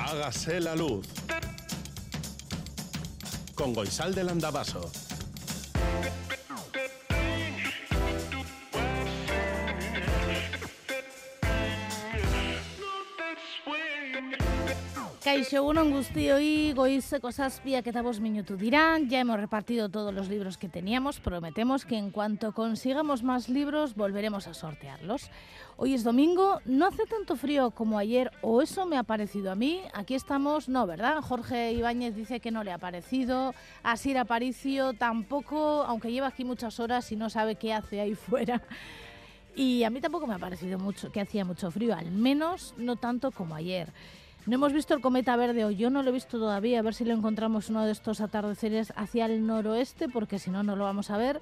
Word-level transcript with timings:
Hágase 0.00 0.60
la 0.60 0.74
luz. 0.74 1.06
Con 3.54 3.74
Goisal 3.74 4.14
del 4.14 4.30
Andabaso. 4.30 4.90
Kaixo, 15.20 15.62
un 15.62 15.92
guztioi, 15.92 16.72
goizeko 16.74 17.30
zazpiak 17.30 17.86
eta 17.86 18.00
bost 18.02 18.18
minutu 18.24 18.56
dirán. 18.56 19.06
Ya 19.10 19.20
hemos 19.20 19.38
repartido 19.38 19.90
todos 19.90 20.14
los 20.14 20.28
libros 20.28 20.56
que 20.56 20.68
teníamos. 20.68 21.20
Prometemos 21.20 21.84
que 21.84 21.98
en 21.98 22.10
cuanto 22.10 22.52
consigamos 22.52 23.22
más 23.22 23.48
libros, 23.48 23.94
volveremos 23.94 24.48
a 24.48 24.54
sortearlos. 24.54 25.30
Hoy 25.82 25.94
es 25.94 26.04
domingo, 26.04 26.60
no 26.66 26.88
hace 26.88 27.06
tanto 27.06 27.36
frío 27.36 27.70
como 27.70 27.98
ayer, 27.98 28.30
o 28.42 28.60
eso 28.60 28.84
me 28.84 28.98
ha 28.98 29.02
parecido 29.02 29.50
a 29.50 29.54
mí. 29.54 29.80
Aquí 29.94 30.14
estamos, 30.14 30.68
no, 30.68 30.86
¿verdad? 30.86 31.22
Jorge 31.22 31.72
Ibáñez 31.72 32.14
dice 32.14 32.38
que 32.38 32.50
no 32.50 32.62
le 32.62 32.70
ha 32.70 32.76
parecido. 32.76 33.54
Asir 33.82 34.18
Aparicio 34.18 34.92
tampoco, 34.92 35.84
aunque 35.84 36.12
lleva 36.12 36.26
aquí 36.26 36.44
muchas 36.44 36.80
horas 36.80 37.10
y 37.12 37.16
no 37.16 37.30
sabe 37.30 37.54
qué 37.54 37.72
hace 37.72 37.98
ahí 37.98 38.14
fuera. 38.28 38.60
Y 39.56 39.82
a 39.84 39.88
mí 39.88 40.02
tampoco 40.02 40.26
me 40.26 40.34
ha 40.34 40.38
parecido 40.38 40.78
mucho 40.78 41.10
que 41.10 41.22
hacía 41.22 41.46
mucho 41.46 41.70
frío, 41.70 41.96
al 41.96 42.10
menos 42.10 42.74
no 42.76 42.96
tanto 42.96 43.30
como 43.30 43.54
ayer. 43.54 43.90
No 44.44 44.56
hemos 44.56 44.74
visto 44.74 44.92
el 44.92 45.00
cometa 45.00 45.34
verde 45.36 45.64
o 45.64 45.70
yo 45.70 45.88
no 45.88 46.02
lo 46.02 46.10
he 46.10 46.12
visto 46.12 46.38
todavía, 46.38 46.80
a 46.80 46.82
ver 46.82 46.92
si 46.92 47.06
lo 47.06 47.14
encontramos 47.14 47.70
uno 47.70 47.86
de 47.86 47.92
estos 47.92 48.20
atardeceres 48.20 48.92
hacia 48.96 49.24
el 49.24 49.46
noroeste, 49.46 50.10
porque 50.10 50.38
si 50.38 50.50
no, 50.50 50.62
no 50.62 50.76
lo 50.76 50.84
vamos 50.84 51.08
a 51.08 51.16
ver 51.16 51.40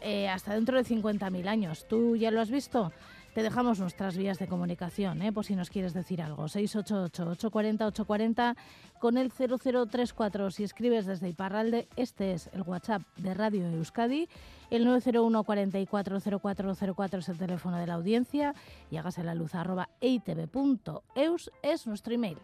eh, 0.00 0.28
hasta 0.28 0.54
dentro 0.54 0.76
de 0.76 0.84
50.000 0.84 1.46
años. 1.46 1.86
¿Tú 1.86 2.16
ya 2.16 2.32
lo 2.32 2.40
has 2.40 2.50
visto? 2.50 2.90
Te 3.36 3.42
dejamos 3.42 3.78
nuestras 3.80 4.16
vías 4.16 4.38
de 4.38 4.48
comunicación, 4.48 5.20
¿eh? 5.20 5.30
por 5.30 5.44
si 5.44 5.54
nos 5.54 5.68
quieres 5.68 5.92
decir 5.92 6.22
algo. 6.22 6.44
688-840-840 6.44 8.56
con 8.98 9.18
el 9.18 9.30
0034. 9.30 10.50
Si 10.50 10.64
escribes 10.64 11.04
desde 11.04 11.28
Iparralde, 11.28 11.86
este 11.96 12.32
es 12.32 12.48
el 12.54 12.62
WhatsApp 12.62 13.02
de 13.18 13.34
Radio 13.34 13.66
Euskadi. 13.66 14.30
El 14.70 14.86
901 14.86 15.44
440404 15.44 17.18
es 17.18 17.28
el 17.28 17.36
teléfono 17.36 17.76
de 17.76 17.86
la 17.86 17.92
audiencia 17.92 18.54
y 18.90 18.96
hágase 18.96 19.22
la 19.22 19.34
luz 19.34 19.54
arroba 19.54 19.90
eitv.eus 20.00 21.50
es 21.62 21.86
nuestro 21.86 22.14
email. 22.14 22.38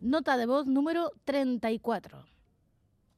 Nota 0.00 0.36
de 0.36 0.46
voz 0.46 0.68
número 0.68 1.10
34. 1.24 2.24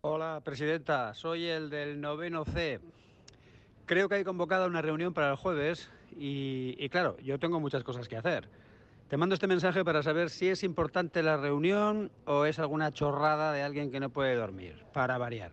Hola, 0.01 0.41
presidenta. 0.43 1.13
Soy 1.13 1.45
el 1.45 1.69
del 1.69 2.01
noveno 2.01 2.47
C. 2.47 2.81
Creo 3.93 4.09
que 4.09 4.15
hay 4.15 4.25
convocada 4.25 4.67
una 4.67 4.81
reunión 4.81 5.13
para 5.13 5.33
el 5.33 5.37
jueves 5.37 5.91
y, 6.19 6.75
y, 6.79 6.89
claro, 6.89 7.19
yo 7.19 7.39
tengo 7.39 7.61
muchas 7.61 7.85
cosas 7.85 8.09
que 8.09 8.17
hacer. 8.17 8.49
Te 9.09 9.19
mando 9.19 9.35
este 9.35 9.47
mensaje 9.47 9.85
para 9.85 10.03
saber 10.03 10.31
si 10.31 10.49
es 10.49 10.65
importante 10.65 11.23
la 11.23 11.37
reunión 11.37 12.11
o 12.25 12.47
es 12.47 12.59
alguna 12.59 12.91
chorrada 12.91 13.53
de 13.53 13.63
alguien 13.63 13.91
que 13.91 14.01
no 14.01 14.09
puede 14.09 14.35
dormir, 14.35 14.83
para 14.95 15.19
variar. 15.19 15.53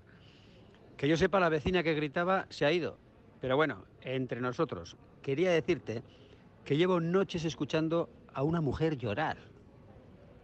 Que 0.96 1.10
yo 1.10 1.18
sepa, 1.18 1.42
la 1.42 1.50
vecina 1.50 1.84
que 1.84 1.94
gritaba 1.96 2.46
se 2.48 2.66
ha 2.66 2.72
ido. 2.72 2.98
Pero 3.42 3.58
bueno, 3.58 3.84
entre 4.04 4.40
nosotros, 4.40 4.96
quería 5.22 5.52
decirte 5.52 6.02
que 6.64 6.78
llevo 6.78 7.02
noches 7.02 7.44
escuchando 7.44 8.08
a 8.34 8.44
una 8.44 8.62
mujer 8.62 8.96
llorar. 8.96 9.36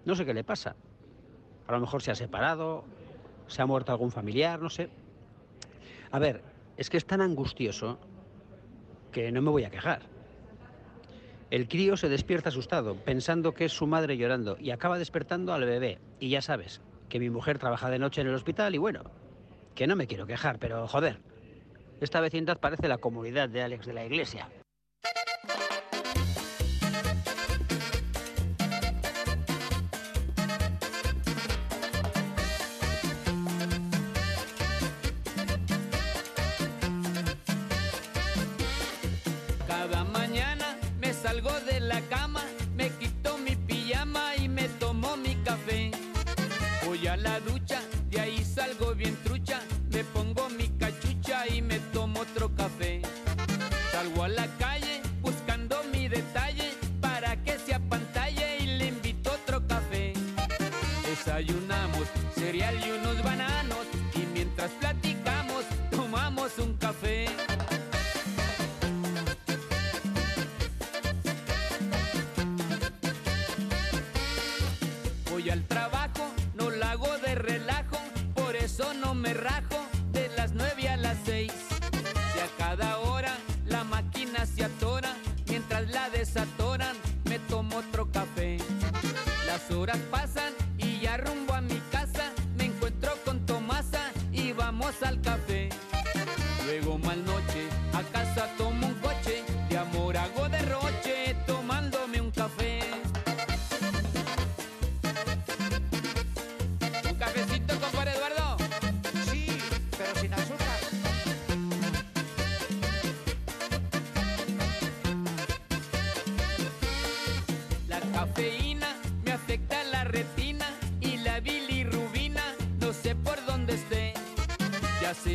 No 0.03 0.15
sé 0.17 0.25
qué 0.25 0.33
le 0.33 0.43
pasa. 0.43 0.75
A 1.65 1.71
lo 1.71 1.79
mejor 1.79 2.01
se 2.01 2.11
ha 2.11 2.15
separado, 2.15 2.83
se 3.47 3.61
ha 3.61 3.65
muerto 3.65 3.93
algún 3.93 4.11
familiar, 4.11 4.61
no 4.61 4.69
sé. 4.69 4.89
A 6.11 6.19
ver, 6.19 6.54
es 6.77 6.89
que 6.89 6.97
es 6.97 7.05
tan 7.05 7.21
angustioso 7.21 7.99
que 9.11 9.31
no 9.31 9.41
me 9.41 9.49
voy 9.49 9.63
a 9.63 9.69
quejar. 9.69 10.01
El 11.51 11.67
crío 11.67 11.95
se 11.95 12.09
despierta 12.09 12.49
asustado, 12.49 12.95
pensando 12.95 13.53
que 13.53 13.65
es 13.65 13.71
su 13.71 13.87
madre 13.87 14.17
llorando, 14.17 14.57
y 14.59 14.71
acaba 14.71 14.97
despertando 14.97 15.53
al 15.53 15.63
bebé. 15.63 15.99
Y 16.19 16.29
ya 16.29 16.41
sabes, 16.41 16.81
que 17.07 17.19
mi 17.19 17.29
mujer 17.29 17.59
trabaja 17.59 17.89
de 17.89 17.99
noche 17.99 18.21
en 18.21 18.27
el 18.27 18.35
hospital 18.35 18.75
y 18.75 18.77
bueno, 18.77 19.03
que 19.75 19.87
no 19.87 19.95
me 19.95 20.07
quiero 20.07 20.25
quejar, 20.25 20.59
pero 20.59 20.87
joder, 20.87 21.19
esta 22.01 22.19
vecindad 22.19 22.59
parece 22.59 22.87
la 22.87 22.97
comunidad 22.97 23.47
de 23.47 23.61
Alex 23.61 23.85
de 23.85 23.93
la 23.93 24.05
iglesia. 24.05 24.49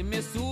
Ya 0.01 0.50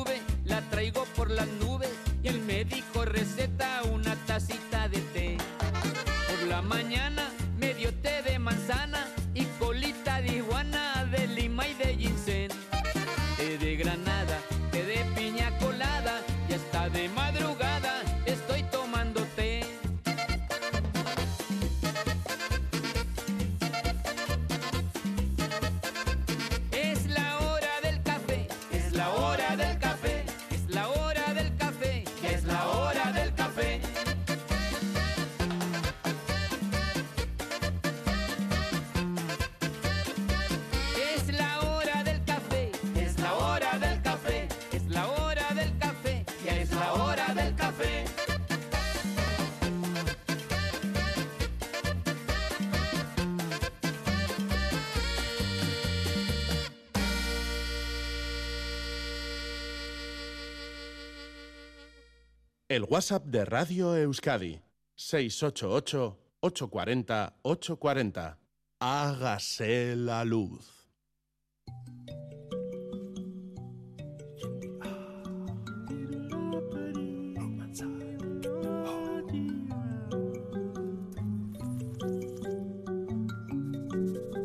El 62.70 62.84
WhatsApp 62.84 63.24
de 63.24 63.46
Radio 63.46 63.96
Euskadi. 63.96 64.60
688 64.94 66.18
840 66.40 67.36
840. 67.40 68.38
Hágase 68.78 69.96
la 69.96 70.22
luz. 70.26 70.86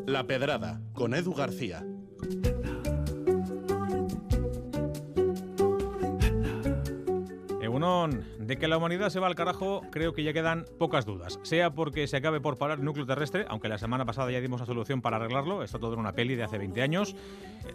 La 0.07 0.25
Pedrada, 0.25 0.81
con 0.93 1.13
Edu 1.13 1.33
García. 1.33 1.85
De 8.39 8.57
que 8.57 8.69
la 8.69 8.77
humanidad 8.77 9.09
se 9.09 9.19
va 9.19 9.27
al 9.27 9.35
carajo, 9.35 9.81
creo 9.91 10.13
que 10.13 10.23
ya 10.23 10.31
quedan 10.31 10.63
pocas 10.79 11.05
dudas. 11.05 11.37
Sea 11.43 11.71
porque 11.71 12.07
se 12.07 12.15
acabe 12.15 12.39
por 12.39 12.57
parar 12.57 12.79
el 12.79 12.85
núcleo 12.85 13.05
terrestre, 13.05 13.45
aunque 13.49 13.67
la 13.67 13.77
semana 13.77 14.05
pasada 14.05 14.31
ya 14.31 14.39
dimos 14.39 14.61
la 14.61 14.65
solución 14.65 15.01
para 15.01 15.17
arreglarlo, 15.17 15.63
está 15.63 15.79
todo 15.79 15.93
en 15.93 15.99
una 15.99 16.13
peli 16.13 16.35
de 16.35 16.43
hace 16.43 16.57
20 16.57 16.81
años. 16.81 17.13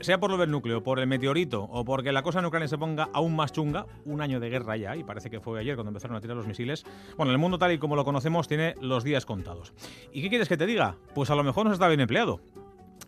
Sea 0.00 0.18
por 0.18 0.30
lo 0.30 0.38
del 0.38 0.50
núcleo, 0.50 0.82
por 0.82 0.98
el 0.98 1.06
meteorito 1.06 1.62
o 1.62 1.84
porque 1.84 2.10
la 2.10 2.22
cosa 2.22 2.38
en 2.38 2.46
Ucrania 2.46 2.68
se 2.68 2.78
ponga 2.78 3.10
aún 3.12 3.36
más 3.36 3.52
chunga, 3.52 3.84
un 4.06 4.22
año 4.22 4.40
de 4.40 4.48
guerra 4.48 4.78
ya, 4.78 4.96
y 4.96 5.04
parece 5.04 5.28
que 5.28 5.40
fue 5.40 5.60
ayer 5.60 5.74
cuando 5.74 5.90
empezaron 5.90 6.16
a 6.16 6.22
tirar 6.22 6.38
los 6.38 6.46
misiles. 6.46 6.86
Bueno, 7.18 7.30
el 7.32 7.38
mundo 7.38 7.58
tal 7.58 7.72
y 7.72 7.78
como 7.78 7.94
lo 7.94 8.06
conocemos 8.06 8.48
tiene 8.48 8.76
los 8.80 9.04
días 9.04 9.26
contados. 9.26 9.74
¿Y 10.10 10.22
qué 10.22 10.30
quieres 10.30 10.48
que 10.48 10.56
te 10.56 10.64
diga? 10.64 10.96
Pues 11.14 11.28
a 11.28 11.34
lo 11.34 11.44
mejor 11.44 11.66
no 11.66 11.72
está 11.74 11.86
bien 11.86 12.00
empleado. 12.00 12.40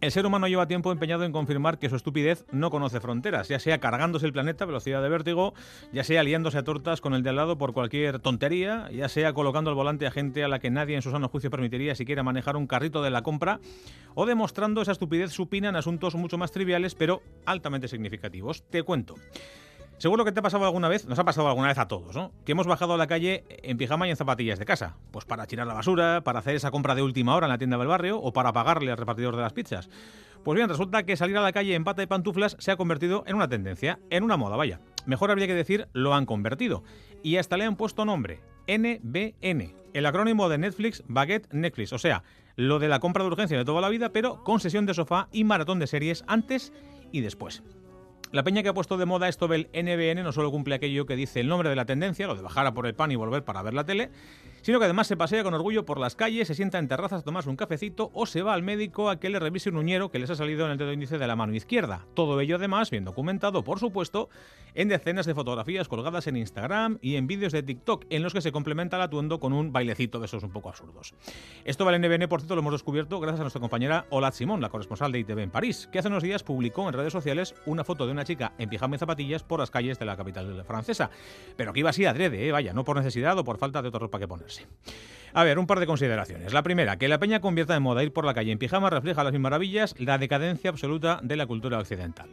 El 0.01 0.13
ser 0.13 0.25
humano 0.25 0.49
lleva 0.49 0.67
tiempo 0.67 0.93
empeñado 0.93 1.25
en 1.25 1.33
confirmar 1.33 1.79
que 1.79 1.91
su 1.91 1.97
estupidez 1.97 2.47
no 2.53 2.71
conoce 2.71 3.01
fronteras, 3.01 3.49
ya 3.49 3.59
sea 3.59 3.81
cargándose 3.81 4.25
el 4.25 4.33
planeta 4.33 4.65
a 4.65 4.67
velocidad 4.67 5.03
de 5.03 5.11
vértigo, 5.11 5.53
ya 5.93 6.05
sea 6.05 6.23
liándose 6.23 6.57
a 6.57 6.65
tortas 6.65 7.03
con 7.03 7.13
el 7.13 7.23
de 7.23 7.29
al 7.29 7.37
lado 7.37 7.59
por 7.59 7.75
cualquier 7.75 8.19
tontería, 8.19 8.89
ya 8.93 9.11
sea 9.11 9.35
colocando 9.35 9.69
al 9.69 9.77
volante 9.77 10.07
a 10.07 10.11
gente 10.11 10.43
a 10.43 10.49
la 10.49 10.59
que 10.59 10.71
nadie 10.71 10.97
en 10.97 11.03
su 11.03 11.11
sano 11.11 11.29
juicio 11.29 11.51
permitiría 11.51 11.95
siquiera 11.95 12.23
manejar 12.23 12.57
un 12.57 12.67
carrito 12.67 13.03
de 13.03 13.11
la 13.11 13.23
compra, 13.23 13.61
o 14.15 14.25
demostrando 14.25 14.81
esa 14.81 14.93
estupidez 14.93 15.33
supina 15.33 15.69
en 15.69 15.77
asuntos 15.77 16.15
mucho 16.15 16.39
más 16.39 16.51
triviales 16.51 16.95
pero 16.95 17.23
altamente 17.45 17.87
significativos. 17.87 18.63
Te 18.71 18.83
cuento. 18.83 19.17
Seguro 20.01 20.25
que 20.25 20.33
te 20.33 20.41
ha 20.41 20.43
pasado 20.43 20.65
alguna 20.65 20.89
vez, 20.89 21.07
nos 21.07 21.19
ha 21.19 21.25
pasado 21.25 21.47
alguna 21.47 21.69
vez 21.69 21.77
a 21.77 21.87
todos, 21.87 22.17
¿no? 22.17 22.33
Que 22.47 22.53
hemos 22.53 22.67
bajado 22.67 22.95
a 22.95 22.97
la 22.97 23.07
calle 23.07 23.45
en 23.63 23.77
pijama 23.77 24.07
y 24.07 24.11
en 24.11 24.17
zapatillas 24.17 24.59
de 24.59 24.65
casa. 24.65 24.97
Pues 25.11 25.27
para 25.27 25.45
tirar 25.47 25.67
la 25.67 25.75
basura, 25.75 26.23
para 26.25 26.39
hacer 26.39 26.57
esa 26.57 26.71
compra 26.71 26.95
de 26.95 27.03
última 27.03 27.37
hora 27.37 27.49
en 27.49 27.51
la 27.51 27.59
tienda 27.59 27.77
del 27.77 27.87
barrio 27.87 28.19
o 28.19 28.33
para 28.33 28.51
pagarle 28.55 28.93
al 28.93 28.97
repartidor 28.97 29.37
de 29.37 29.43
las 29.43 29.53
pizzas. 29.53 29.91
Pues 30.43 30.57
bien, 30.57 30.71
resulta 30.71 31.03
que 31.03 31.19
salir 31.19 31.37
a 31.37 31.43
la 31.43 31.53
calle 31.53 31.75
en 31.75 31.85
pata 31.85 32.03
y 32.03 32.07
pantuflas 32.07 32.57
se 32.59 32.71
ha 32.71 32.79
convertido 32.79 33.25
en 33.27 33.37
una 33.37 33.49
tendencia, 33.49 33.99
en 34.09 34.25
una 34.25 34.39
moda, 34.39 34.57
vaya. 34.57 34.81
Mejor 35.05 35.31
habría 35.31 35.47
que 35.47 35.55
decir 35.55 35.87
lo 35.93 36.15
han 36.15 36.25
convertido. 36.25 36.83
Y 37.23 37.37
hasta 37.37 37.59
le 37.59 37.67
han 37.67 37.77
puesto 37.77 38.07
nombre, 38.07 38.41
NBN, 38.67 39.75
el 39.93 40.07
acrónimo 40.07 40.49
de 40.49 40.57
Netflix 40.57 41.05
Baguette 41.09 41.53
Netflix, 41.53 41.93
o 41.93 41.99
sea, 41.99 42.23
lo 42.57 42.79
de 42.79 42.89
la 42.89 43.01
compra 43.01 43.23
de 43.23 43.29
urgencia 43.29 43.59
de 43.59 43.67
toda 43.67 43.83
la 43.83 43.91
vida, 43.91 44.15
pero 44.15 44.43
con 44.45 44.61
sesión 44.61 44.87
de 44.87 44.95
sofá 44.95 45.29
y 45.31 45.45
maratón 45.45 45.79
de 45.79 45.87
series 45.87 46.25
antes 46.27 46.73
y 47.13 47.21
después. 47.21 47.63
La 48.33 48.45
peña 48.45 48.63
que 48.63 48.69
ha 48.69 48.75
puesto 48.75 48.97
de 48.97 49.07
moda 49.07 49.29
esto 49.29 49.49
del 49.49 49.69
NBN 49.73 50.23
no 50.23 50.31
solo 50.31 50.53
cumple 50.53 50.77
aquello 50.77 51.05
que 51.05 51.17
dice 51.17 51.41
el 51.41 51.49
nombre 51.49 51.69
de 51.69 51.75
la 51.75 51.85
tendencia, 51.85 52.29
lo 52.29 52.37
de 52.37 52.43
bajar 52.43 52.65
a 52.65 52.73
por 52.73 52.87
el 52.87 52.95
pan 52.95 53.11
y 53.11 53.17
volver 53.17 53.43
para 53.43 53.61
ver 53.63 53.75
la 53.75 53.85
tele, 53.85 54.11
sino 54.63 54.79
que 54.79 54.85
además 54.85 55.07
se 55.07 55.17
pasea 55.17 55.43
con 55.43 55.55
orgullo 55.55 55.85
por 55.85 55.99
las 55.99 56.15
calles, 56.15 56.49
se 56.49 56.55
sienta 56.55 56.79
en 56.79 56.89
terrazas 56.89 57.21
a 57.21 57.25
tomarse 57.25 57.51
un 57.51 57.57
cafecito 57.57 58.11
o 58.15 58.27
se 58.27 58.43
va 58.43 58.55
al 58.55 58.63
médico 58.63 59.11
a 59.11 59.19
que 59.19 59.31
le 59.31 59.39
revise 59.39 59.71
un 59.71 59.77
uñero 59.77 60.11
que 60.11 60.19
les 60.19 60.31
ha 60.31 60.35
salido 60.35 60.67
en 60.67 60.73
el 60.73 60.79
dedo 60.79 60.93
índice 60.93 61.19
de 61.19 61.27
la 61.27 61.37
mano 61.37 61.55
izquierda. 61.55 62.07
Todo 62.15 62.41
ello 62.41 62.57
además 62.57 62.91
bien 62.91 63.05
documentado, 63.05 63.65
por 63.65 63.79
supuesto, 63.79 64.29
en 64.75 64.89
decenas 64.89 65.27
de 65.27 65.35
fotografías 65.35 65.89
colgadas 65.89 66.27
en 66.27 66.37
Instagram 66.37 66.99
y 67.01 67.17
en 67.17 67.27
vídeos 67.27 67.53
de 67.53 67.63
TikTok 67.63 68.07
en 68.11 68.23
los 68.23 68.33
que 68.33 68.41
se 68.41 68.53
complementa 68.53 68.97
el 68.97 69.03
atuendo 69.03 69.41
con 69.41 69.53
un 69.53 69.73
bailecito 69.73 70.19
de 70.21 70.27
esos 70.27 70.43
un 70.43 70.51
poco 70.51 70.69
absurdos. 70.69 71.15
Esto 71.65 71.85
del 71.85 72.01
NBN, 72.01 72.29
por 72.29 72.41
cierto, 72.41 72.55
lo 72.55 72.61
hemos 72.61 72.73
descubierto 72.73 73.21
gracias 73.21 73.41
a 73.41 73.45
nuestra 73.45 73.61
compañera 73.61 74.07
Olat 74.11 74.35
Simón, 74.35 74.61
la 74.61 74.69
corresponsal 74.69 75.13
de 75.13 75.21
ITV 75.21 75.39
en 75.41 75.51
París, 75.51 75.89
que 75.91 75.99
hace 75.99 76.09
unos 76.09 76.23
días 76.23 76.43
publicó 76.43 76.89
en 76.89 76.95
redes 76.95 77.13
sociales 77.13 77.55
una 77.67 77.85
foto 77.85 78.07
de 78.07 78.13
una 78.13 78.25
chica 78.25 78.53
en 78.59 78.69
pijama 78.69 78.97
y 78.97 78.99
zapatillas 78.99 79.43
por 79.43 79.61
las 79.61 79.71
calles 79.71 79.99
de 79.99 80.05
la 80.05 80.17
capital 80.17 80.65
francesa. 80.65 81.11
Pero 81.57 81.73
que 81.73 81.81
iba 81.81 81.91
así 81.91 82.05
adrede, 82.05 82.47
¿eh? 82.47 82.53
vaya, 82.53 82.73
no 82.73 82.85
por 82.85 82.97
necesidad 82.97 83.39
o 83.39 83.45
por 83.45 83.59
falta 83.59 83.83
de 83.83 83.89
otra 83.89 84.01
ropa 84.01 84.19
que 84.19 84.29
A 85.33 85.45
ver, 85.45 85.61
un 85.61 85.67
par 85.67 85.79
de 85.79 85.87
consideraciones. 85.87 86.53
La 86.53 86.65
primera, 86.65 86.97
que 86.97 87.07
la 87.07 87.21
peña 87.21 87.41
convierta 87.41 87.77
en 87.77 87.83
moda 87.83 88.03
ir 88.03 88.13
por 88.13 88.25
la 88.25 88.35
calle 88.35 88.51
en 88.51 88.59
pijama 88.59 88.91
refleja 88.91 89.23
las 89.23 89.33
mil 89.33 89.41
maravillas 89.41 89.95
la 89.99 90.19
decadencia 90.19 90.71
absoluta 90.71 91.21
de 91.23 91.37
la 91.37 91.47
cultura 91.47 91.79
occidental. 91.79 92.31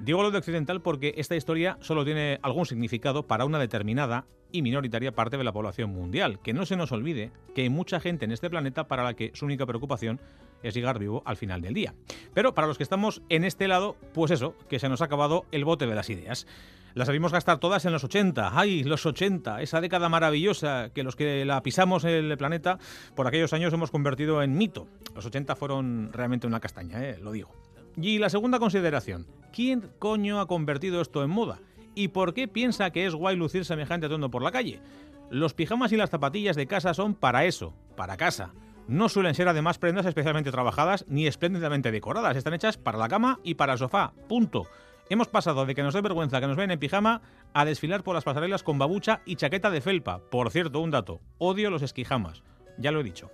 Digo 0.00 0.22
lo 0.22 0.32
de 0.32 0.38
occidental 0.38 0.82
porque 0.82 1.14
esta 1.16 1.36
historia 1.36 1.78
solo 1.80 2.04
tiene 2.04 2.40
algún 2.42 2.66
significado 2.66 3.26
para 3.26 3.44
una 3.44 3.60
determinada 3.60 4.26
y 4.50 4.62
minoritaria 4.62 5.12
parte 5.12 5.36
de 5.36 5.44
la 5.44 5.52
población 5.52 5.90
mundial. 5.90 6.40
Que 6.42 6.52
no 6.52 6.66
se 6.66 6.76
nos 6.76 6.90
olvide 6.90 7.30
que 7.54 7.62
hay 7.62 7.68
mucha 7.68 8.00
gente 8.00 8.24
en 8.24 8.32
este 8.32 8.50
planeta 8.50 8.88
para 8.88 9.04
la 9.04 9.14
que 9.14 9.30
su 9.34 9.44
única 9.44 9.64
preocupación 9.64 10.20
es 10.64 10.74
llegar 10.74 10.98
vivo 10.98 11.22
al 11.26 11.36
final 11.36 11.60
del 11.60 11.74
día. 11.74 11.94
Pero 12.34 12.52
para 12.52 12.66
los 12.66 12.76
que 12.76 12.82
estamos 12.82 13.22
en 13.28 13.44
este 13.44 13.68
lado, 13.68 13.96
pues 14.12 14.32
eso, 14.32 14.56
que 14.68 14.80
se 14.80 14.88
nos 14.88 15.02
ha 15.02 15.04
acabado 15.04 15.46
el 15.52 15.64
bote 15.64 15.86
de 15.86 15.94
las 15.94 16.10
ideas. 16.10 16.46
Las 16.94 17.06
sabimos 17.06 17.32
gastar 17.32 17.58
todas 17.58 17.84
en 17.84 17.92
los 17.92 18.04
80. 18.04 18.58
¡Ay, 18.58 18.82
los 18.82 19.06
80! 19.06 19.62
Esa 19.62 19.80
década 19.80 20.08
maravillosa 20.08 20.90
que 20.92 21.02
los 21.02 21.16
que 21.16 21.44
la 21.44 21.62
pisamos 21.62 22.04
el 22.04 22.36
planeta 22.36 22.78
por 23.14 23.26
aquellos 23.26 23.52
años 23.52 23.72
hemos 23.72 23.90
convertido 23.90 24.42
en 24.42 24.56
mito. 24.56 24.88
Los 25.14 25.26
80 25.26 25.54
fueron 25.56 26.10
realmente 26.12 26.46
una 26.46 26.60
castaña, 26.60 27.02
¿eh? 27.02 27.18
lo 27.20 27.32
digo. 27.32 27.54
Y 27.96 28.18
la 28.18 28.30
segunda 28.30 28.58
consideración. 28.58 29.26
¿Quién 29.52 29.90
coño 29.98 30.40
ha 30.40 30.46
convertido 30.46 31.00
esto 31.00 31.22
en 31.22 31.30
moda? 31.30 31.60
¿Y 31.94 32.08
por 32.08 32.34
qué 32.34 32.48
piensa 32.48 32.90
que 32.90 33.06
es 33.06 33.14
guay 33.14 33.36
lucir 33.36 33.64
semejante 33.64 34.06
atuendo 34.06 34.30
por 34.30 34.42
la 34.42 34.52
calle? 34.52 34.80
Los 35.30 35.54
pijamas 35.54 35.92
y 35.92 35.96
las 35.96 36.10
zapatillas 36.10 36.56
de 36.56 36.66
casa 36.66 36.94
son 36.94 37.14
para 37.14 37.44
eso, 37.44 37.74
para 37.96 38.16
casa. 38.16 38.52
No 38.88 39.08
suelen 39.08 39.36
ser 39.36 39.48
además 39.48 39.78
prendas 39.78 40.06
especialmente 40.06 40.50
trabajadas 40.50 41.04
ni 41.08 41.28
espléndidamente 41.28 41.92
decoradas. 41.92 42.36
Están 42.36 42.54
hechas 42.54 42.76
para 42.76 42.98
la 42.98 43.08
cama 43.08 43.38
y 43.44 43.54
para 43.54 43.74
el 43.74 43.78
sofá. 43.78 44.12
Punto. 44.28 44.66
Hemos 45.10 45.26
pasado 45.26 45.66
de 45.66 45.74
que 45.74 45.82
nos 45.82 45.92
dé 45.92 46.02
vergüenza 46.02 46.40
que 46.40 46.46
nos 46.46 46.56
ven 46.56 46.70
en 46.70 46.78
pijama 46.78 47.20
a 47.52 47.64
desfilar 47.64 48.04
por 48.04 48.14
las 48.14 48.22
pasarelas 48.22 48.62
con 48.62 48.78
babucha 48.78 49.22
y 49.26 49.34
chaqueta 49.34 49.68
de 49.68 49.80
felpa. 49.80 50.20
Por 50.30 50.52
cierto, 50.52 50.78
un 50.78 50.92
dato. 50.92 51.20
Odio 51.38 51.68
los 51.68 51.82
esquijamas. 51.82 52.44
Ya 52.78 52.92
lo 52.92 53.00
he 53.00 53.02
dicho. 53.02 53.28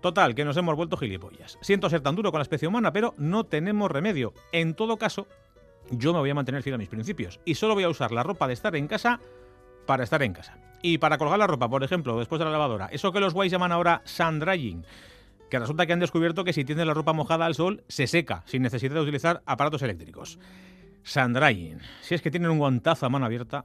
Total, 0.00 0.36
que 0.36 0.44
nos 0.44 0.56
hemos 0.56 0.76
vuelto 0.76 0.96
gilipollas. 0.96 1.58
Siento 1.62 1.90
ser 1.90 2.00
tan 2.00 2.14
duro 2.14 2.30
con 2.30 2.38
la 2.38 2.44
especie 2.44 2.68
humana, 2.68 2.92
pero 2.92 3.12
no 3.18 3.42
tenemos 3.42 3.90
remedio. 3.90 4.34
En 4.52 4.74
todo 4.74 4.98
caso, 4.98 5.26
yo 5.90 6.12
me 6.12 6.20
voy 6.20 6.30
a 6.30 6.34
mantener 6.34 6.62
fiel 6.62 6.76
a 6.76 6.78
mis 6.78 6.88
principios 6.88 7.40
y 7.44 7.56
solo 7.56 7.74
voy 7.74 7.82
a 7.82 7.88
usar 7.88 8.12
la 8.12 8.22
ropa 8.22 8.46
de 8.46 8.54
estar 8.54 8.76
en 8.76 8.86
casa 8.86 9.18
para 9.84 10.04
estar 10.04 10.22
en 10.22 10.32
casa. 10.32 10.56
Y 10.80 10.98
para 10.98 11.18
colgar 11.18 11.40
la 11.40 11.48
ropa, 11.48 11.68
por 11.68 11.82
ejemplo, 11.82 12.16
después 12.20 12.38
de 12.38 12.44
la 12.44 12.52
lavadora, 12.52 12.86
eso 12.92 13.10
que 13.10 13.18
los 13.18 13.34
guays 13.34 13.50
llaman 13.50 13.72
ahora 13.72 14.00
sun 14.04 14.38
drying, 14.38 14.84
que 15.50 15.58
resulta 15.58 15.86
que 15.86 15.92
han 15.92 15.98
descubierto 15.98 16.44
que 16.44 16.52
si 16.52 16.64
tienes 16.64 16.86
la 16.86 16.94
ropa 16.94 17.12
mojada 17.12 17.46
al 17.46 17.56
sol, 17.56 17.82
se 17.88 18.06
seca, 18.06 18.44
sin 18.46 18.62
necesidad 18.62 18.94
de 18.94 19.00
utilizar 19.00 19.42
aparatos 19.44 19.82
eléctricos. 19.82 20.38
Sandrayin. 21.06 21.78
Si 22.02 22.16
es 22.16 22.20
que 22.20 22.32
tienen 22.32 22.50
un 22.50 22.58
guantazo 22.58 23.06
a 23.06 23.08
mano 23.08 23.26
abierta. 23.26 23.64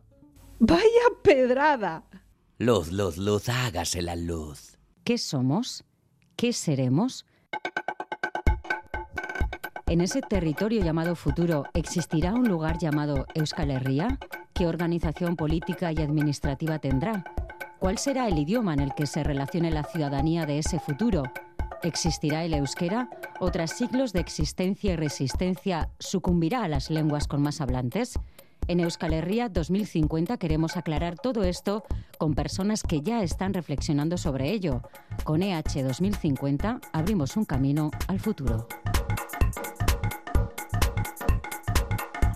¡Vaya 0.60 0.84
pedrada! 1.24 2.04
Luz, 2.60 2.92
luz, 2.92 3.18
luz, 3.18 3.50
hágase 3.50 4.04
la 4.04 4.16
luz. 4.16 4.78
¿Qué 5.04 5.18
somos? 5.18 5.84
¿Qué 6.36 6.54
seremos? 6.54 7.26
En 9.88 10.02
ese 10.02 10.22
territorio 10.22 10.84
llamado 10.84 11.16
futuro, 11.16 11.66
¿existirá 11.74 12.34
un 12.34 12.48
lugar 12.48 12.78
llamado 12.78 13.26
Euskal 13.34 13.72
Herria? 13.72 14.20
¿Qué 14.54 14.68
organización 14.68 15.36
política 15.36 15.92
y 15.92 15.98
administrativa 15.98 16.78
tendrá? 16.78 17.26
¿Cuál 17.80 17.98
será 17.98 18.28
el 18.28 18.38
idioma 18.38 18.76
en 18.76 18.82
el 18.82 18.94
que 18.94 19.08
se 19.08 19.24
relacione 19.24 19.72
la 19.72 19.84
ciudadanía 19.84 20.46
de 20.46 20.60
ese 20.60 20.80
futuro? 20.80 21.24
¿Existirá 21.84 22.44
el 22.44 22.54
euskera? 22.54 23.10
¿O 23.40 23.50
tras 23.50 23.72
siglos 23.72 24.14
de 24.14 24.20
existencia 24.20 24.94
y 24.94 24.96
resistencia 24.96 25.90
sucumbirá 25.98 26.64
a 26.64 26.68
las 26.68 26.92
lenguas 26.92 27.28
con 27.28 27.42
más 27.42 27.60
hablantes? 27.60 28.20
En 28.68 28.80
Euskal 28.80 29.14
Herria 29.14 29.50
2050 29.50 30.38
queremos 30.38 30.78
aclarar 30.78 31.16
todo 31.18 31.44
esto 31.44 31.84
con 32.20 32.36
personas 32.36 32.84
que 32.84 33.02
ya 33.02 33.24
están 33.24 33.56
reflexionando 33.56 34.18
sobre 34.18 34.52
ello. 34.52 34.84
Con 35.24 35.42
EH 35.42 35.82
2050 35.84 36.82
abrimos 36.94 37.36
un 37.36 37.46
camino 37.46 37.90
al 38.08 38.20
futuro. 38.20 38.68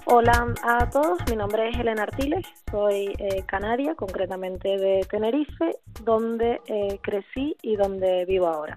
Hola 0.08 0.54
a 0.64 0.90
todos, 0.90 1.20
mi 1.30 1.36
nombre 1.36 1.70
es 1.70 1.78
Elena 1.78 2.04
Artiles, 2.04 2.46
soy 2.72 3.14
eh, 3.18 3.44
canaria, 3.46 3.96
concretamente 3.96 4.78
de 4.78 5.06
Tenerife, 5.10 5.78
donde 6.04 6.62
eh, 6.68 7.00
crecí 7.02 7.58
y 7.62 7.76
donde 7.76 8.26
vivo 8.26 8.48
ahora 8.48 8.76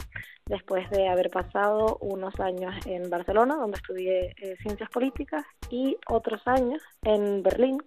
después 0.49 0.89
de 0.91 1.09
haber 1.09 1.31
pasado 1.31 1.99
unos 2.01 2.39
años 2.41 2.75
en 2.87 3.09
Barcelona, 3.11 3.57
donde 3.57 3.77
estudié 3.77 4.35
eh, 4.37 4.57
ciencias 4.63 4.89
políticas, 4.91 5.45
y 5.71 5.97
otros 6.09 6.41
años 6.47 6.83
en 7.03 7.43
Berlín, 7.43 7.83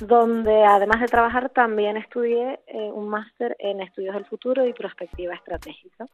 donde 0.00 0.64
además 0.64 1.00
de 1.00 1.06
trabajar 1.06 1.50
también 1.50 1.96
estudié 1.96 2.60
eh, 2.66 2.90
un 2.92 3.08
máster 3.08 3.56
en 3.58 3.80
estudios 3.80 4.14
del 4.14 4.26
futuro 4.26 4.66
y 4.66 4.72
perspectiva 4.72 5.34
estratégica. 5.34 6.06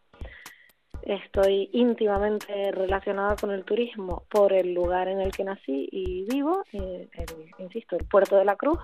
Estoy 1.02 1.70
íntimamente 1.72 2.70
relacionada 2.72 3.36
con 3.36 3.50
el 3.50 3.64
turismo 3.64 4.24
por 4.28 4.52
el 4.52 4.74
lugar 4.74 5.08
en 5.08 5.20
el 5.20 5.32
que 5.32 5.44
nací 5.44 5.88
y 5.90 6.26
vivo, 6.28 6.64
eh, 6.72 7.08
insisto, 7.58 7.96
el 7.96 8.04
Puerto 8.06 8.36
de 8.36 8.44
la 8.44 8.56
Cruz, 8.56 8.80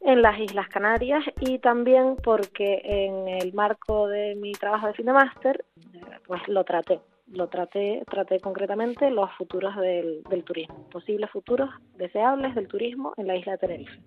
en 0.00 0.22
las 0.22 0.38
Islas 0.38 0.68
Canarias 0.68 1.24
y 1.40 1.58
también 1.58 2.16
porque 2.22 2.80
en 2.84 3.28
el 3.28 3.52
marco 3.54 4.08
de 4.08 4.34
mi 4.34 4.52
trabajo 4.52 4.86
de 4.86 4.94
fin 4.94 5.06
de 5.06 5.12
máster, 5.12 5.64
eh, 5.94 6.00
pues 6.26 6.40
lo 6.48 6.64
traté. 6.64 7.00
Lo 7.28 7.48
traté, 7.48 8.04
traté 8.08 8.38
concretamente 8.38 9.10
los 9.10 9.32
futuros 9.32 9.74
del, 9.76 10.22
del 10.30 10.44
turismo, 10.44 10.88
posibles 10.90 11.28
futuros 11.30 11.70
deseables 11.96 12.54
del 12.54 12.68
turismo 12.68 13.14
en 13.16 13.26
la 13.26 13.36
isla 13.36 13.52
de 13.52 13.58
Tenerife. 13.58 14.00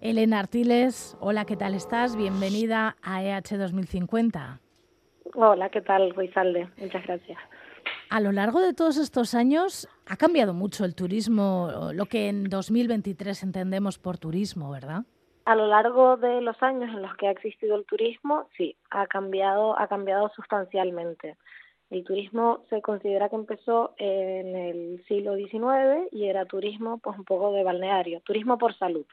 Elena 0.00 0.38
Artiles, 0.38 1.16
hola, 1.20 1.44
¿qué 1.44 1.56
tal 1.56 1.74
estás? 1.74 2.16
Bienvenida 2.16 2.96
a 3.02 3.22
EH 3.24 3.56
2050. 3.56 4.60
Hola, 5.34 5.70
¿qué 5.70 5.80
tal, 5.80 6.14
Ruizalde? 6.14 6.68
Muchas 6.78 7.04
gracias. 7.04 7.38
A 8.10 8.20
lo 8.20 8.30
largo 8.30 8.60
de 8.60 8.74
todos 8.74 8.98
estos 8.98 9.34
años 9.34 9.88
ha 10.06 10.16
cambiado 10.16 10.52
mucho 10.54 10.84
el 10.84 10.94
turismo, 10.94 11.90
lo 11.94 12.06
que 12.06 12.28
en 12.28 12.44
2023 12.44 13.42
entendemos 13.42 13.98
por 13.98 14.18
turismo, 14.18 14.70
¿verdad? 14.70 15.04
A 15.44 15.56
lo 15.56 15.66
largo 15.66 16.16
de 16.16 16.40
los 16.40 16.62
años 16.62 16.90
en 16.94 17.02
los 17.02 17.16
que 17.16 17.26
ha 17.26 17.32
existido 17.32 17.74
el 17.74 17.84
turismo, 17.84 18.48
sí, 18.56 18.76
ha 18.90 19.08
cambiado, 19.08 19.76
ha 19.76 19.88
cambiado 19.88 20.30
sustancialmente. 20.36 21.36
El 21.90 22.04
turismo 22.04 22.64
se 22.70 22.80
considera 22.80 23.28
que 23.28 23.36
empezó 23.36 23.92
en 23.98 24.54
el 24.54 25.04
siglo 25.08 25.34
XIX 25.34 26.08
y 26.12 26.26
era 26.26 26.46
turismo, 26.46 26.98
pues 26.98 27.18
un 27.18 27.24
poco 27.24 27.52
de 27.52 27.64
balneario, 27.64 28.20
turismo 28.20 28.56
por 28.56 28.74
salud. 28.78 29.04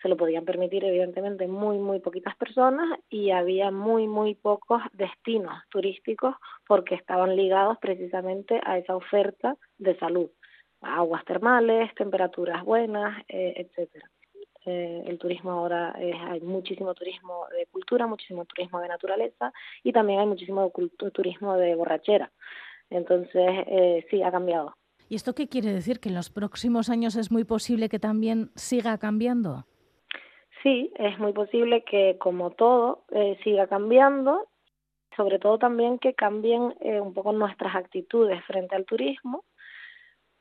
Se 0.00 0.08
lo 0.08 0.16
podían 0.16 0.44
permitir, 0.46 0.84
evidentemente, 0.84 1.46
muy, 1.46 1.78
muy 1.78 2.00
poquitas 2.00 2.34
personas 2.36 2.98
y 3.10 3.30
había 3.30 3.70
muy, 3.70 4.08
muy 4.08 4.34
pocos 4.34 4.80
destinos 4.92 5.62
turísticos 5.70 6.34
porque 6.66 6.94
estaban 6.94 7.36
ligados 7.36 7.76
precisamente 7.78 8.60
a 8.64 8.78
esa 8.78 8.96
oferta 8.96 9.56
de 9.76 9.98
salud. 9.98 10.30
Aguas 10.80 11.24
termales, 11.24 11.94
temperaturas 11.94 12.64
buenas, 12.64 13.22
eh, 13.28 13.54
etcétera. 13.56 14.08
Eh, 14.68 15.02
el 15.06 15.18
turismo 15.18 15.52
ahora 15.52 15.96
es, 15.98 16.14
hay 16.14 16.40
muchísimo 16.42 16.92
turismo 16.92 17.46
de 17.56 17.64
cultura, 17.66 18.06
muchísimo 18.06 18.44
turismo 18.44 18.80
de 18.80 18.88
naturaleza 18.88 19.50
y 19.82 19.92
también 19.92 20.20
hay 20.20 20.26
muchísimo 20.26 20.70
turismo 21.14 21.56
de 21.56 21.74
borrachera. 21.74 22.30
Entonces, 22.90 23.64
eh, 23.66 24.06
sí, 24.10 24.22
ha 24.22 24.30
cambiado. 24.30 24.74
¿Y 25.08 25.14
esto 25.14 25.34
qué 25.34 25.48
quiere 25.48 25.72
decir? 25.72 26.00
¿Que 26.00 26.10
en 26.10 26.14
los 26.14 26.28
próximos 26.28 26.90
años 26.90 27.16
es 27.16 27.32
muy 27.32 27.44
posible 27.44 27.88
que 27.88 27.98
también 27.98 28.50
siga 28.56 28.98
cambiando? 28.98 29.64
Sí, 30.62 30.92
es 30.96 31.18
muy 31.18 31.32
posible 31.32 31.82
que, 31.84 32.18
como 32.18 32.50
todo, 32.50 33.04
eh, 33.12 33.38
siga 33.42 33.68
cambiando, 33.68 34.48
sobre 35.16 35.38
todo 35.38 35.58
también 35.58 35.98
que 35.98 36.12
cambien 36.12 36.74
un 36.80 37.14
poco 37.14 37.32
nuestras 37.32 37.74
actitudes 37.74 38.44
frente 38.44 38.76
al 38.76 38.84
turismo 38.84 39.44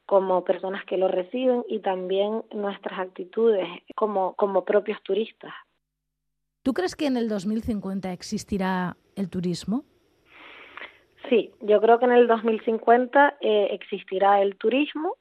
como 0.08 0.44
personas 0.44 0.84
que 0.86 0.98
lo 0.98 1.10
reciben 1.10 1.64
y 1.68 1.80
también 1.80 2.44
nuestras 2.52 2.98
actitudes 2.98 3.68
como, 3.96 4.34
como 4.36 4.64
propios 4.64 5.02
turistas. 5.04 5.54
¿Tú 6.64 6.74
crees 6.74 6.96
que 6.96 7.06
en 7.06 7.18
el 7.18 7.30
2050 7.30 8.12
existirá 8.12 8.98
el 9.16 9.30
turismo? 9.30 9.84
Sí, 11.30 11.52
yo 11.60 11.82
creo 11.82 12.00
que 12.00 12.06
en 12.06 12.14
el 12.14 12.28
2050 12.28 13.38
eh, 13.42 13.68
existirá 13.72 14.42
el 14.42 14.56
turismo. 14.56 15.18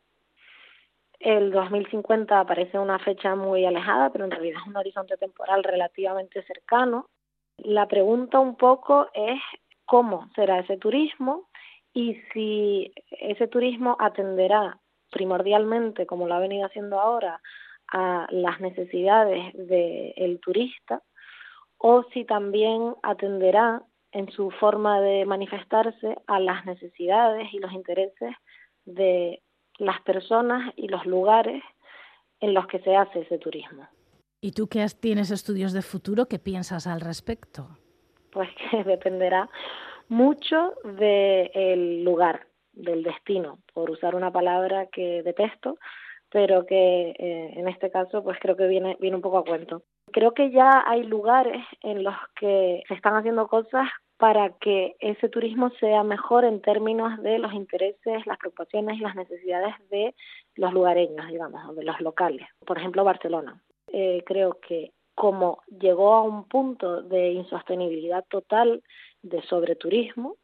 El 1.19 1.51
2050 1.51 2.45
parece 2.45 2.79
una 2.79 2.99
fecha 3.01 3.35
muy 3.35 3.65
alejada, 3.65 4.11
pero 4.11 4.25
en 4.25 4.31
realidad 4.31 4.61
es 4.61 4.69
un 4.69 4.77
horizonte 4.77 5.17
temporal 5.17 5.65
relativamente 5.65 6.45
cercano. 6.45 7.09
La 7.59 7.89
pregunta 7.89 8.39
un 8.39 8.57
poco 8.57 9.09
es 9.15 9.41
cómo 9.85 10.31
será 10.37 10.61
ese 10.61 10.77
turismo, 10.77 11.49
y 11.97 12.21
si 12.35 12.93
ese 13.11 13.49
turismo 13.49 13.97
atenderá 13.99 14.79
primordialmente, 15.11 16.05
como 16.05 16.29
lo 16.29 16.35
ha 16.35 16.41
venido 16.41 16.67
haciendo 16.67 17.01
ahora, 17.01 17.41
a 17.91 18.27
las 18.31 18.61
necesidades 18.61 19.55
del 19.55 20.39
turista, 20.41 21.03
o 21.79 22.05
si 22.13 22.27
también 22.27 22.95
atenderá 23.03 23.83
en 24.13 24.31
su 24.31 24.51
forma 24.51 25.01
de 25.01 25.25
manifestarse 25.25 26.19
a 26.27 26.39
las 26.39 26.67
necesidades 26.67 27.49
y 27.55 27.61
los 27.61 27.73
intereses 27.73 28.37
de 28.85 29.41
las 29.79 29.99
personas 30.03 30.75
y 30.77 30.89
los 30.89 31.07
lugares 31.07 31.63
en 32.41 32.53
los 32.53 32.67
que 32.67 32.81
se 32.81 32.95
hace 32.95 33.21
ese 33.21 33.39
turismo. 33.39 33.89
¿Y 34.43 34.53
tú 34.53 34.69
que 34.69 34.85
tienes 35.01 35.31
estudios 35.31 35.73
de 35.73 35.81
futuro, 35.81 36.27
qué 36.27 36.39
piensas 36.39 36.87
al 36.87 37.01
respecto? 37.01 37.69
Pues 38.33 38.51
que 38.71 38.85
dependerá 38.85 39.49
mucho 40.09 40.75
del 40.85 42.05
lugar, 42.05 42.47
del 42.73 43.03
destino, 43.03 43.59
por 43.73 43.91
usar 43.91 44.15
una 44.15 44.33
palabra 44.33 44.87
que 44.87 45.23
detesto, 45.23 45.79
pero 46.31 46.67
que 46.67 47.11
eh, 47.11 47.53
en 47.57 47.69
este 47.69 47.91
caso 47.91 48.23
pues 48.23 48.39
creo 48.41 48.57
que 48.57 48.67
viene, 48.67 48.97
viene 49.01 49.17
un 49.17 49.23
poco 49.23 49.39
a 49.39 49.45
cuento. 49.45 49.83
Creo 50.13 50.33
que 50.33 50.51
ya 50.51 50.85
hay 50.87 51.03
lugares 51.05 51.65
en 51.83 52.05
los 52.05 52.15
que 52.39 52.83
se 52.89 52.95
están 52.95 53.15
haciendo 53.17 53.49
cosas 53.49 53.89
para 54.19 54.51
que 54.61 54.97
ese 55.01 55.29
turismo 55.29 55.71
sea 55.79 56.03
mejor 56.03 56.45
en 56.45 56.63
términos 56.63 57.23
de 57.23 57.39
los 57.39 57.53
intereses, 57.53 58.27
las 58.27 58.39
preocupaciones 58.39 58.97
y 58.97 59.03
las 59.03 59.15
necesidades 59.15 59.75
de 59.91 60.15
los 60.55 60.73
lugareños, 60.73 61.27
digamos, 61.29 61.77
de 61.77 61.85
los 61.85 62.01
locales. 62.01 62.49
Por 62.67 62.79
ejemplo, 62.79 63.05
Barcelona. 63.05 63.61
Eh, 63.93 64.23
creo 64.27 64.59
que 64.61 64.93
como 65.15 65.63
llegó 65.81 66.15
a 66.15 66.23
un 66.23 66.45
punto 66.45 67.03
de 67.03 67.31
insostenibilidad 67.31 68.25
total 68.29 68.83
de 69.29 69.43
sobreturismo, 69.43 70.37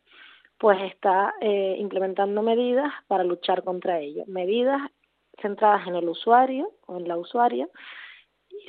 pues 0.59 0.81
está 0.83 1.35
eh, 1.41 1.77
implementando 1.79 2.43
medidas 2.43 2.93
para 3.09 3.25
luchar 3.25 3.65
contra 3.65 3.99
ello, 3.99 4.25
medidas 4.27 4.81
centradas 5.41 5.87
en 5.89 5.97
el 5.97 6.09
usuario 6.09 6.71
o 6.87 6.99
en 6.99 7.09
la 7.09 7.17
usuaria, 7.17 7.69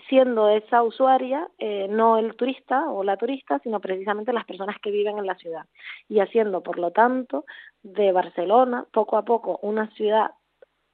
siendo 0.10 0.50
esa 0.50 0.82
usuaria 0.82 1.48
eh, 1.60 1.88
no 1.90 2.18
el 2.18 2.36
turista 2.36 2.90
o 2.90 3.04
la 3.04 3.18
turista, 3.18 3.60
sino 3.60 3.80
precisamente 3.80 4.34
las 4.34 4.46
personas 4.46 4.78
que 4.82 4.92
viven 4.92 5.18
en 5.18 5.26
la 5.26 5.36
ciudad, 5.36 5.66
y 6.10 6.20
haciendo, 6.20 6.64
por 6.64 6.80
lo 6.80 6.92
tanto, 6.92 7.46
de 7.84 8.12
Barcelona 8.12 8.86
poco 8.92 9.18
a 9.18 9.26
poco 9.26 9.60
una 9.62 9.90
ciudad 9.92 10.32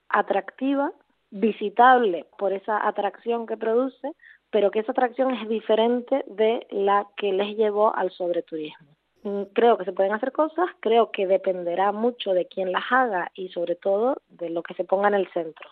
atractiva, 0.10 0.92
visitable 1.32 2.26
por 2.38 2.54
esa 2.54 2.86
atracción 2.88 3.46
que 3.46 3.56
produce, 3.56 4.14
pero 4.50 4.72
que 4.72 4.80
esa 4.80 4.92
atracción 4.92 5.32
es 5.34 5.48
diferente 5.48 6.26
de 6.28 6.66
la 6.72 7.08
que 7.16 7.32
les 7.32 7.56
llevó 7.56 7.96
al 7.96 8.10
sobreturismo. 8.12 8.99
Mm, 9.24 9.44
creo 9.54 9.78
que 9.78 9.86
se 9.86 9.94
pueden 9.94 10.14
hacer 10.14 10.32
cosas, 10.32 10.68
creo 10.80 11.12
que 11.12 11.28
dependerá 11.28 11.92
mucho 11.92 12.32
de 12.32 12.48
quién 12.48 12.72
las 12.72 12.84
haga 12.90 13.32
y 13.34 13.50
sobre 13.50 13.76
todo 13.76 14.16
de 14.30 14.50
lo 14.50 14.64
que 14.64 14.74
se 14.76 14.86
ponga 14.86 15.10
en 15.10 15.16
el 15.16 15.32
centro. 15.32 15.70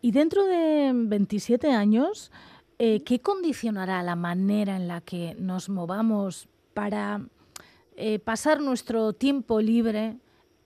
Y 0.00 0.12
dentro 0.12 0.44
de 0.44 0.92
27 0.94 1.70
años, 1.70 2.32
eh, 2.78 3.02
¿qué 3.04 3.20
condicionará 3.20 4.02
la 4.02 4.16
manera 4.16 4.76
en 4.76 4.88
la 4.88 5.00
que 5.00 5.34
nos 5.38 5.68
movamos 5.68 6.48
para 6.74 7.20
eh, 7.96 8.18
pasar 8.18 8.60
nuestro 8.60 9.12
tiempo 9.12 9.60
libre 9.60 10.16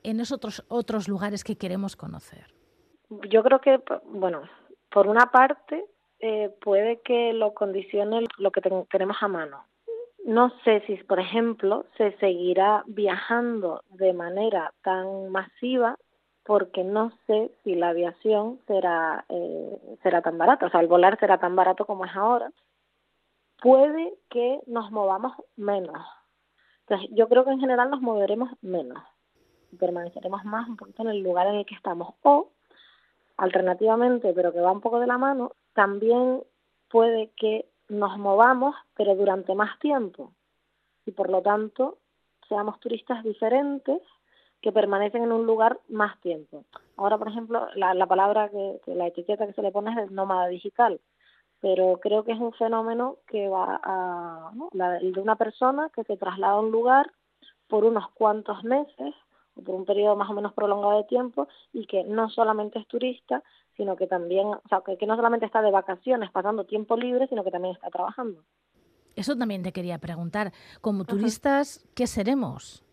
en 0.03 0.21
esos 0.21 0.33
otros, 0.33 0.65
otros 0.69 1.07
lugares 1.07 1.45
que 1.45 1.57
queremos 1.57 1.97
conocer? 1.97 2.47
Yo 3.29 3.43
creo 3.43 3.61
que, 3.61 3.81
bueno, 4.07 4.43
por 4.91 5.07
una 5.07 5.31
parte, 5.31 5.85
eh, 6.19 6.51
puede 6.61 7.01
que 7.03 7.33
lo 7.33 7.55
condicione 7.55 8.25
lo 8.39 8.51
que 8.51 8.61
tenemos 8.61 9.17
a 9.21 9.29
mano. 9.29 9.65
No 10.25 10.51
sé 10.65 10.83
si, 10.87 10.97
por 10.97 11.19
ejemplo, 11.19 11.87
se 11.97 12.13
seguirá 12.19 12.85
viajando 12.87 13.83
de 13.89 14.13
manera 14.13 14.73
tan 14.83 15.31
masiva 15.31 15.97
porque 16.45 16.85
no 16.85 17.13
sé 17.27 17.53
si 17.63 17.75
la 17.75 17.91
aviación 17.91 18.61
será 18.67 19.25
eh, 19.29 19.97
será 20.03 20.23
tan 20.23 20.37
barata, 20.37 20.67
o 20.67 20.71
sea, 20.71 20.81
el 20.81 20.89
volar 20.89 21.19
será 21.19 21.39
tan 21.39 21.55
barato 21.57 21.87
como 21.87 22.05
es 22.05 22.15
ahora. 22.15 22.51
Puede 23.63 24.15
que 24.31 24.61
nos 24.67 24.91
movamos 24.91 25.33
menos. 25.57 26.05
Entonces, 26.81 27.09
yo 27.13 27.29
creo 27.29 27.45
que 27.45 27.53
en 27.53 27.61
general 27.61 27.91
nos 27.91 28.01
moveremos 28.01 28.51
menos. 28.63 29.03
Permaneceremos 29.79 30.45
más 30.45 30.69
un 30.69 30.77
poquito 30.77 31.03
en 31.03 31.11
el 31.11 31.21
lugar 31.21 31.47
en 31.47 31.55
el 31.57 31.67
que 31.67 31.75
estamos. 31.75 32.15
O, 32.23 32.51
alternativamente, 33.37 34.33
pero 34.35 34.53
que 34.53 34.61
va 34.61 34.73
un 34.73 34.81
poco 34.81 34.99
de 34.99 35.07
la 35.07 35.19
mano, 35.19 35.53
también 35.73 36.43
puede 36.91 37.31
que 37.37 37.70
nos 37.91 38.17
movamos, 38.19 38.75
pero 38.97 39.15
durante 39.15 39.55
más 39.55 39.79
tiempo. 39.81 40.33
Y 41.05 41.11
por 41.11 41.29
lo 41.29 41.43
tanto, 41.43 41.99
seamos 42.49 42.79
turistas 42.81 43.23
diferentes 43.25 44.01
que 44.61 44.73
permanecen 44.73 45.25
en 45.25 45.33
un 45.33 45.47
lugar 45.47 45.81
más 45.89 46.21
tiempo. 46.21 46.65
Ahora, 46.97 47.19
por 47.19 47.29
ejemplo, 47.29 47.67
la, 47.75 48.07
palabra, 48.07 48.51
que, 48.51 48.81
la 48.95 49.07
etiqueta 49.07 49.47
que 49.47 49.55
se 49.55 49.63
le 49.63 49.73
pone 49.73 49.91
es 49.93 49.99
el 49.99 50.15
nómada 50.15 50.49
digital, 50.49 51.01
pero 51.61 51.99
creo 52.01 52.25
que 52.25 52.33
es 52.33 52.39
un 52.39 52.53
fenómeno 52.53 53.17
que 53.27 53.49
va 53.49 53.81
a, 53.83 54.53
la, 54.73 54.99
de 54.99 55.21
una 55.21 55.37
persona 55.37 55.91
que 55.95 56.05
se 56.05 56.17
traslada 56.17 56.55
a 56.55 56.61
un 56.61 56.71
lugar 56.71 57.11
por 57.69 57.85
unos 57.85 58.11
cuantos 58.11 58.63
meses 58.65 59.15
o 59.55 59.63
por 59.63 59.75
un 59.75 59.85
periodo 59.85 60.17
más 60.17 60.31
o 60.31 60.35
menos 60.35 60.53
prolongado 60.53 60.99
de 60.99 61.05
tiempo 61.05 61.49
y 61.73 61.87
que 61.87 62.05
no 62.05 62.29
solamente 62.29 62.79
es 62.79 62.87
turista, 62.87 63.43
sino 63.81 63.97
que 63.97 64.07
también, 64.07 64.47
o 64.49 64.63
sea, 64.69 64.83
que, 64.85 65.07
no 65.07 65.17
solamente 65.17 65.47
está 65.47 65.63
de 65.63 65.71
vacaciones 65.71 66.31
pasando 66.31 66.67
tiempo 66.67 66.99
libre, 66.99 67.27
sino 67.29 67.43
que 67.43 67.51
también 67.51 67.75
está 67.75 67.89
trabajando. 67.89 68.45
Eso 69.17 69.39
también 69.39 69.63
te 69.63 69.73
quería 69.73 69.97
preguntar. 69.97 70.53
Como 70.83 71.07
turistas, 71.07 71.89
¿qué 71.97 72.07
seremos? 72.07 72.85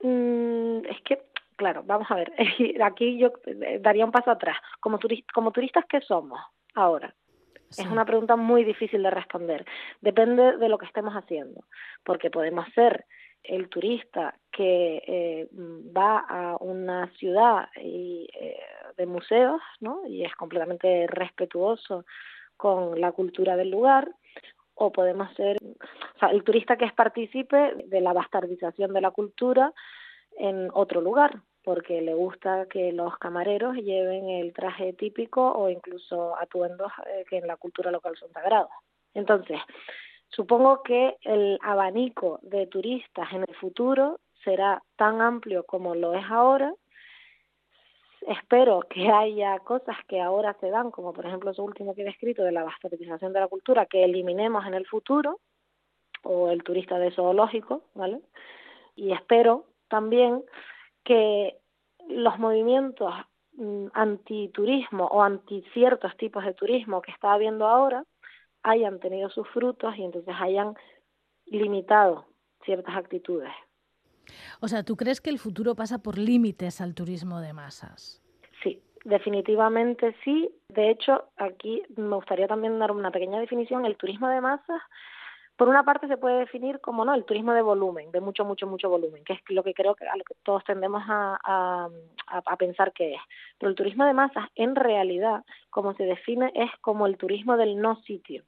Mm, 0.00 0.86
es 0.88 1.02
que, 1.04 1.22
claro, 1.56 1.82
vamos 1.84 2.10
a 2.10 2.14
ver, 2.14 2.32
aquí 2.82 3.18
yo 3.18 3.30
daría 3.80 4.06
un 4.06 4.10
paso 4.10 4.30
atrás. 4.30 4.56
Como, 4.80 4.98
como 5.34 5.52
turistas, 5.52 5.84
¿qué 5.86 6.00
somos 6.00 6.40
ahora? 6.74 7.14
Es 7.68 7.86
una 7.86 8.06
pregunta 8.06 8.36
muy 8.36 8.64
difícil 8.64 9.02
de 9.02 9.10
responder. 9.10 9.66
Depende 10.00 10.56
de 10.56 10.68
lo 10.70 10.78
que 10.78 10.86
estemos 10.86 11.12
haciendo, 11.12 11.64
porque 12.04 12.30
podemos 12.30 12.66
ser 12.74 13.04
el 13.42 13.68
turista 13.68 14.34
que 14.50 15.02
eh, 15.06 15.48
va 15.52 16.20
a 16.20 16.56
una 16.56 17.08
ciudad 17.18 17.68
y, 17.76 18.28
eh, 18.40 18.56
de 18.96 19.06
museos, 19.06 19.60
¿no? 19.80 20.06
Y 20.06 20.24
es 20.24 20.34
completamente 20.34 21.06
respetuoso 21.06 22.04
con 22.56 23.00
la 23.00 23.12
cultura 23.12 23.56
del 23.56 23.70
lugar, 23.70 24.08
o 24.76 24.92
podemos 24.92 25.32
ser 25.34 25.56
el 26.30 26.44
turista 26.44 26.76
que 26.76 26.84
es 26.84 26.92
partícipe 26.92 27.74
de 27.86 28.00
la 28.00 28.12
bastardización 28.12 28.92
de 28.92 29.00
la 29.00 29.10
cultura 29.10 29.72
en 30.38 30.68
otro 30.72 31.00
lugar, 31.00 31.40
porque 31.64 32.00
le 32.02 32.14
gusta 32.14 32.66
que 32.66 32.92
los 32.92 33.16
camareros 33.18 33.76
lleven 33.76 34.28
el 34.28 34.52
traje 34.52 34.92
típico 34.92 35.50
o 35.52 35.70
incluso 35.70 36.38
atuendos 36.38 36.92
eh, 37.06 37.24
que 37.28 37.38
en 37.38 37.46
la 37.46 37.56
cultura 37.56 37.90
local 37.90 38.16
son 38.16 38.30
sagrados. 38.32 38.70
Entonces, 39.14 39.58
supongo 40.28 40.82
que 40.82 41.16
el 41.22 41.58
abanico 41.62 42.38
de 42.42 42.66
turistas 42.66 43.32
en 43.32 43.44
el 43.48 43.56
futuro 43.56 44.20
será 44.44 44.82
tan 44.96 45.22
amplio 45.22 45.64
como 45.64 45.94
lo 45.94 46.14
es 46.14 46.24
ahora 46.30 46.72
espero 48.26 48.80
que 48.90 49.08
haya 49.08 49.58
cosas 49.60 49.96
que 50.08 50.20
ahora 50.20 50.56
se 50.60 50.70
dan, 50.70 50.90
como 50.90 51.12
por 51.12 51.26
ejemplo 51.26 51.50
eso 51.50 51.64
último 51.64 51.94
que 51.94 52.02
he 52.02 52.04
descrito 52.04 52.42
de 52.42 52.52
la 52.52 52.64
bastardización 52.64 53.32
de 53.32 53.40
la 53.40 53.48
cultura, 53.48 53.86
que 53.86 54.04
eliminemos 54.04 54.66
en 54.66 54.74
el 54.74 54.86
futuro, 54.86 55.40
o 56.26 56.50
el 56.50 56.62
turista 56.62 56.98
de 56.98 57.12
zoológico, 57.12 57.82
¿vale? 57.94 58.20
Y 58.94 59.12
espero 59.12 59.66
también 59.88 60.42
que 61.04 61.58
los 62.08 62.38
movimientos 62.38 63.14
mm, 63.52 63.86
antiturismo 63.94 65.06
o 65.06 65.22
anti 65.22 65.62
ciertos 65.72 66.16
tipos 66.16 66.44
de 66.44 66.54
turismo 66.54 67.00
que 67.02 67.12
está 67.12 67.32
habiendo 67.32 67.66
ahora 67.66 68.04
hayan 68.62 68.98
tenido 68.98 69.30
sus 69.30 69.48
frutos 69.48 69.96
y 69.96 70.02
entonces 70.02 70.34
hayan 70.38 70.74
limitado 71.46 72.26
ciertas 72.64 72.96
actitudes. 72.96 73.52
O 74.60 74.68
sea, 74.68 74.82
¿tú 74.82 74.96
crees 74.96 75.20
que 75.20 75.30
el 75.30 75.38
futuro 75.38 75.74
pasa 75.74 76.02
por 76.02 76.18
límites 76.18 76.80
al 76.80 76.94
turismo 76.94 77.40
de 77.40 77.52
masas? 77.52 78.22
Sí, 78.62 78.82
definitivamente 79.04 80.14
sí. 80.24 80.50
De 80.68 80.90
hecho, 80.90 81.24
aquí 81.36 81.82
me 81.96 82.16
gustaría 82.16 82.48
también 82.48 82.78
dar 82.78 82.92
una 82.92 83.10
pequeña 83.10 83.40
definición. 83.40 83.84
El 83.84 83.96
turismo 83.96 84.28
de 84.28 84.40
masas, 84.40 84.82
por 85.56 85.68
una 85.68 85.84
parte, 85.84 86.08
se 86.08 86.16
puede 86.16 86.40
definir 86.40 86.80
como 86.80 87.04
no 87.04 87.14
el 87.14 87.24
turismo 87.24 87.52
de 87.52 87.62
volumen, 87.62 88.10
de 88.10 88.20
mucho, 88.20 88.44
mucho, 88.44 88.66
mucho 88.66 88.90
volumen, 88.90 89.24
que 89.24 89.34
es 89.34 89.40
lo 89.48 89.62
que 89.62 89.74
creo 89.74 89.94
que 89.94 90.06
a 90.06 90.16
lo 90.16 90.24
que 90.24 90.34
todos 90.42 90.64
tendemos 90.64 91.02
a, 91.06 91.88
a, 92.26 92.56
pensar 92.56 92.92
que 92.92 93.14
es. 93.14 93.20
Pero 93.58 93.70
el 93.70 93.76
turismo 93.76 94.04
de 94.04 94.12
masas, 94.12 94.48
en 94.54 94.74
realidad, 94.74 95.44
como 95.70 95.94
se 95.94 96.04
define, 96.04 96.52
es 96.54 96.70
como 96.80 97.06
el 97.06 97.16
turismo 97.16 97.56
del 97.56 97.80
no 97.80 97.96
sitio 98.02 98.44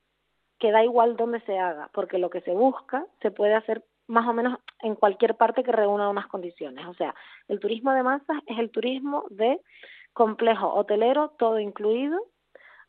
que 0.59 0.73
da 0.73 0.85
igual 0.85 1.17
dónde 1.17 1.41
se 1.43 1.59
haga, 1.59 1.89
porque 1.93 2.19
lo 2.19 2.31
que 2.31 2.41
se 2.41 2.53
busca 2.53 3.07
se 3.23 3.31
puede 3.31 3.55
hacer 3.55 3.85
más 4.09 4.27
o 4.27 4.33
menos 4.33 4.59
en 4.81 4.95
cualquier 4.95 5.37
parte 5.37 5.63
que 5.63 5.73
reúna 5.73 6.09
unas 6.09 6.27
condiciones. 6.27 6.87
O 6.87 6.95
sea, 6.95 7.15
el 7.47 7.61
turismo 7.61 7.93
de 7.93 8.03
masas 8.03 8.39
es 8.47 8.59
el 8.59 8.71
turismo 8.71 9.27
de 9.31 9.61
complejo 10.13 10.75
hotelero, 10.75 11.35
todo 11.39 11.61
incluido, 11.61 12.19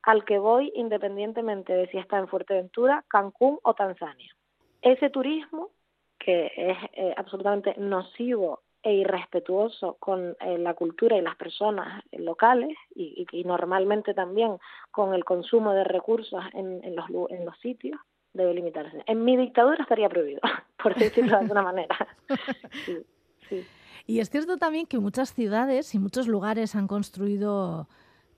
al 0.02 0.26
que 0.26 0.40
voy 0.40 0.72
independientemente 0.76 1.74
de 1.74 1.88
si 1.88 1.98
está 1.98 2.18
en 2.18 2.28
Fuerteventura, 2.28 3.04
Cancún 3.08 3.60
o 3.64 3.74
Tanzania. 3.74 4.34
Ese 4.82 5.10
turismo, 5.10 5.70
que 6.18 6.52
es 6.56 6.78
eh, 6.94 7.14
absolutamente 7.18 7.76
nocivo 7.78 8.62
e 8.82 8.94
irrespetuoso 8.94 9.98
con 10.00 10.38
eh, 10.40 10.58
la 10.58 10.74
cultura 10.74 11.18
y 11.18 11.22
las 11.22 11.36
personas 11.36 12.02
locales 12.14 12.78
y, 12.96 13.26
y, 13.30 13.44
normalmente 13.44 14.14
también 14.14 14.58
con 14.90 15.14
el 15.14 15.26
consumo 15.26 15.74
de 15.74 15.84
recursos 15.84 16.42
en 16.54 16.96
los 16.96 17.60
sitios, 17.60 18.00
debe 18.40 18.54
limitarse. 18.54 19.04
En 19.06 19.24
mi 19.24 19.38
dictadura 19.38 19.78
estaría 19.82 20.10
prohibido, 20.10 20.42
por 20.82 20.96
decirlo 20.96 21.32
de 21.32 21.38
alguna 21.38 21.62
manera. 21.62 21.96
Y 24.06 24.22
es 24.22 24.32
cierto 24.32 24.58
también 24.58 24.88
que 24.88 24.98
muchas 24.98 25.36
ciudades 25.36 25.94
y 25.94 26.00
muchos 26.00 26.28
lugares 26.28 26.76
han 26.76 26.88
construido 26.88 27.88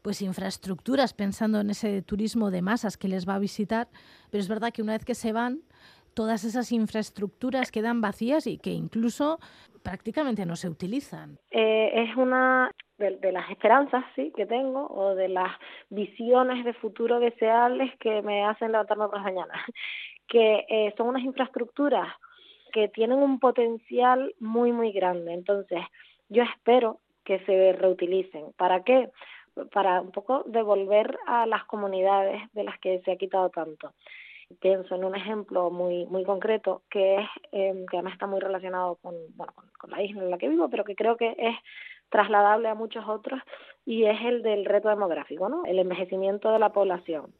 pues 0.01 0.21
infraestructuras 0.21 1.13
pensando 1.13 1.61
en 1.61 1.69
ese 1.69 2.01
turismo 2.01 2.51
de 2.51 2.61
masas 2.61 2.97
que 2.97 3.07
les 3.07 3.25
va 3.25 3.35
a 3.35 3.39
visitar, 3.39 3.87
pero 4.29 4.41
es 4.41 4.49
verdad 4.49 4.73
que 4.73 4.81
una 4.81 4.91
vez 4.91 5.05
que 5.05 5.15
se 5.15 5.31
van, 5.31 5.61
todas 6.13 6.43
esas 6.43 6.73
infraestructuras 6.73 7.71
quedan 7.71 8.01
vacías 8.01 8.47
y 8.47 8.57
que 8.57 8.71
incluso 8.71 9.39
prácticamente 9.81 10.45
no 10.45 10.57
se 10.57 10.69
utilizan. 10.69 11.39
Eh, 11.51 12.03
es 12.03 12.17
una 12.17 12.71
de, 13.01 13.31
las 13.31 13.49
esperanzas 13.49 14.05
sí 14.15 14.31
que 14.35 14.45
tengo 14.45 14.87
o 14.87 15.15
de 15.15 15.27
las 15.27 15.51
visiones 15.89 16.63
de 16.63 16.73
futuro 16.73 17.19
deseables 17.19 17.95
que 17.97 18.21
me 18.21 18.45
hacen 18.45 18.71
levantarme 18.71 19.07
por 19.07 19.15
las 19.15 19.23
mañanas, 19.23 19.57
que 20.27 20.65
eh, 20.69 20.93
son 20.97 21.07
unas 21.07 21.23
infraestructuras 21.23 22.07
que 22.71 22.87
tienen 22.87 23.19
un 23.19 23.39
potencial 23.39 24.33
muy 24.39 24.71
muy 24.71 24.91
grande. 24.91 25.33
Entonces, 25.33 25.81
yo 26.29 26.43
espero 26.43 26.99
que 27.25 27.39
se 27.45 27.73
reutilicen. 27.73 28.53
¿Para 28.57 28.83
qué? 28.83 29.09
Para 29.73 29.99
un 29.99 30.11
poco 30.11 30.43
devolver 30.45 31.17
a 31.27 31.45
las 31.45 31.65
comunidades 31.65 32.41
de 32.53 32.63
las 32.63 32.79
que 32.79 33.01
se 33.01 33.11
ha 33.11 33.17
quitado 33.17 33.49
tanto 33.49 33.91
pienso 34.59 34.95
en 34.95 35.03
un 35.03 35.15
ejemplo 35.15 35.69
muy 35.69 36.05
muy 36.05 36.23
concreto 36.23 36.83
que 36.89 37.15
es 37.15 37.29
eh, 37.51 37.85
que 37.89 37.97
además 37.97 38.13
está 38.13 38.27
muy 38.27 38.39
relacionado 38.39 38.95
con 38.95 39.15
bueno 39.35 39.53
con, 39.77 39.91
la 39.91 40.03
isla 40.03 40.23
en 40.23 40.31
la 40.31 40.37
que 40.37 40.49
vivo 40.49 40.69
pero 40.69 40.83
que 40.83 40.95
creo 40.95 41.17
que 41.17 41.35
es 41.37 41.55
trasladable 42.11 42.67
a 42.67 42.75
muchos 42.75 43.07
otros 43.07 43.41
y 43.85 44.05
es 44.05 44.21
el 44.21 44.43
del 44.43 44.65
reto 44.65 44.89
demográfico 44.89 45.49
no 45.49 45.63
el 45.65 45.79
envejecimiento 45.79 46.51
de 46.51 46.59
la 46.59 46.71
población 46.71 47.33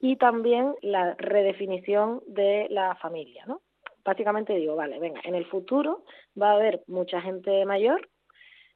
y 0.00 0.16
también 0.16 0.74
la 0.82 1.14
redefinición 1.14 2.22
de 2.26 2.66
la 2.70 2.96
familia 2.96 3.44
no 3.46 3.60
básicamente 4.04 4.54
digo 4.54 4.74
vale 4.74 4.98
venga 4.98 5.20
en 5.22 5.36
el 5.36 5.46
futuro 5.46 6.02
va 6.40 6.50
a 6.50 6.54
haber 6.54 6.82
mucha 6.88 7.20
gente 7.20 7.64
mayor 7.64 8.08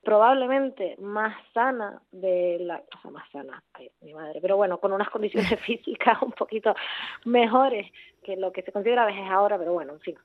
probablemente 0.02 0.96
más 0.98 1.36
sana 1.52 2.00
de 2.10 2.58
la, 2.60 2.82
o 2.96 3.00
sea, 3.02 3.10
más 3.10 3.28
sana, 3.30 3.62
ay, 3.74 3.90
mi 4.00 4.14
madre, 4.14 4.40
pero 4.40 4.56
bueno, 4.56 4.78
con 4.78 4.92
unas 4.92 5.10
condiciones 5.10 5.60
físicas 5.60 6.20
un 6.22 6.32
poquito 6.32 6.74
mejores 7.24 7.90
que 8.22 8.36
lo 8.36 8.52
que 8.52 8.62
se 8.62 8.72
considera 8.72 9.04
vejez 9.04 9.28
ahora, 9.30 9.58
pero 9.58 9.72
bueno, 9.72 9.92
en 9.92 10.00
fin, 10.00 10.16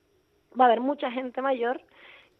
va 0.59 0.65
a 0.65 0.67
haber 0.67 0.79
mucha 0.79 1.11
gente 1.11 1.41
mayor 1.41 1.81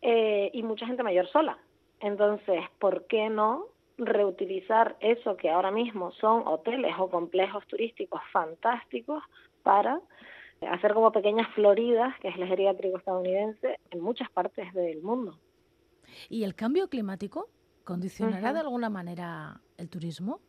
eh, 0.01 0.49
y 0.53 0.63
mucha 0.63 0.85
gente 0.85 1.03
mayor 1.03 1.27
sola. 1.27 1.57
Entonces, 2.05 2.61
¿por 2.77 3.07
qué 3.07 3.29
no 3.29 3.65
reutilizar 3.97 4.95
eso 4.99 5.35
que 5.37 5.49
ahora 5.49 5.71
mismo 5.71 6.11
son 6.11 6.47
hoteles 6.47 6.93
o 6.99 7.09
complejos 7.09 7.65
turísticos 7.65 8.21
fantásticos 8.31 9.23
para 9.63 9.99
hacer 10.69 10.93
como 10.93 11.11
pequeñas 11.11 11.47
floridas, 11.55 12.13
que 12.19 12.27
es 12.27 12.35
el 12.35 12.45
geriátrico 12.47 12.99
estadounidense, 12.99 13.79
en 13.89 14.01
muchas 14.01 14.29
partes 14.29 14.71
del 14.75 15.01
mundo? 15.01 15.39
¿Y 16.29 16.43
el 16.43 16.53
cambio 16.53 16.89
climático 16.89 17.49
condicionará 17.83 18.53
de 18.53 18.59
alguna 18.59 18.91
manera 18.91 19.59
el 19.79 19.89
turismo? 19.89 20.41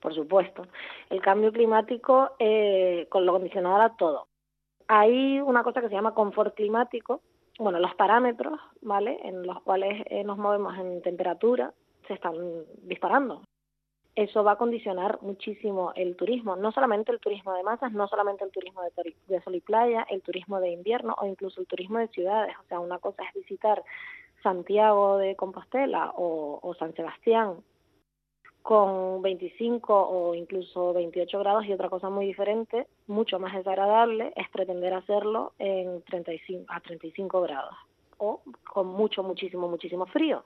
Por 0.00 0.16
supuesto. 0.16 0.66
El 1.10 1.22
cambio 1.22 1.52
climático 1.52 2.32
eh, 2.40 3.06
lo 3.12 3.32
condicionará 3.32 3.94
todo. 3.96 4.26
Hay 4.88 5.40
una 5.40 5.62
cosa 5.62 5.80
que 5.80 5.88
se 5.88 5.94
llama 5.94 6.12
confort 6.12 6.56
climático. 6.56 7.22
Bueno, 7.58 7.78
los 7.78 7.94
parámetros, 7.94 8.60
¿vale? 8.82 9.18
En 9.22 9.46
los 9.46 9.62
cuales 9.62 10.04
eh, 10.10 10.24
nos 10.24 10.36
movemos 10.38 10.76
en 10.78 11.00
temperatura 11.02 11.72
se 12.06 12.14
están 12.14 12.34
disparando. 12.82 13.42
Eso 14.14 14.42
va 14.44 14.52
a 14.52 14.56
condicionar 14.56 15.18
muchísimo 15.20 15.92
el 15.94 16.16
turismo, 16.16 16.56
no 16.56 16.72
solamente 16.72 17.12
el 17.12 17.20
turismo 17.20 17.52
de 17.54 17.62
masas, 17.62 17.92
no 17.92 18.08
solamente 18.08 18.44
el 18.44 18.50
turismo 18.50 18.80
de, 18.82 19.14
de 19.26 19.40
sol 19.42 19.54
y 19.54 19.60
playa, 19.60 20.06
el 20.08 20.22
turismo 20.22 20.58
de 20.58 20.70
invierno 20.70 21.14
o 21.20 21.26
incluso 21.26 21.60
el 21.60 21.66
turismo 21.66 21.98
de 21.98 22.08
ciudades. 22.08 22.54
O 22.58 22.68
sea, 22.68 22.80
una 22.80 22.98
cosa 22.98 23.22
es 23.24 23.34
visitar 23.34 23.82
Santiago 24.42 25.18
de 25.18 25.34
Compostela 25.34 26.12
o, 26.14 26.74
San 26.78 26.94
Sebastián 26.94 27.56
con 28.66 29.22
25 29.22 29.94
o 29.94 30.34
incluso 30.34 30.92
28 30.92 31.38
grados 31.38 31.66
y 31.66 31.72
otra 31.72 31.88
cosa 31.88 32.10
muy 32.10 32.26
diferente, 32.26 32.88
mucho 33.06 33.38
más 33.38 33.54
desagradable, 33.54 34.32
es 34.34 34.48
pretender 34.50 34.92
hacerlo 34.92 35.52
en 35.60 36.02
35, 36.02 36.64
a 36.66 36.80
35 36.80 37.40
grados 37.42 37.76
o 38.18 38.40
con 38.64 38.88
mucho, 38.88 39.22
muchísimo, 39.22 39.68
muchísimo 39.68 40.04
frío. 40.06 40.42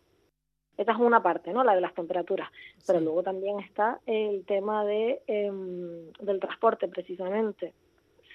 Esta 0.76 0.92
es 0.92 0.98
una 0.98 1.22
parte, 1.22 1.54
¿no? 1.54 1.64
La 1.64 1.74
de 1.74 1.80
las 1.80 1.94
temperaturas. 1.94 2.50
Pero 2.86 3.00
luego 3.00 3.22
también 3.22 3.58
está 3.60 4.00
el 4.04 4.44
tema 4.44 4.84
de, 4.84 5.22
em, 5.26 6.12
del 6.20 6.40
transporte, 6.40 6.88
precisamente. 6.88 7.72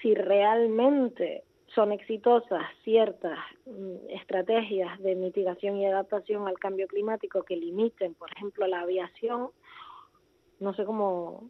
Si 0.02 0.16
realmente 0.16 1.44
son 1.74 1.92
exitosas 1.92 2.64
ciertas 2.84 3.40
mm, 3.66 4.10
estrategias 4.10 5.00
de 5.00 5.16
mitigación 5.16 5.78
y 5.78 5.86
adaptación 5.86 6.48
al 6.48 6.60
cambio 6.60 6.88
climático 6.88 7.44
que 7.44 7.56
limiten, 7.56 8.14
por 8.14 8.32
ejemplo, 8.32 8.68
la 8.68 8.82
aviación, 8.82 9.50
no 10.60 10.74
sé 10.74 10.86
cómo 10.86 11.50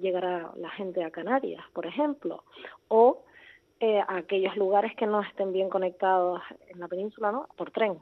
llegará 0.00 0.52
la 0.56 0.70
gente 0.70 1.04
a 1.04 1.10
Canarias, 1.10 1.64
por 1.72 1.86
ejemplo, 1.86 2.44
o 2.88 3.22
eh, 3.80 4.00
a 4.00 4.16
aquellos 4.16 4.56
lugares 4.56 4.94
que 4.96 5.06
no 5.06 5.20
estén 5.20 5.52
bien 5.52 5.68
conectados 5.68 6.40
en 6.68 6.80
la 6.80 6.88
península, 6.88 7.32
¿no? 7.32 7.48
Por 7.56 7.70
tren. 7.70 7.98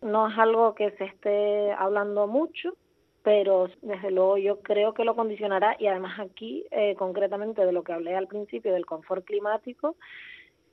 No 0.00 0.28
es 0.28 0.38
algo 0.38 0.74
que 0.74 0.90
se 0.92 1.04
esté 1.04 1.72
hablando 1.72 2.26
mucho, 2.26 2.74
pero 3.22 3.68
desde 3.80 4.10
luego 4.10 4.36
yo 4.36 4.60
creo 4.60 4.92
que 4.92 5.04
lo 5.04 5.16
condicionará 5.16 5.76
y 5.78 5.86
además 5.86 6.20
aquí, 6.20 6.66
eh, 6.70 6.94
concretamente 6.96 7.64
de 7.64 7.72
lo 7.72 7.82
que 7.82 7.94
hablé 7.94 8.14
al 8.14 8.28
principio 8.28 8.72
del 8.72 8.84
confort 8.84 9.24
climático, 9.24 9.96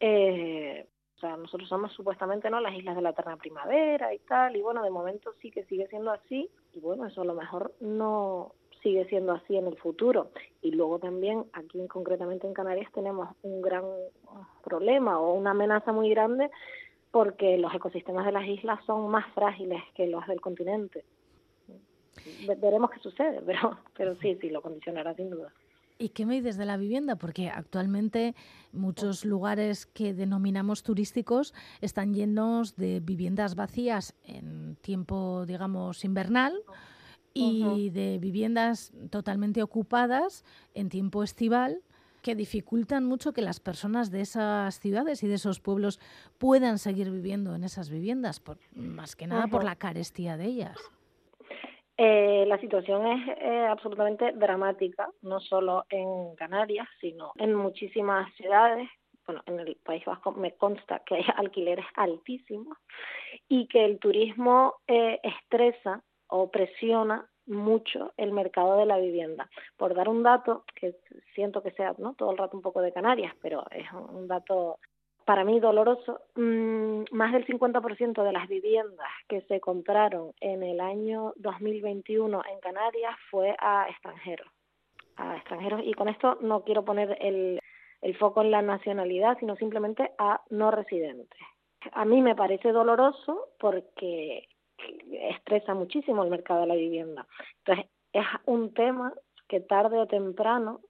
eh, 0.02 0.88
o 1.16 1.20
sea, 1.20 1.38
nosotros 1.38 1.70
somos 1.70 1.94
supuestamente 1.94 2.50
no 2.50 2.60
las 2.60 2.76
islas 2.76 2.96
de 2.96 3.04
la 3.04 3.12
eterna 3.12 3.38
primavera 3.38 4.14
y 4.14 4.20
tal, 4.20 4.56
y 4.56 4.62
bueno, 4.62 4.84
de 4.84 4.90
momento 4.90 5.34
sí 5.40 5.52
que 5.52 5.64
sigue 5.66 5.88
siendo 5.88 6.12
así, 6.12 6.50
y 6.74 6.80
bueno, 6.80 7.06
eso 7.06 7.22
a 7.22 7.26
lo 7.26 7.36
mejor 7.36 7.74
no 7.80 8.54
sigue 8.82 9.06
siendo 9.06 9.34
así 9.34 9.56
en 9.56 9.68
el 9.68 9.78
futuro. 9.78 10.32
Y 10.62 10.72
luego 10.72 11.00
también 11.00 11.46
aquí 11.54 11.88
concretamente 11.88 12.48
en 12.48 12.54
Canarias 12.54 12.92
tenemos 12.92 13.30
un 13.44 13.62
gran 13.62 13.86
problema 14.64 15.20
o 15.20 15.34
una 15.34 15.52
amenaza 15.52 15.92
muy 15.92 16.10
grande 16.10 16.50
porque 17.12 17.58
los 17.58 17.74
ecosistemas 17.74 18.26
de 18.26 18.32
las 18.32 18.48
islas 18.48 18.84
son 18.86 19.10
más 19.12 19.32
frágiles 19.34 19.82
que 19.94 20.08
los 20.08 20.26
del 20.28 20.42
continente. 20.42 21.04
Veremos 22.58 22.90
qué 22.92 23.00
sucede, 23.00 23.42
pero, 23.46 23.78
pero 23.96 24.16
sí, 24.16 24.38
sí, 24.42 24.50
lo 24.50 24.62
condicionará 24.62 25.14
sin 25.14 25.30
duda. 25.30 25.54
¿Y 26.02 26.10
qué 26.10 26.26
me 26.26 26.34
dices 26.34 26.58
de 26.58 26.66
la 26.66 26.78
vivienda? 26.78 27.16
Porque 27.16 27.50
actualmente 27.50 28.34
muchos 28.72 29.24
lugares 29.24 29.86
que 29.86 30.16
denominamos 30.16 30.82
turísticos 30.82 31.54
están 31.80 32.16
llenos 32.16 32.76
de 32.76 33.00
viviendas 33.02 33.54
vacías 33.54 34.16
en 34.24 34.78
tiempo, 34.82 35.46
digamos, 35.46 36.04
invernal 36.04 36.56
y 37.34 37.92
de 37.92 38.18
viviendas 38.20 38.92
totalmente 39.12 39.62
ocupadas 39.62 40.44
en 40.74 40.90
tiempo 40.90 41.22
estival 41.22 41.84
que 42.24 42.36
dificultan 42.36 43.06
mucho 43.06 43.32
que 43.32 43.42
las 43.42 43.60
personas 43.60 44.10
de 44.10 44.22
esas 44.22 44.80
ciudades 44.80 45.22
y 45.24 45.28
de 45.28 45.36
esos 45.36 45.60
pueblos 45.60 46.00
puedan 46.40 46.80
seguir 46.80 47.12
viviendo 47.12 47.56
en 47.56 47.64
esas 47.64 47.90
viviendas, 47.90 48.40
por, 48.40 48.58
más 48.74 49.16
que 49.16 49.28
nada 49.28 49.48
por 49.48 49.64
la 49.64 49.76
carestía 49.76 50.38
de 50.38 50.46
ellas. 50.46 50.78
Eh, 52.04 52.46
la 52.48 52.58
situación 52.58 53.06
es 53.06 53.38
eh, 53.38 53.68
absolutamente 53.70 54.32
dramática, 54.32 55.12
no 55.22 55.40
solo 55.40 55.86
en 55.88 56.36
Canarias, 56.36 56.88
sino 57.00 57.32
en 57.36 57.54
muchísimas 57.54 58.34
ciudades. 58.34 58.90
Bueno, 59.28 59.44
en 59.46 59.60
el 59.60 59.76
País 59.76 60.04
Vasco 60.04 60.32
me 60.32 60.56
consta 60.56 61.04
que 61.06 61.18
hay 61.18 61.26
alquileres 61.38 61.86
altísimos 61.96 62.76
y 63.48 63.68
que 63.68 63.86
el 63.86 64.00
turismo 64.00 64.78
eh, 64.88 65.20
estresa 65.22 66.02
o 66.26 66.50
presiona 66.50 67.30
mucho 67.46 68.14
el 68.18 68.32
mercado 68.32 68.78
de 68.78 68.88
la 68.88 68.98
vivienda. 68.98 69.48
Por 69.78 69.94
dar 69.94 70.10
un 70.10 70.24
dato, 70.24 70.64
que 70.74 70.96
siento 71.36 71.62
que 71.62 71.70
sea 71.70 71.94
¿no? 72.00 72.16
todo 72.16 72.32
el 72.32 72.38
rato 72.40 72.58
un 72.58 72.64
poco 72.64 72.82
de 72.82 72.94
Canarias, 72.94 73.36
pero 73.44 73.64
es 73.70 73.86
un 73.94 74.28
dato 74.28 74.80
para 75.26 75.44
mí 75.44 75.60
doloroso, 75.60 76.22
mm, 76.36 77.04
más 77.12 77.34
del 77.34 77.46
50% 77.46 78.24
de 78.24 78.32
las 78.32 78.48
viviendas 78.48 79.10
que 79.28 79.42
se 79.42 79.60
compraron 79.60 80.34
en 80.40 80.64
el 80.64 80.80
año 80.80 81.34
2021 81.38 82.42
en 82.52 82.60
Canarias 82.60 83.16
fue 83.30 83.56
a 83.60 83.88
extranjeros, 83.90 84.48
a 85.18 85.38
extranjeros 85.38 85.82
y 85.84 85.94
con 85.94 86.10
esto 86.10 86.38
no 86.42 86.64
quiero 86.64 86.84
poner 86.84 87.18
el, 87.22 87.60
el 88.02 88.18
foco 88.18 88.42
en 88.42 88.52
la 88.52 88.62
nacionalidad, 88.62 89.38
sino 89.40 89.56
simplemente 89.56 90.12
a 90.18 90.42
no 90.50 90.72
residentes. 90.72 91.40
A 91.94 92.06
mí 92.06 92.22
me 92.22 92.36
parece 92.36 92.72
doloroso 92.72 93.50
porque 93.60 94.48
estresa 95.12 95.74
muchísimo 95.74 96.24
el 96.24 96.30
mercado 96.30 96.62
de 96.62 96.68
la 96.68 96.76
vivienda. 96.76 97.28
Entonces, 97.60 97.86
es 98.14 98.26
un 98.46 98.74
tema 98.74 99.14
que 99.48 99.60
tarde 99.60 99.98
o 99.98 100.08
temprano 100.08 100.82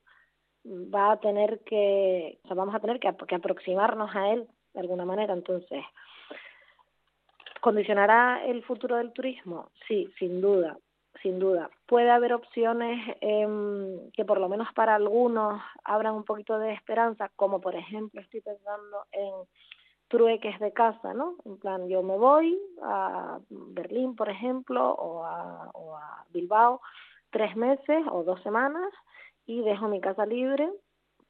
va 0.65 1.13
a 1.13 1.19
tener 1.19 1.60
que, 1.62 2.39
o 2.43 2.47
sea, 2.47 2.56
vamos 2.56 2.76
a 2.76 2.80
tener 2.80 3.00
que, 3.00 3.08
aproximarnos 3.08 4.15
a 4.15 4.32
él 4.32 4.47
de 4.74 4.80
alguna 4.80 5.06
manera. 5.06 5.34
Entonces, 5.34 5.84
¿condicionará 7.62 8.45
el 8.45 8.63
futuro 8.63 8.97
del 8.97 9.12
turismo? 9.12 9.69
Sí, 9.88 10.12
sin 10.19 10.41
duda, 10.41 10.78
sin 11.21 11.39
duda. 11.39 11.69
Puede 11.88 12.10
haber 12.10 12.34
opciones 12.34 13.15
eh, 13.21 14.10
que 14.13 14.26
por 14.26 14.39
lo 14.39 14.50
menos 14.50 14.67
para 14.74 14.95
algunos 14.95 15.62
abran 15.84 16.15
un 16.15 16.24
poquito 16.24 16.58
de 16.60 16.74
esperanza, 16.74 17.32
como 17.36 17.60
por 17.60 17.76
ejemplo 17.76 18.21
estoy 18.21 18.41
pensando 18.41 19.06
en 19.12 19.34
trueques 20.08 20.60
de 20.60 20.74
casa, 20.74 21.13
¿no? 21.13 21.38
En 21.45 21.58
plan, 21.58 21.88
yo 21.88 22.04
me 22.04 22.17
voy 22.17 22.60
a 22.84 23.39
Berlín, 23.50 24.15
por 24.15 24.30
ejemplo, 24.30 24.93
o 24.93 25.24
a, 25.24 25.69
o 25.74 25.95
a 25.95 26.26
Bilbao 26.34 26.82
tres 27.30 27.56
meses 27.56 28.04
o 28.12 28.24
dos 28.24 28.41
semanas 28.43 28.91
y 29.45 29.62
dejo 29.62 29.88
mi 29.88 30.01
casa 30.01 30.25
libre 30.25 30.69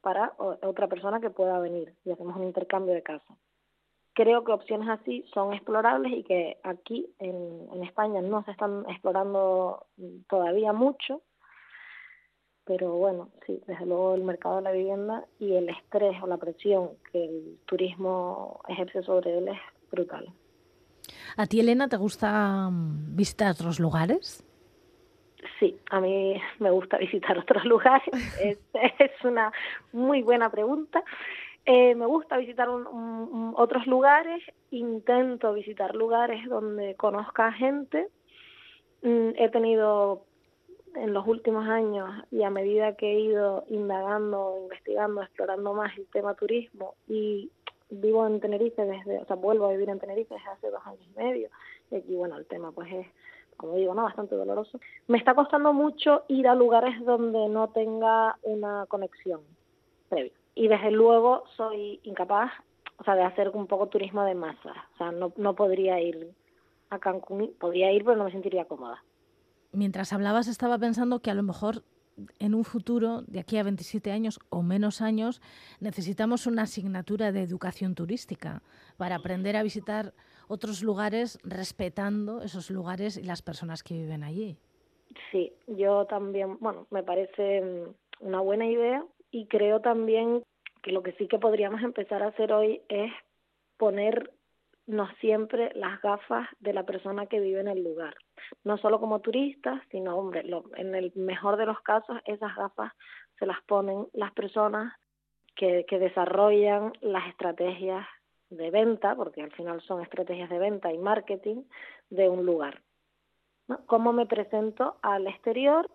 para 0.00 0.34
otra 0.38 0.88
persona 0.88 1.20
que 1.20 1.30
pueda 1.30 1.58
venir 1.60 1.94
y 2.04 2.10
hacemos 2.10 2.36
un 2.36 2.44
intercambio 2.44 2.94
de 2.94 3.02
casa. 3.02 3.36
Creo 4.14 4.44
que 4.44 4.52
opciones 4.52 4.88
así 4.88 5.24
son 5.32 5.54
explorables 5.54 6.12
y 6.12 6.24
que 6.24 6.58
aquí 6.64 7.14
en, 7.18 7.68
en 7.72 7.82
España 7.84 8.20
no 8.20 8.44
se 8.44 8.50
están 8.50 8.84
explorando 8.90 9.86
todavía 10.28 10.72
mucho, 10.72 11.22
pero 12.64 12.92
bueno, 12.92 13.30
sí, 13.46 13.60
desde 13.66 13.86
luego 13.86 14.14
el 14.14 14.22
mercado 14.22 14.56
de 14.56 14.62
la 14.62 14.72
vivienda 14.72 15.24
y 15.38 15.54
el 15.54 15.68
estrés 15.68 16.22
o 16.22 16.26
la 16.26 16.36
presión 16.36 16.90
que 17.10 17.24
el 17.24 17.58
turismo 17.66 18.60
ejerce 18.68 19.02
sobre 19.02 19.38
él 19.38 19.48
es 19.48 19.58
brutal. 19.90 20.32
¿A 21.36 21.46
ti, 21.46 21.60
Elena, 21.60 21.88
te 21.88 21.96
gusta 21.96 22.68
mm, 22.70 23.16
visitar 23.16 23.52
otros 23.52 23.80
lugares? 23.80 24.44
Sí, 25.58 25.78
a 25.90 26.00
mí 26.00 26.40
me 26.58 26.70
gusta 26.70 26.98
visitar 26.98 27.38
otros 27.38 27.64
lugares. 27.64 28.08
es, 28.40 29.24
una 29.24 29.52
muy 29.92 30.22
buena 30.22 30.50
pregunta. 30.50 31.02
Eh, 31.64 31.94
me 31.94 32.06
gusta 32.06 32.38
visitar 32.38 32.68
otros 32.68 33.86
lugares, 33.86 34.42
intento 34.70 35.52
visitar 35.52 35.94
lugares 35.94 36.48
donde 36.48 36.96
conozca 36.96 37.52
gente. 37.52 38.08
Mm, 39.02 39.30
he 39.36 39.48
tenido 39.48 40.24
en 40.94 41.12
los 41.12 41.26
últimos 41.26 41.66
años 41.68 42.10
y 42.30 42.42
a 42.42 42.50
medida 42.50 42.96
que 42.96 43.12
he 43.12 43.20
ido 43.20 43.64
indagando, 43.68 44.58
investigando, 44.62 45.22
explorando 45.22 45.72
más 45.72 45.96
el 45.96 46.06
tema 46.08 46.34
turismo 46.34 46.94
y 47.08 47.50
vivo 47.90 48.26
en 48.26 48.40
Tenerife 48.40 48.84
desde, 48.84 49.18
o 49.18 49.24
sea, 49.24 49.36
vuelvo 49.36 49.66
a 49.66 49.72
vivir 49.72 49.88
en 49.88 50.00
Tenerife 50.00 50.34
desde 50.34 50.50
hace 50.50 50.70
dos 50.70 50.82
años 50.84 51.06
y 51.06 51.18
medio 51.18 51.48
y 51.90 51.96
aquí, 51.96 52.14
bueno, 52.14 52.36
el 52.38 52.46
tema 52.46 52.72
pues 52.72 52.92
es 52.92 53.06
como 53.62 53.76
digo, 53.76 53.94
¿no? 53.94 54.02
bastante 54.02 54.34
doloroso. 54.34 54.80
Me 55.06 55.18
está 55.18 55.34
costando 55.34 55.72
mucho 55.72 56.24
ir 56.26 56.48
a 56.48 56.54
lugares 56.56 57.02
donde 57.04 57.48
no 57.48 57.68
tenga 57.68 58.36
una 58.42 58.86
conexión 58.86 59.40
previa. 60.08 60.32
Y 60.56 60.66
desde 60.66 60.90
luego 60.90 61.44
soy 61.56 62.00
incapaz, 62.02 62.50
o 62.98 63.04
sea, 63.04 63.14
de 63.14 63.22
hacer 63.22 63.50
un 63.50 63.68
poco 63.68 63.86
turismo 63.86 64.24
de 64.24 64.34
masa. 64.34 64.72
O 64.94 64.98
sea, 64.98 65.12
no, 65.12 65.32
no 65.36 65.54
podría 65.54 66.00
ir 66.00 66.32
a 66.90 66.98
Cancún, 66.98 67.54
podría 67.60 67.92
ir, 67.92 68.04
pero 68.04 68.16
no 68.16 68.24
me 68.24 68.32
sentiría 68.32 68.64
cómoda. 68.64 69.04
Mientras 69.70 70.12
hablabas 70.12 70.48
estaba 70.48 70.76
pensando 70.76 71.20
que 71.20 71.30
a 71.30 71.34
lo 71.34 71.44
mejor 71.44 71.84
en 72.40 72.54
un 72.54 72.64
futuro, 72.64 73.22
de 73.22 73.38
aquí 73.38 73.58
a 73.58 73.62
27 73.62 74.10
años 74.10 74.40
o 74.50 74.62
menos 74.62 75.00
años, 75.00 75.40
necesitamos 75.78 76.48
una 76.48 76.62
asignatura 76.62 77.30
de 77.30 77.42
educación 77.42 77.94
turística 77.94 78.62
para 78.96 79.14
aprender 79.14 79.56
a 79.56 79.62
visitar 79.62 80.14
otros 80.48 80.82
lugares 80.82 81.38
respetando 81.42 82.42
esos 82.42 82.70
lugares 82.70 83.16
y 83.16 83.24
las 83.24 83.42
personas 83.42 83.82
que 83.82 83.94
viven 83.94 84.22
allí. 84.22 84.58
Sí, 85.30 85.52
yo 85.66 86.06
también, 86.06 86.58
bueno, 86.60 86.86
me 86.90 87.02
parece 87.02 87.60
mm, 87.60 88.26
una 88.26 88.40
buena 88.40 88.66
idea 88.66 89.04
y 89.30 89.46
creo 89.46 89.80
también 89.80 90.42
que 90.82 90.92
lo 90.92 91.02
que 91.02 91.12
sí 91.12 91.28
que 91.28 91.38
podríamos 91.38 91.82
empezar 91.82 92.22
a 92.22 92.28
hacer 92.28 92.52
hoy 92.52 92.82
es 92.88 93.12
ponernos 93.76 94.28
siempre 95.20 95.70
las 95.74 96.00
gafas 96.02 96.48
de 96.60 96.72
la 96.72 96.84
persona 96.84 97.26
que 97.26 97.40
vive 97.40 97.60
en 97.60 97.68
el 97.68 97.82
lugar, 97.82 98.14
no 98.64 98.78
solo 98.78 99.00
como 99.00 99.20
turistas, 99.20 99.80
sino, 99.90 100.16
hombre, 100.16 100.44
en 100.76 100.94
el 100.94 101.12
mejor 101.14 101.56
de 101.56 101.66
los 101.66 101.80
casos, 101.80 102.18
esas 102.26 102.54
gafas 102.56 102.92
se 103.38 103.46
las 103.46 103.62
ponen 103.62 104.06
las 104.12 104.32
personas 104.32 104.92
que, 105.54 105.84
que 105.88 105.98
desarrollan 105.98 106.92
las 107.00 107.28
estrategias 107.28 108.06
de 108.56 108.70
venta, 108.70 109.14
porque 109.14 109.42
al 109.42 109.52
final 109.52 109.80
son 109.82 110.02
estrategias 110.02 110.50
de 110.50 110.58
venta 110.58 110.92
y 110.92 110.98
marketing 110.98 111.62
de 112.10 112.28
un 112.28 112.44
lugar. 112.44 112.82
¿Cómo 113.86 114.12
me 114.12 114.26
presento 114.26 114.96
al 115.02 115.26
exterior? 115.26 115.90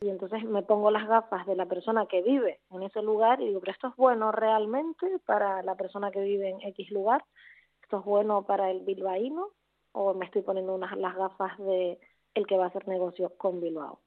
Y 0.00 0.08
entonces 0.08 0.42
me 0.44 0.62
pongo 0.62 0.90
las 0.90 1.06
gafas 1.06 1.46
de 1.46 1.54
la 1.54 1.66
persona 1.66 2.06
que 2.06 2.22
vive 2.22 2.60
en 2.70 2.82
ese 2.82 3.02
lugar 3.02 3.40
y 3.40 3.48
digo, 3.48 3.60
pero 3.60 3.72
esto 3.72 3.88
es 3.88 3.96
bueno 3.96 4.32
realmente 4.32 5.18
para 5.26 5.62
la 5.62 5.76
persona 5.76 6.10
que 6.10 6.20
vive 6.20 6.48
en 6.48 6.60
X 6.62 6.90
lugar, 6.90 7.24
esto 7.82 7.98
es 7.98 8.04
bueno 8.04 8.44
para 8.44 8.70
el 8.70 8.80
bilbaíno, 8.80 9.50
o 9.92 10.14
me 10.14 10.24
estoy 10.24 10.42
poniendo 10.42 10.74
unas 10.74 10.96
las 10.96 11.14
gafas 11.14 11.58
de 11.58 11.98
el 12.34 12.46
que 12.46 12.56
va 12.56 12.64
a 12.64 12.68
hacer 12.68 12.88
negocio 12.88 13.36
con 13.36 13.60
Bilbao, 13.60 14.00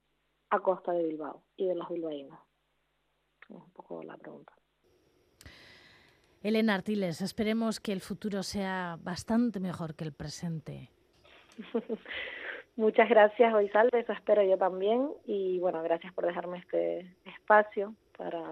a 0.50 0.60
costa 0.62 0.94
de 0.94 1.04
Bilbao 1.04 1.44
y 1.58 1.68
de 1.68 1.76
los 1.76 1.88
bilbaínos. 1.90 2.40
Es 3.42 3.56
un 3.56 3.72
poco 3.72 4.02
la 4.02 4.18
pregunta. 4.18 4.54
Elena 6.44 6.76
Artiles, 6.76 7.22
esperemos 7.22 7.80
que 7.80 7.94
el 7.94 8.02
futuro 8.02 8.44
sea 8.44 8.98
bastante 9.02 9.62
mejor 9.62 9.96
que 9.96 10.04
el 10.04 10.14
presente. 10.14 10.92
Muchas 12.76 13.08
gracias, 13.08 13.54
Oisalde, 13.54 14.00
eso 14.00 14.12
espero 14.14 14.44
yo 14.44 14.58
también. 14.58 15.08
Y 15.26 15.60
bueno, 15.60 15.82
gracias 15.84 16.12
por 16.14 16.26
dejarme 16.26 16.58
este 16.58 17.16
espacio 17.26 17.96
para, 18.18 18.44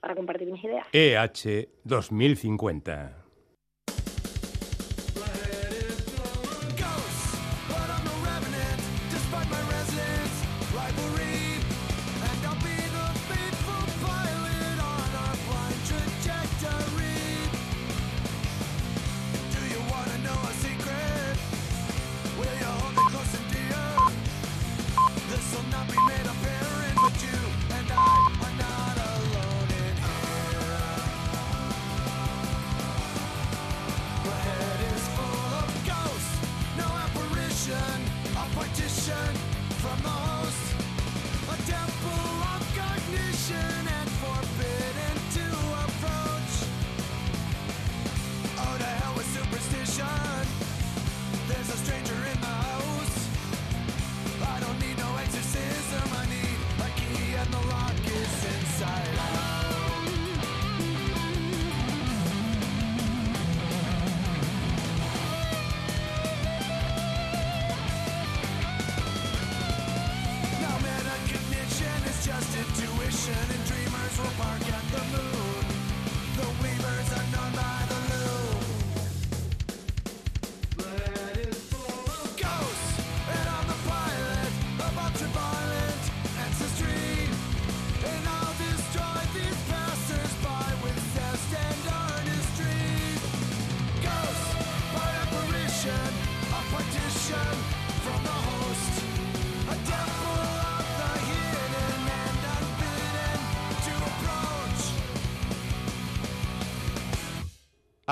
para 0.00 0.14
compartir 0.14 0.50
mis 0.50 0.64
ideas. 0.64 0.86
EH 0.92 1.68
2050. 1.84 3.23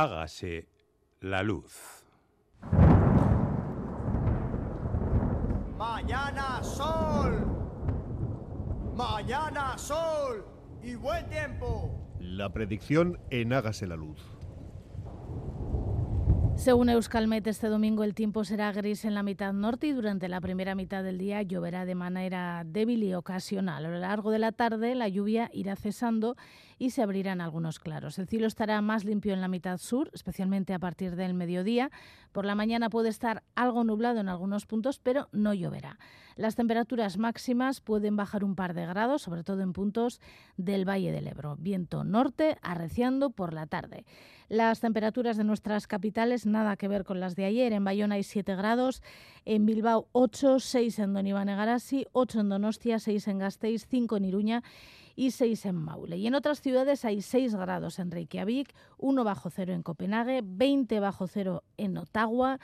Hágase 0.03 0.69
la 1.21 1.43
luz. 1.45 2.05
Mañana 5.79 6.61
sol. 6.62 7.47
Mañana 8.97 9.79
sol 9.79 10.45
y 10.83 10.97
buen 10.97 11.29
tiempo. 11.29 12.17
La 12.19 12.53
predicción 12.53 13.21
en 13.31 13.53
Hágase 13.53 13.87
la 13.87 13.97
luz. 13.97 14.19
Según 16.57 16.91
Euskalmet, 16.91 17.47
este 17.47 17.69
domingo 17.69 18.05
el 18.05 18.15
tiempo 18.15 18.45
será 18.45 18.71
gris 18.73 19.05
en 19.05 19.15
la 19.15 19.23
mitad 19.23 19.53
norte 19.53 19.87
y 19.87 19.93
durante 19.93 20.29
la 20.29 20.41
primera 20.41 20.75
mitad 20.75 21.03
del 21.03 21.19
día 21.19 21.43
lloverá 21.43 21.85
de 21.85 21.95
manera 21.95 22.62
débil 22.65 23.03
y 23.03 23.15
ocasional. 23.15 23.87
A 23.87 23.88
lo 23.88 23.99
largo 23.99 24.31
de 24.31 24.38
la 24.38 24.53
tarde 24.53 24.95
la 24.95 25.09
lluvia 25.09 25.51
irá 25.53 25.77
cesando 25.77 26.37
y 26.83 26.90
se 26.90 27.01
abrirán 27.01 27.40
algunos 27.40 27.79
claros. 27.79 28.18
El 28.18 28.27
cielo 28.27 28.49
estará 28.49 28.81
más 28.81 29.05
limpio 29.05 29.33
en 29.35 29.40
la 29.40 29.47
mitad 29.47 29.79
sur, 29.79 30.11
especialmente 30.14 30.75
a 30.75 30.81
partir 30.81 31.14
del 31.14 31.33
mediodía. 31.33 31.92
Por 32.33 32.45
la 32.45 32.57
mañana 32.57 32.90
puede 32.90 33.09
estar 33.09 33.45
algo 33.55 33.85
nublado 33.85 34.18
en 34.18 34.29
algunos 34.29 34.66
puntos, 34.66 34.99
pero 34.99 35.29
no 35.31 35.55
lloverá. 35.55 36.01
Las 36.35 36.57
temperaturas 36.57 37.18
máximas 37.18 37.81
pueden 37.81 38.16
bajar 38.16 38.42
un 38.42 38.57
par 38.57 38.75
de 38.75 38.85
grados, 38.85 39.23
sobre 39.23 39.45
todo 39.45 39.61
en 39.61 39.73
puntos 39.73 40.21
del 40.57 40.85
Valle 40.85 41.12
del 41.12 41.29
Ebro. 41.29 41.55
Viento 41.57 42.03
norte 42.03 42.57
arreciando 42.62 43.31
por 43.31 43.53
la 43.53 43.68
tarde. 43.68 44.05
Las 44.49 44.81
temperaturas 44.81 45.37
de 45.37 45.45
nuestras 45.45 45.87
capitales 45.87 46.47
nada 46.47 46.77
que 46.77 46.88
ver 46.88 47.05
con 47.05 47.21
las 47.21 47.37
de 47.37 47.45
ayer. 47.45 47.73
En 47.73 47.85
Bayona 47.85 48.16
hay 48.16 48.25
7 48.25 48.57
grados, 48.57 49.05
en 49.45 49.66
Bilbao 49.66 50.09
8, 50.11 50.59
6 50.59 50.99
en 50.99 51.14
Don 51.14 51.29
Iván 51.29 51.49
Egarasi, 51.49 52.07
8 52.11 52.40
en 52.40 52.49
Donostia, 52.49 52.99
6 52.99 53.29
en 53.29 53.38
Gasteiz, 53.38 53.87
5 53.88 54.16
en 54.16 54.25
Iruña 54.25 54.62
y 55.16 55.31
6 55.31 55.66
en 55.66 55.77
Maule. 55.77 56.16
Y 56.16 56.27
en 56.27 56.35
otras 56.35 56.61
ciudades 56.61 57.05
hay 57.05 57.22
6 57.22 57.55
grados 57.55 57.98
en 57.98 58.11
Reykjavik, 58.11 58.75
1 58.98 59.25
bajo 59.25 59.51
cero 59.51 59.72
en 59.72 59.83
Copenhague, 59.83 60.42
20 60.44 61.01
bajo 61.01 61.27
cero 61.27 61.64
en 61.77 61.96
Ottawa, 61.96 62.59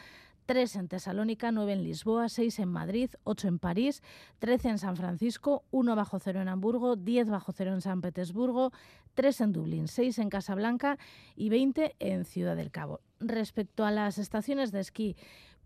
3 0.48 0.76
en 0.76 0.88
Tesalónica, 0.88 1.52
9 1.52 1.74
en 1.74 1.82
Lisboa, 1.82 2.30
6 2.30 2.60
en 2.60 2.70
Madrid, 2.70 3.10
8 3.24 3.48
en 3.48 3.58
París, 3.58 4.02
13 4.38 4.70
en 4.70 4.78
San 4.78 4.96
Francisco, 4.96 5.64
1 5.72 5.94
bajo 5.94 6.18
cero 6.20 6.40
en 6.40 6.48
Hamburgo, 6.48 6.96
10 6.96 7.28
bajo 7.28 7.52
cero 7.52 7.74
en 7.74 7.82
San 7.82 8.00
Petersburgo, 8.00 8.72
3 9.12 9.42
en 9.42 9.52
Dublín, 9.52 9.88
6 9.88 10.18
en 10.20 10.30
Casablanca 10.30 10.98
y 11.36 11.50
20 11.50 11.96
en 11.98 12.24
Ciudad 12.24 12.56
del 12.56 12.70
Cabo. 12.70 13.00
Respecto 13.20 13.84
a 13.84 13.90
las 13.90 14.16
estaciones 14.16 14.72
de 14.72 14.80
esquí, 14.80 15.16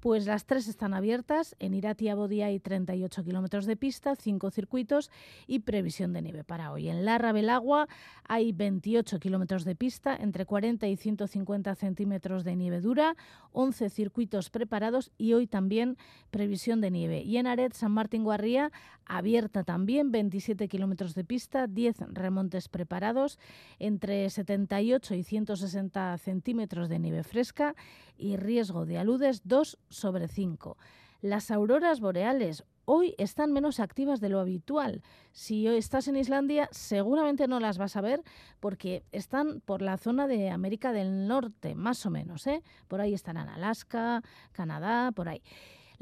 pues 0.02 0.26
las 0.26 0.46
tres 0.46 0.66
están 0.66 0.94
abiertas. 0.94 1.54
En 1.60 1.74
Irati 1.74 2.12
Bodía 2.12 2.46
hay 2.46 2.58
38 2.58 3.22
kilómetros 3.22 3.66
de 3.66 3.76
pista, 3.76 4.16
5 4.16 4.50
circuitos 4.50 5.12
y 5.46 5.60
previsión 5.60 6.12
de 6.12 6.22
nieve 6.22 6.42
para 6.42 6.72
hoy. 6.72 6.88
En 6.88 7.04
Larra 7.04 7.30
Belagua 7.30 7.86
hay 8.26 8.50
28 8.50 9.20
kilómetros 9.20 9.64
de 9.64 9.76
pista, 9.76 10.16
entre 10.16 10.44
40 10.44 10.88
y 10.88 10.96
150 10.96 11.76
centímetros 11.76 12.42
de 12.42 12.56
nieve 12.56 12.80
dura, 12.80 13.14
11 13.52 13.90
circuitos 13.90 14.50
preparados 14.50 15.12
y 15.18 15.34
hoy 15.34 15.46
también 15.46 15.96
previsión 16.32 16.80
de 16.80 16.90
nieve. 16.90 17.22
Y 17.22 17.36
en 17.36 17.46
Aret, 17.46 17.72
San 17.72 17.92
Martín 17.92 18.24
Guarría, 18.24 18.72
abierta 19.06 19.62
también, 19.62 20.10
27 20.10 20.66
kilómetros 20.66 21.14
de 21.14 21.22
pista, 21.22 21.68
10 21.68 21.98
remontes 22.12 22.68
preparados, 22.68 23.38
entre 23.78 24.28
78 24.28 25.14
y 25.14 25.22
160 25.22 26.18
centímetros 26.18 26.88
de 26.88 26.98
nieve 26.98 27.22
fresca 27.22 27.76
y 28.16 28.36
riesgo 28.36 28.86
de 28.86 28.98
aludes 28.98 29.42
2 29.44 29.78
sobre 29.92 30.28
5. 30.28 30.76
Las 31.20 31.50
auroras 31.50 32.00
boreales 32.00 32.64
hoy 32.84 33.14
están 33.18 33.52
menos 33.52 33.80
activas 33.80 34.20
de 34.20 34.28
lo 34.28 34.40
habitual. 34.40 35.02
Si 35.30 35.68
hoy 35.68 35.76
estás 35.76 36.08
en 36.08 36.16
Islandia, 36.16 36.68
seguramente 36.72 37.46
no 37.46 37.60
las 37.60 37.78
vas 37.78 37.96
a 37.96 38.00
ver 38.00 38.22
porque 38.60 39.04
están 39.12 39.60
por 39.60 39.82
la 39.82 39.98
zona 39.98 40.26
de 40.26 40.50
América 40.50 40.92
del 40.92 41.28
Norte, 41.28 41.74
más 41.74 42.04
o 42.06 42.10
menos. 42.10 42.46
¿eh? 42.46 42.62
Por 42.88 43.00
ahí 43.00 43.14
están 43.14 43.36
Alaska, 43.36 44.22
Canadá, 44.52 45.12
por 45.12 45.28
ahí. 45.28 45.42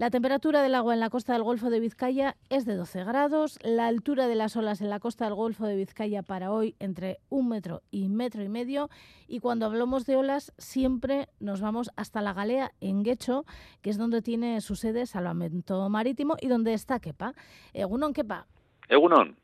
La 0.01 0.09
temperatura 0.09 0.63
del 0.63 0.75
agua 0.77 0.95
en 0.95 1.01
la 1.01 1.11
costa 1.11 1.35
del 1.35 1.43
Golfo 1.43 1.69
de 1.69 1.79
Vizcaya 1.79 2.35
es 2.49 2.65
de 2.65 2.75
12 2.75 3.05
grados. 3.05 3.59
La 3.63 3.87
altura 3.87 4.29
de 4.29 4.35
las 4.35 4.57
olas 4.57 4.81
en 4.81 4.89
la 4.89 4.99
costa 4.99 5.27
del 5.27 5.35
Golfo 5.35 5.67
de 5.67 5.77
Vizcaya 5.77 6.23
para 6.23 6.53
hoy 6.53 6.75
entre 6.79 7.19
un 7.29 7.51
metro 7.51 7.83
y 7.91 8.09
metro 8.09 8.43
y 8.43 8.49
medio. 8.49 8.89
Y 9.29 9.41
cuando 9.41 9.67
hablamos 9.67 10.07
de 10.07 10.17
olas, 10.17 10.55
siempre 10.57 11.29
nos 11.39 11.61
vamos 11.61 11.91
hasta 11.97 12.23
la 12.23 12.33
galea 12.33 12.71
en 12.81 13.03
Guecho, 13.03 13.45
que 13.83 13.91
es 13.91 13.99
donde 13.99 14.23
tiene 14.23 14.63
su 14.63 14.75
sede 14.75 15.05
Salvamento 15.05 15.87
Marítimo 15.91 16.37
y 16.41 16.49
donde 16.49 16.73
está 16.73 16.99
Kepa. 16.99 17.35
Egunon, 17.75 18.15
Kepa. 18.15 18.47
Egunon. 18.89 19.37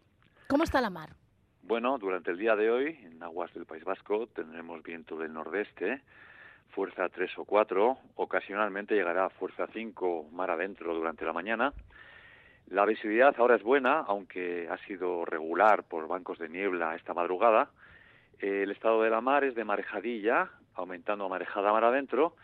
¿Cómo 0.49 0.65
está 0.65 0.81
la 0.81 0.89
mar? 0.89 1.17
Bueno, 1.65 1.99
durante 1.99 2.31
el 2.31 2.39
día 2.39 2.57
de 2.57 2.71
hoy, 2.71 2.99
en 3.03 3.23
aguas 3.23 3.53
del 3.53 3.67
País 3.67 3.85
Vasco, 3.85 4.27
tendremos 4.29 4.83
viento 4.83 5.19
del 5.19 5.35
nordeste 5.35 6.01
fuerza 6.71 7.09
3 7.09 7.39
o 7.39 7.45
4, 7.45 7.99
ocasionalmente 8.17 8.95
llegará 8.95 9.27
a 9.27 9.31
fuerza 9.31 9.67
5 9.67 10.29
mar 10.33 10.51
adentro 10.51 10.95
durante 10.95 11.25
la 11.25 11.33
mañana. 11.33 11.73
La 12.69 12.85
visibilidad 12.85 13.35
ahora 13.39 13.57
es 13.57 13.63
buena, 13.63 14.01
aunque 14.01 14.69
ha 14.71 14.77
sido 14.87 15.25
regular 15.25 15.85
por 15.85 16.09
bancos 16.09 16.39
de 16.39 16.49
niebla 16.49 16.97
esta 16.97 17.15
madrugada. 17.15 17.71
El 18.39 18.71
estado 18.71 19.03
de 19.03 19.11
la 19.11 19.21
mar 19.21 19.45
es 19.45 19.55
de 19.55 19.65
marejadilla, 19.65 20.51
aumentando 20.75 21.25
a 21.25 21.29
marejada 21.29 21.73
mar 21.73 21.85
adentro, 21.85 22.35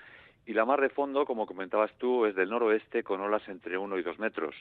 y 0.46 0.54
la 0.54 0.64
mar 0.64 0.80
de 0.80 0.88
fondo, 0.88 1.26
como 1.26 1.46
comentabas 1.46 1.92
tú, 1.98 2.26
es 2.26 2.35
del 2.35 2.50
noroeste 2.50 3.02
con 3.02 3.20
olas 3.20 3.46
entre 3.48 3.78
1 3.78 3.98
y 3.98 4.02
2 4.02 4.18
metros. 4.18 4.54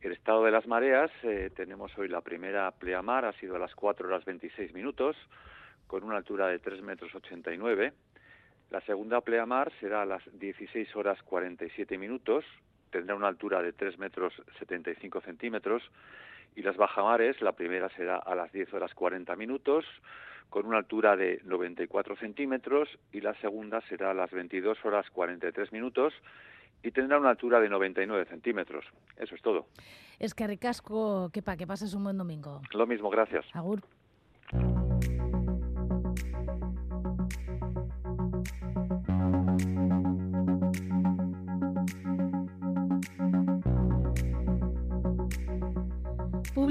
El 0.00 0.12
estado 0.12 0.44
de 0.44 0.52
las 0.52 0.66
mareas, 0.66 1.10
eh, 1.24 1.50
tenemos 1.54 1.96
hoy 1.98 2.08
la 2.08 2.20
primera 2.20 2.70
pleamar, 2.70 3.24
ha 3.24 3.32
sido 3.32 3.56
a 3.56 3.58
las 3.58 3.74
4 3.74 4.06
horas 4.06 4.24
26 4.24 4.72
minutos, 4.72 5.16
con 5.88 6.04
una 6.04 6.18
altura 6.18 6.46
de 6.46 6.60
3 6.60 6.82
metros 6.82 7.12
89. 7.14 7.92
La 8.70 8.80
segunda 8.82 9.20
pleamar 9.20 9.72
será 9.80 10.02
a 10.02 10.06
las 10.06 10.22
16 10.38 10.94
horas 10.96 11.22
47 11.22 11.96
minutos, 11.96 12.44
tendrá 12.90 13.14
una 13.14 13.28
altura 13.28 13.62
de 13.62 13.72
3 13.72 13.98
metros 13.98 14.34
75 14.58 15.20
centímetros, 15.22 15.82
y 16.54 16.62
las 16.62 16.76
bajamares, 16.76 17.40
la 17.40 17.52
primera 17.52 17.88
será 17.90 18.16
a 18.16 18.34
las 18.34 18.52
10 18.52 18.74
horas 18.74 18.92
40 18.94 19.34
minutos, 19.36 19.84
con 20.50 20.66
una 20.66 20.78
altura 20.78 21.16
de 21.16 21.40
94 21.44 22.16
centímetros, 22.16 22.88
y 23.12 23.20
la 23.20 23.34
segunda 23.40 23.80
será 23.88 24.10
a 24.10 24.14
las 24.14 24.30
22 24.30 24.84
horas 24.84 25.08
43 25.10 25.72
minutos, 25.72 26.12
y 26.82 26.90
tendrá 26.90 27.18
una 27.18 27.30
altura 27.30 27.60
de 27.60 27.68
99 27.68 28.26
centímetros. 28.26 28.84
Eso 29.16 29.34
es 29.34 29.42
todo. 29.42 29.66
Es 30.18 30.34
que 30.34 30.46
ricasco, 30.46 31.30
que 31.32 31.42
pa, 31.42 31.56
que 31.56 31.66
pases 31.66 31.94
un 31.94 32.04
buen 32.04 32.18
domingo. 32.18 32.60
Lo 32.72 32.86
mismo, 32.86 33.10
gracias. 33.10 33.44
Agur. 33.54 33.80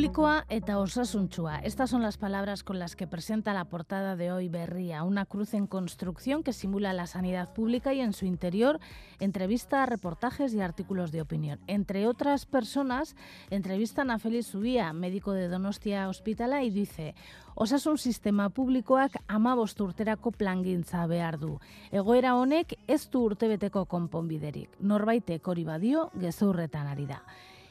Públicoa 0.07 0.45
eta 0.47 0.79
osasunchua. 0.79 1.59
Estas 1.65 1.89
son 1.89 2.01
las 2.01 2.17
palabras 2.17 2.63
con 2.63 2.79
las 2.79 2.95
que 2.95 3.07
presenta 3.07 3.53
la 3.53 3.65
portada 3.65 4.15
de 4.15 4.31
hoy 4.31 4.47
Berría, 4.47 5.03
una 5.03 5.25
cruz 5.25 5.53
en 5.53 5.67
construcción 5.67 6.43
que 6.43 6.53
simula 6.53 6.93
la 6.93 7.07
sanidad 7.07 7.53
pública 7.53 7.93
y 7.93 7.99
en 7.99 8.13
su 8.13 8.25
interior 8.25 8.79
entrevista, 9.19 9.85
reportajes 9.85 10.53
y 10.53 10.61
artículos 10.61 11.11
de 11.11 11.19
opinión. 11.19 11.59
Entre 11.67 12.07
otras 12.07 12.45
personas, 12.45 13.17
entrevistan 13.49 14.09
a 14.09 14.17
Félix 14.17 14.47
Subía, 14.47 14.93
médico 14.93 15.33
de 15.33 15.49
Donostia 15.49 16.07
Hospitala, 16.07 16.63
y 16.63 16.69
dice 16.69 17.13
Osasun 17.55 17.97
sistema 17.97 18.47
publikoak 18.47 19.11
amabost 19.27 19.81
urterako 19.81 20.31
plangintza 20.31 21.05
behar 21.05 21.37
du. 21.37 21.59
Egoera 21.91 22.37
honek 22.37 22.77
ez 22.87 23.09
du 23.09 23.25
urtebeteko 23.25 23.83
konponbiderik. 23.85 24.69
Norbaitek 24.79 25.45
hori 25.45 25.65
badio, 25.65 26.11
gezurretan 26.15 26.87
ari 26.87 27.07
da. 27.11 27.21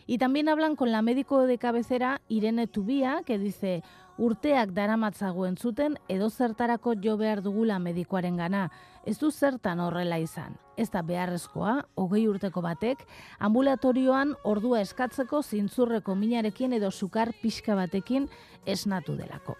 Y 0.06 0.18
también 0.18 0.48
hablan 0.48 0.76
con 0.76 0.92
la 0.92 1.02
médico 1.02 1.42
de 1.42 1.58
cabecera 1.58 2.20
Irene 2.28 2.66
Tubía, 2.68 3.22
que 3.26 3.38
dice 3.38 3.82
urteak 4.18 4.70
daramatzago 4.70 5.46
entzuten 5.46 5.98
edo 6.08 6.30
zertarako 6.30 6.94
jo 7.02 7.16
behar 7.16 7.42
dugula 7.42 7.78
medikoaren 7.78 8.36
gana. 8.36 8.70
Ez 9.04 9.18
du 9.18 9.30
zertan 9.30 9.80
horrela 9.80 10.18
izan. 10.18 10.56
Ez 10.76 10.90
da 10.90 11.02
beharrezkoa, 11.02 11.88
hogei 11.94 12.26
urteko 12.28 12.62
batek, 12.62 13.04
ambulatorioan 13.38 14.36
ordua 14.44 14.80
eskatzeko 14.80 15.42
zintzurreko 15.42 16.14
minarekin 16.14 16.72
edo 16.72 16.90
sukar 16.90 17.34
pixka 17.42 17.74
batekin 17.74 18.30
esnatu 18.64 19.16
delako. 19.16 19.56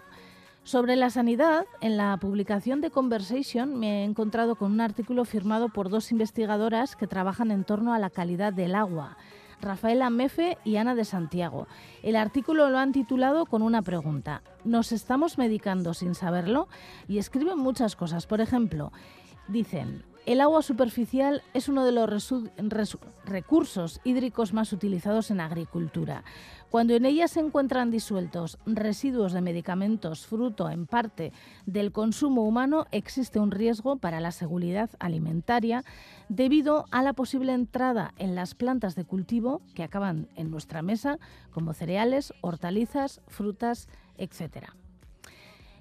Sobre 0.63 0.97
la 0.97 1.11
sanidad, 1.11 1.65
en 1.81 1.97
la 1.97 2.17
publicación 2.17 2.81
de 2.81 2.91
Conversation 2.91 3.79
me 3.79 4.03
he 4.03 4.05
encontrado 4.05 4.57
con 4.57 4.73
un 4.73 4.81
artículo 4.81 5.25
firmado 5.25 5.69
por 5.69 5.91
dos 5.91 6.11
investigadoras 6.11 6.97
que 6.97 7.07
trabajan 7.07 7.53
en 7.53 7.63
torno 7.63 7.95
a 7.95 8.01
la 8.01 8.11
calidad 8.11 8.53
del 8.53 8.75
agua. 8.75 9.17
Rafaela 9.61 10.11
Mefe 10.11 10.59
y 10.64 10.77
Ana 10.77 10.95
de 10.95 11.05
Santiago. 11.05 11.66
El 12.03 12.16
artículo 12.16 12.71
lo 12.71 12.79
han 12.79 12.92
titulado 12.92 13.47
con 13.47 13.62
una 13.62 13.83
pregunta. 13.83 14.42
¿Nos 14.64 14.92
estamos 14.92 15.38
medicando 15.38 15.95
sin 15.95 16.14
saberlo? 16.14 16.69
Y 17.09 17.19
escriben 17.19 17.59
muchas 17.59 17.97
cosas. 17.97 18.27
Por 18.27 18.40
ejemplo, 18.40 18.92
dicen, 19.49 20.05
El 20.27 20.41
agua 20.41 20.61
superficial 20.62 21.45
es 21.55 21.69
uno 21.69 21.85
de 21.85 21.93
los 21.93 22.35
recursos 23.25 24.01
hídricos 24.03 24.53
más 24.53 24.73
utilizados 24.73 25.31
en 25.31 25.39
agricultura. 25.39 26.25
Cuando 26.69 26.95
en 26.95 27.07
ella 27.07 27.29
se 27.29 27.39
encuentran 27.39 27.93
disueltos 27.93 28.59
residuos 28.67 29.33
de 29.33 29.41
medicamentos 29.41 30.27
fruto 30.27 30.69
en 30.69 30.87
parte 30.87 31.33
del 31.65 31.93
consumo 31.93 32.43
humano, 32.43 32.87
existe 32.91 33.39
un 33.39 33.53
riesgo 33.53 33.99
para 33.99 34.19
la 34.19 34.33
seguridad 34.33 34.91
alimentaria 34.99 35.85
debido 36.29 36.87
a 36.91 37.05
la 37.05 37.12
posible 37.12 37.53
entrada 37.53 38.12
en 38.19 38.35
las 38.35 38.57
plantas 38.57 38.97
de 38.97 39.05
cultivo 39.05 39.62
que 39.77 39.85
acaban 39.85 40.29
en 40.35 40.51
nuestra 40.51 40.83
mesa, 40.83 41.21
como 41.53 41.73
cereales, 41.73 42.35
hortalizas, 42.41 43.21
frutas, 43.29 43.87
etc. 44.19 44.73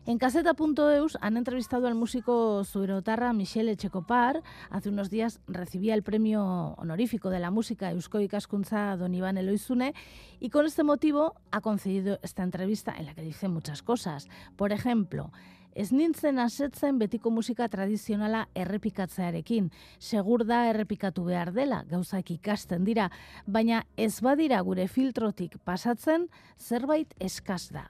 En 0.08 0.20
caseta.eus 0.20 1.18
han 1.20 1.36
entrevistado 1.36 1.88
al 1.88 1.96
músico 1.96 2.64
zuirotarra 2.64 3.34
Michel 3.34 3.70
Echecopar. 3.70 4.44
Hace 4.70 4.90
unos 4.90 5.10
días 5.10 5.42
recibía 5.48 5.96
el 5.96 6.04
premio 6.04 6.76
honorífico 6.78 7.32
de 7.32 7.40
la 7.40 7.50
música 7.50 7.90
Eusko 7.90 8.20
Ikaskuntza 8.20 8.96
Don 8.98 9.16
Iván 9.16 9.40
Eloizune 9.40 9.96
y 10.40 10.52
con 10.52 10.68
este 10.68 10.84
motivo 10.84 11.34
ha 11.50 11.62
concedido 11.62 12.20
esta 12.22 12.44
entrevista 12.44 12.94
en 12.96 13.08
la 13.08 13.16
que 13.16 13.24
dice 13.24 13.48
muchas 13.48 13.82
cosas. 13.82 14.28
Por 14.56 14.72
ejemplo, 14.72 15.32
Ez 15.76 15.92
nintzen 15.92 16.40
asetzen 16.40 17.00
betiko 17.02 17.30
musika 17.36 17.66
tradizionala 17.68 18.46
errepikatzearekin. 18.56 19.74
Segur 20.00 20.46
da 20.48 20.70
errepikatu 20.70 21.26
behar 21.28 21.52
dela, 21.52 21.82
gauzak 21.90 22.32
ikasten 22.32 22.88
dira, 22.88 23.10
baina 23.46 23.84
ez 23.98 24.22
badira 24.24 24.62
gure 24.62 24.88
filtrotik 24.88 25.60
pasatzen, 25.68 26.30
zerbait 26.56 27.12
eskaz 27.20 27.68
da. 27.76 27.90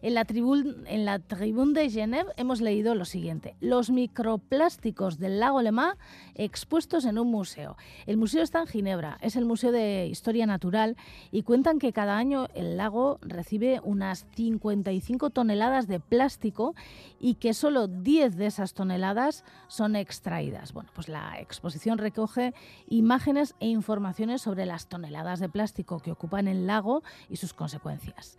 En 0.00 0.14
la, 0.14 0.24
tribun, 0.24 0.84
en 0.86 1.04
la 1.04 1.18
Tribune 1.18 1.72
de 1.72 1.90
Genève 1.90 2.30
hemos 2.36 2.60
leído 2.60 2.94
lo 2.94 3.04
siguiente. 3.04 3.56
Los 3.60 3.90
microplásticos 3.90 5.18
del 5.18 5.40
lago 5.40 5.60
Lemá 5.60 5.96
expuestos 6.34 7.04
en 7.04 7.18
un 7.18 7.30
museo. 7.30 7.76
El 8.06 8.16
museo 8.16 8.42
está 8.42 8.60
en 8.60 8.66
Ginebra, 8.66 9.18
es 9.20 9.34
el 9.36 9.44
Museo 9.44 9.72
de 9.72 10.06
Historia 10.06 10.46
Natural 10.46 10.96
y 11.32 11.42
cuentan 11.42 11.78
que 11.78 11.92
cada 11.92 12.16
año 12.16 12.46
el 12.54 12.76
lago 12.76 13.18
recibe 13.22 13.80
unas 13.82 14.26
55 14.36 15.30
toneladas 15.30 15.88
de 15.88 16.00
plástico 16.00 16.74
y 17.18 17.34
que 17.34 17.54
solo 17.54 17.88
10 17.88 18.36
de 18.36 18.46
esas 18.46 18.74
toneladas 18.74 19.44
son 19.66 19.96
extraídas. 19.96 20.72
Bueno, 20.72 20.90
pues 20.94 21.08
la 21.08 21.40
exposición 21.40 21.98
recoge 21.98 22.54
imágenes 22.88 23.54
e 23.58 23.66
informaciones 23.66 24.42
sobre 24.42 24.66
las 24.66 24.86
toneladas 24.88 25.40
de 25.40 25.48
plástico 25.48 25.98
que 26.00 26.12
ocupan 26.12 26.46
el 26.46 26.66
lago 26.66 27.02
y 27.28 27.36
sus 27.36 27.52
consecuencias. 27.52 28.36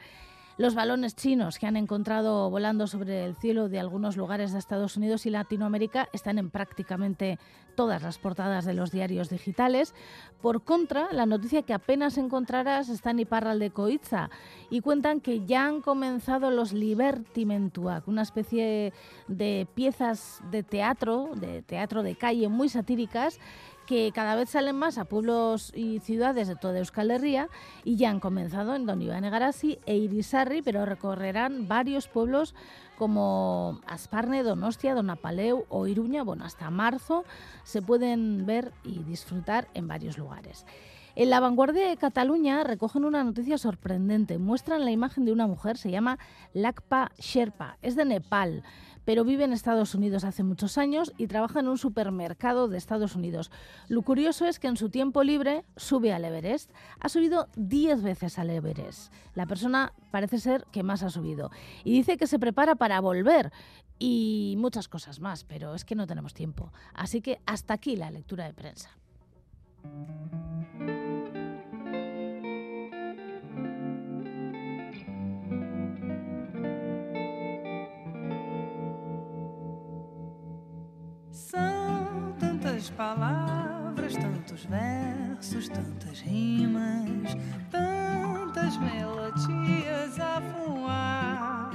Los 0.60 0.76
balones 0.76 1.15
chinos 1.15 1.58
que 1.58 1.67
han 1.67 1.78
encontrado 1.78 2.50
volando 2.50 2.86
sobre 2.86 3.24
el 3.24 3.38
cielo 3.38 3.69
de 3.69 3.80
algunos 3.80 4.17
lugares 4.17 4.52
de 4.52 4.60
Estados 4.60 4.98
Unidos 4.98 5.26
y 5.26 5.30
Latinoamérica 5.30 6.10
están 6.12 6.38
en 6.38 6.50
prácticamente 6.50 7.39
todas 7.76 8.04
las 8.04 8.17
portadas 8.17 8.65
de 8.65 8.74
los 8.74 8.91
diarios 8.91 9.30
digitales. 9.30 9.95
Por 10.41 10.65
contra, 10.65 11.13
la 11.13 11.26
noticia 11.26 11.62
que 11.62 11.74
apenas 11.74 12.17
encontrarás 12.17 12.89
está 12.89 13.12
en 13.12 13.19
Iparralde 13.19 13.72
Coitza 13.72 14.30
y 14.69 14.82
cuentan 14.82 15.22
que 15.22 15.45
ya 15.45 15.65
han 15.65 15.80
comenzado 15.80 16.52
los 16.52 16.74
Libertimentuak, 16.74 18.06
una 18.10 18.24
especie 18.24 18.91
de 19.30 19.65
piezas 19.76 20.41
de 20.52 20.63
teatro, 20.63 21.30
de 21.36 21.62
teatro 21.62 22.04
de 22.04 22.17
calle 22.17 22.50
muy 22.50 22.67
satíricas 22.67 23.39
que 23.89 24.12
cada 24.13 24.36
vez 24.36 24.52
salen 24.52 24.75
más 24.75 24.99
a 24.99 25.06
pueblos 25.06 25.73
y 25.75 25.97
ciudades 25.97 26.47
de 26.47 26.56
toda 26.56 26.78
Euskal 26.78 27.10
Herria 27.10 27.49
y 27.84 27.95
ya 27.95 28.12
han 28.12 28.19
comenzado 28.19 28.75
en 28.75 28.86
Don 28.86 29.02
Iván 29.02 29.25
Egarasi 29.25 29.80
e 29.88 29.97
Irisarri, 29.97 30.62
pero 30.62 30.86
recorrerán 30.86 31.67
varios 31.67 32.08
pueblos 32.08 32.54
como 32.99 33.82
Asparne, 33.88 34.43
Donostia, 34.43 34.93
Donapaleu 34.93 35.65
o 35.69 35.88
Iruña. 35.88 36.21
Bueno, 36.21 36.45
hasta 36.45 36.69
marzo 36.69 37.25
se 37.63 37.82
pueden 37.82 38.45
ver 38.45 38.73
y 38.84 38.99
disfrutar 38.99 39.67
en 39.73 39.88
varios 39.88 40.19
lugares. 40.19 40.67
En 41.15 41.32
la 41.32 41.39
vanguardia 41.39 41.89
de 41.89 41.97
Cataluña 41.97 42.63
recogen 42.63 43.06
una 43.06 43.23
noticia 43.23 43.58
sorprendente. 43.58 44.38
Muestran 44.38 44.86
la 44.86 44.91
imagen 44.91 45.25
de 45.25 45.32
una 45.32 45.47
mujer, 45.47 45.78
se 45.78 45.89
llama 45.89 46.19
Lakpa 46.54 47.12
Sherpa, 47.17 47.78
es 47.82 47.95
de 47.95 48.06
Nepal 48.06 48.63
pero 49.10 49.24
vive 49.24 49.43
en 49.43 49.54
Estados 49.54 49.95
Unidos 49.95 50.24
hace 50.24 50.43
muchos 50.43 50.78
años 50.78 51.13
y 51.17 51.26
trabaja 51.26 51.62
en 51.62 51.67
un 51.67 51.80
supermercado 51.80 52.67
de 52.67 52.78
Estados 52.78 53.15
Unidos. 53.15 53.50
Lo 53.88 54.04
curioso 54.04 54.45
es 54.45 54.60
que 54.60 54.67
en 54.67 54.78
su 54.78 54.91
tiempo 54.91 55.24
libre 55.24 55.65
sube 55.78 56.13
al 56.13 56.26
Everest. 56.26 56.69
Ha 57.00 57.10
subido 57.10 57.48
10 57.56 58.04
veces 58.04 58.38
al 58.38 58.52
Everest. 58.52 59.12
La 59.34 59.48
persona 59.48 59.93
parece 60.12 60.38
ser 60.38 60.63
que 60.72 60.84
más 60.84 61.02
ha 61.02 61.10
subido. 61.10 61.50
Y 61.84 61.91
dice 61.91 62.17
que 62.17 62.28
se 62.28 62.38
prepara 62.38 62.76
para 62.76 63.02
volver 63.02 63.52
y 63.98 64.54
muchas 64.60 64.88
cosas 64.88 65.19
más, 65.19 65.43
pero 65.43 65.74
es 65.74 65.86
que 65.86 65.95
no 65.95 66.06
tenemos 66.06 66.36
tiempo. 66.36 66.72
Así 66.93 67.22
que 67.22 67.41
hasta 67.48 67.74
aquí 67.74 67.95
la 67.95 68.12
lectura 68.12 68.45
de 68.45 68.54
prensa. 68.54 68.91
São 81.49 82.35
tantas 82.39 82.91
palavras, 82.91 84.15
tantos 84.15 84.65
versos, 84.65 85.67
tantas 85.67 86.19
rimas, 86.19 87.35
tantas 87.71 88.77
melodias 88.77 90.19
a 90.19 90.39
voar. 90.39 91.71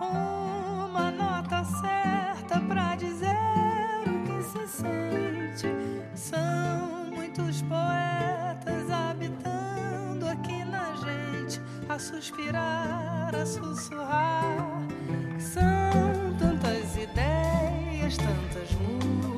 Uma 0.00 1.10
nota 1.10 1.62
certa 1.64 2.60
pra 2.66 2.96
dizer 2.96 3.36
o 4.06 4.24
que 4.24 4.42
se 4.42 4.66
sente. 4.66 5.68
São 6.14 7.10
muitos 7.14 7.60
poetas 7.60 8.90
habitando 8.90 10.26
aqui 10.26 10.64
na 10.64 10.94
gente, 10.94 11.60
a 11.90 11.98
suspirar, 11.98 13.34
a 13.34 13.44
sussurrar. 13.44 14.39
tantas 18.16 18.72
luas. 18.72 19.29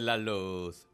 la 0.00 0.16
luz. 0.16 0.88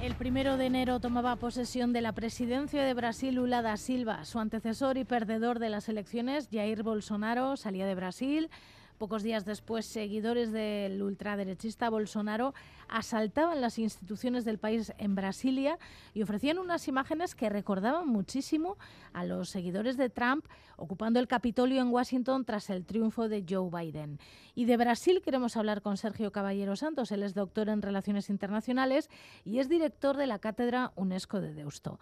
El 0.00 0.14
primero 0.14 0.56
de 0.56 0.66
enero 0.66 1.00
tomaba 1.00 1.36
posesión 1.36 1.92
de 1.92 2.00
la 2.00 2.12
presidencia 2.12 2.82
de 2.82 2.94
Brasil 2.94 3.34
Lula 3.34 3.62
da 3.62 3.76
Silva. 3.76 4.24
Su 4.24 4.38
antecesor 4.38 4.96
y 4.96 5.04
perdedor 5.04 5.58
de 5.58 5.68
las 5.68 5.88
elecciones, 5.88 6.48
Jair 6.50 6.82
Bolsonaro, 6.82 7.56
salía 7.56 7.86
de 7.86 7.94
Brasil 7.94 8.50
Pocos 8.98 9.22
días 9.22 9.44
después, 9.44 9.86
seguidores 9.86 10.50
del 10.50 11.00
ultraderechista 11.00 11.88
Bolsonaro 11.88 12.52
asaltaban 12.88 13.60
las 13.60 13.78
instituciones 13.78 14.44
del 14.44 14.58
país 14.58 14.92
en 14.98 15.14
Brasilia 15.14 15.78
y 16.14 16.24
ofrecían 16.24 16.58
unas 16.58 16.88
imágenes 16.88 17.36
que 17.36 17.48
recordaban 17.48 18.08
muchísimo 18.08 18.76
a 19.12 19.24
los 19.24 19.50
seguidores 19.50 19.96
de 19.96 20.10
Trump 20.10 20.44
ocupando 20.76 21.20
el 21.20 21.28
Capitolio 21.28 21.80
en 21.80 21.92
Washington 21.92 22.44
tras 22.44 22.70
el 22.70 22.84
triunfo 22.84 23.28
de 23.28 23.44
Joe 23.48 23.70
Biden. 23.70 24.18
Y 24.56 24.64
de 24.64 24.76
Brasil 24.76 25.22
queremos 25.22 25.56
hablar 25.56 25.80
con 25.80 25.96
Sergio 25.96 26.32
Caballero 26.32 26.74
Santos. 26.74 27.12
Él 27.12 27.22
es 27.22 27.34
doctor 27.34 27.68
en 27.68 27.82
Relaciones 27.82 28.28
Internacionales 28.30 29.08
y 29.44 29.60
es 29.60 29.68
director 29.68 30.16
de 30.16 30.26
la 30.26 30.40
Cátedra 30.40 30.90
UNESCO 30.96 31.40
de 31.40 31.54
Deusto. 31.54 32.00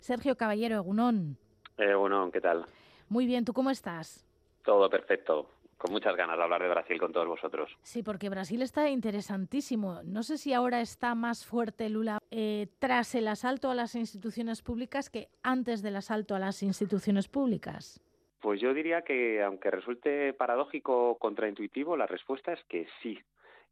Sergio 0.00 0.38
Caballero, 0.38 0.76
Egunón. 0.76 1.36
Egunón, 1.76 2.32
¿qué 2.32 2.40
tal? 2.40 2.64
Muy 3.10 3.26
bien, 3.26 3.44
¿tú 3.44 3.52
cómo 3.52 3.68
estás? 3.68 4.24
Todo 4.64 4.88
perfecto 4.88 5.57
con 5.78 5.92
muchas 5.92 6.16
ganas 6.16 6.36
de 6.36 6.42
hablar 6.42 6.62
de 6.62 6.68
Brasil 6.68 6.98
con 6.98 7.12
todos 7.12 7.26
vosotros. 7.26 7.70
Sí, 7.82 8.02
porque 8.02 8.28
Brasil 8.28 8.60
está 8.62 8.90
interesantísimo. 8.90 10.02
No 10.04 10.22
sé 10.22 10.36
si 10.36 10.52
ahora 10.52 10.80
está 10.80 11.14
más 11.14 11.46
fuerte 11.46 11.88
Lula 11.88 12.18
eh, 12.30 12.66
tras 12.78 13.14
el 13.14 13.28
asalto 13.28 13.70
a 13.70 13.74
las 13.74 13.94
instituciones 13.94 14.60
públicas 14.60 15.08
que 15.08 15.28
antes 15.42 15.80
del 15.82 15.96
asalto 15.96 16.34
a 16.34 16.40
las 16.40 16.62
instituciones 16.62 17.28
públicas. 17.28 18.02
Pues 18.40 18.60
yo 18.60 18.74
diría 18.74 19.02
que, 19.02 19.42
aunque 19.42 19.70
resulte 19.70 20.32
paradójico, 20.32 21.16
contraintuitivo, 21.18 21.96
la 21.96 22.06
respuesta 22.06 22.52
es 22.52 22.62
que 22.64 22.86
sí. 23.02 23.18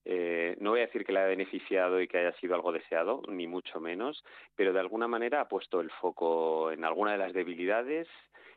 Eh, 0.05 0.57
no 0.61 0.71
voy 0.71 0.81
a 0.81 0.87
decir 0.87 1.05
que 1.05 1.13
le 1.13 1.19
haya 1.19 1.29
beneficiado 1.29 2.01
y 2.01 2.07
que 2.07 2.19
haya 2.19 2.33
sido 2.39 2.55
algo 2.55 2.71
deseado, 2.71 3.23
ni 3.29 3.49
mucho 3.49 3.81
menos, 3.81 4.25
pero 4.55 4.73
de 4.73 4.79
alguna 4.79 5.09
manera 5.09 5.41
ha 5.41 5.49
puesto 5.49 5.81
el 5.81 5.91
foco 5.91 6.71
en 6.71 6.85
alguna 6.85 7.13
de 7.13 7.19
las 7.19 7.33
debilidades 7.33 8.07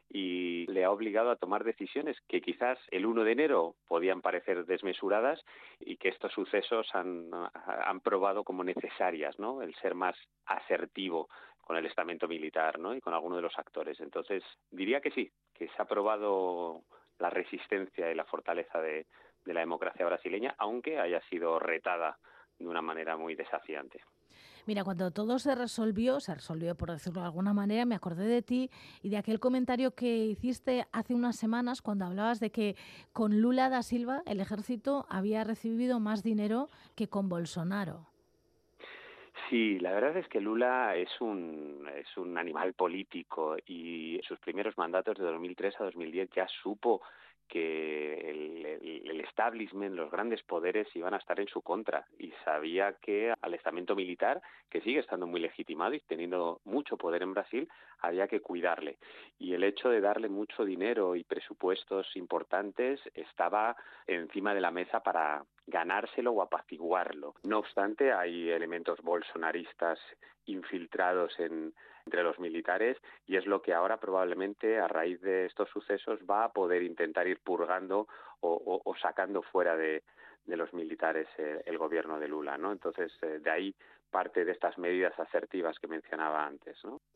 y 0.09 0.65
le 0.71 0.83
ha 0.83 0.91
obligado 0.91 1.29
a 1.29 1.35
tomar 1.35 1.63
decisiones 1.63 2.17
que 2.27 2.41
quizás 2.41 2.79
el 2.89 3.05
1 3.05 3.23
de 3.23 3.31
enero 3.31 3.75
podían 3.87 4.21
parecer 4.21 4.65
desmesuradas 4.65 5.43
y 5.79 5.97
que 5.97 6.09
estos 6.09 6.33
sucesos 6.33 6.87
han, 6.93 7.29
han 7.31 7.99
probado 7.99 8.43
como 8.43 8.63
necesarias, 8.63 9.37
¿no? 9.37 9.61
El 9.61 9.75
ser 9.75 9.93
más 9.93 10.15
asertivo 10.45 11.29
con 11.61 11.77
el 11.77 11.85
estamento 11.85 12.27
militar, 12.27 12.79
¿no? 12.79 12.95
Y 12.95 13.01
con 13.01 13.13
alguno 13.13 13.35
de 13.35 13.43
los 13.43 13.57
actores. 13.59 13.99
Entonces, 13.99 14.43
diría 14.71 15.01
que 15.01 15.11
sí, 15.11 15.31
que 15.53 15.67
se 15.67 15.81
ha 15.81 15.85
probado 15.85 16.81
la 17.19 17.29
resistencia 17.29 18.11
y 18.11 18.15
la 18.15 18.25
fortaleza 18.25 18.81
de, 18.81 19.05
de 19.45 19.53
la 19.53 19.59
democracia 19.59 20.05
brasileña, 20.05 20.55
aunque 20.57 20.99
haya 20.99 21.21
sido 21.29 21.59
retada 21.59 22.17
de 22.57 22.67
una 22.67 22.81
manera 22.81 23.15
muy 23.17 23.35
desafiante. 23.35 24.01
Mira, 24.65 24.83
cuando 24.83 25.11
todo 25.11 25.39
se 25.39 25.55
resolvió, 25.55 26.19
se 26.19 26.35
resolvió 26.35 26.75
por 26.75 26.91
decirlo 26.91 27.21
de 27.21 27.27
alguna 27.27 27.53
manera, 27.53 27.85
me 27.85 27.95
acordé 27.95 28.25
de 28.25 28.41
ti 28.41 28.69
y 29.01 29.09
de 29.09 29.17
aquel 29.17 29.39
comentario 29.39 29.91
que 29.91 30.25
hiciste 30.25 30.85
hace 30.91 31.13
unas 31.13 31.35
semanas 31.35 31.81
cuando 31.81 32.05
hablabas 32.05 32.39
de 32.39 32.51
que 32.51 32.75
con 33.13 33.41
Lula 33.41 33.69
da 33.69 33.83
Silva 33.83 34.21
el 34.25 34.39
ejército 34.39 35.05
había 35.09 35.43
recibido 35.43 35.99
más 35.99 36.23
dinero 36.23 36.69
que 36.95 37.07
con 37.07 37.29
Bolsonaro. 37.29 38.07
Sí, 39.49 39.79
la 39.79 39.91
verdad 39.91 40.17
es 40.17 40.27
que 40.27 40.39
Lula 40.39 40.95
es 40.95 41.09
un, 41.19 41.89
es 41.95 42.17
un 42.17 42.37
animal 42.37 42.73
político 42.73 43.57
y 43.65 44.19
sus 44.27 44.39
primeros 44.39 44.77
mandatos 44.77 45.17
de 45.17 45.23
2003 45.23 45.75
a 45.79 45.85
2010 45.85 46.29
ya 46.35 46.47
supo 46.61 47.01
que 47.49 48.29
el, 48.29 49.19
establishment, 49.21 49.95
los 49.95 50.11
grandes 50.11 50.41
poderes 50.43 50.87
iban 50.95 51.13
a 51.13 51.17
estar 51.17 51.39
en 51.39 51.47
su 51.47 51.61
contra 51.61 52.05
y 52.17 52.31
sabía 52.43 52.93
que 53.01 53.33
al 53.41 53.53
estamento 53.53 53.95
militar, 53.95 54.41
que 54.69 54.81
sigue 54.81 54.99
estando 54.99 55.27
muy 55.27 55.39
legitimado 55.39 55.93
y 55.93 55.99
teniendo 56.01 56.61
mucho 56.65 56.97
poder 56.97 57.23
en 57.23 57.33
Brasil, 57.33 57.69
había 57.99 58.27
que 58.27 58.41
cuidarle. 58.41 58.97
Y 59.37 59.53
el 59.53 59.63
hecho 59.63 59.89
de 59.89 60.01
darle 60.01 60.29
mucho 60.29 60.65
dinero 60.65 61.15
y 61.15 61.23
presupuestos 61.23 62.15
importantes 62.15 62.99
estaba 63.13 63.75
encima 64.07 64.53
de 64.53 64.61
la 64.61 64.71
mesa 64.71 65.01
para 65.01 65.43
ganárselo 65.67 66.31
o 66.31 66.41
apaciguarlo. 66.41 67.35
No 67.43 67.59
obstante, 67.59 68.11
hay 68.11 68.49
elementos 68.49 68.99
bolsonaristas 69.01 69.99
infiltrados 70.45 71.39
en, 71.39 71.73
entre 72.09 72.23
los 72.23 72.39
militares 72.39 72.97
y 73.27 73.37
es 73.37 73.45
lo 73.45 73.61
que 73.61 73.71
ahora 73.71 73.97
probablemente 73.97 74.79
a 74.79 74.87
raíz 74.87 75.21
de 75.21 75.45
estos 75.45 75.69
sucesos 75.69 76.19
va 76.27 76.45
a 76.45 76.51
poder 76.51 76.81
intentar 76.81 77.27
ir 77.27 77.39
purgando 77.39 78.07
o, 78.41 78.95
sacando 78.99 79.43
fuera 79.43 79.77
de, 79.77 80.01
de 80.47 80.57
los 80.57 80.73
militares 80.73 81.27
eh, 81.37 81.61
el 81.67 81.77
gobierno 81.77 82.19
de 82.19 82.27
Lula, 82.27 82.57
¿no? 82.57 82.71
Entonces, 82.71 83.11
eh, 83.21 83.39
de 83.43 83.51
ahí 83.51 83.75
parte 84.09 84.43
de 84.43 84.53
estas 84.53 84.75
medidas 84.79 85.17
asertivas 85.19 85.77
que 85.77 85.87
mencionaba 85.87 86.43
antes. 86.43 86.75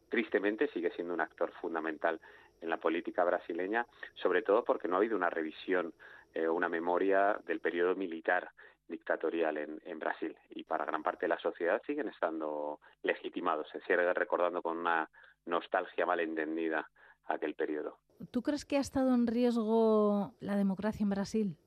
Tristemente 0.10 0.68
sigue 0.68 0.92
siendo 0.92 1.16
un 1.16 1.22
actor 1.22 1.52
fundamental 1.54 2.20
en 2.62 2.70
la 2.70 2.78
política 2.78 3.24
brasileña, 3.24 3.88
sobre 4.14 4.44
todo 4.44 4.64
porque 4.64 4.88
no 4.88 4.96
ha 4.96 4.98
habido 5.00 5.18
una 5.18 5.32
revisión, 5.32 5.92
eh, 6.36 6.48
una 6.48 6.70
memoria 6.70 7.40
del 7.48 7.62
periodo 7.62 7.96
militar 7.96 8.52
dictatorial 8.88 9.58
en, 9.58 9.82
en, 9.86 10.00
Brasil 10.00 10.36
y 10.50 10.64
para 10.64 10.86
gran 10.86 11.04
parte 11.04 11.26
de 11.26 11.30
la 11.30 11.40
sociedad 11.40 11.82
siguen 11.86 12.10
estando 12.10 12.80
legitimados, 13.02 13.68
se 13.72 13.80
sigue 13.82 14.14
recordando 14.14 14.62
con 14.62 14.78
una 14.78 15.10
nostalgia 15.46 16.06
malentendida 16.06 16.90
aquel 17.26 17.56
periodo. 17.56 17.98
¿Tú 18.32 18.42
crees 18.42 18.66
que 18.66 18.78
ha 18.78 18.82
estado 18.82 19.14
en 19.14 19.28
riesgo 19.28 20.34
la 20.40 20.56
democracia 20.56 21.04
en 21.04 21.10
Brasil? 21.10 21.58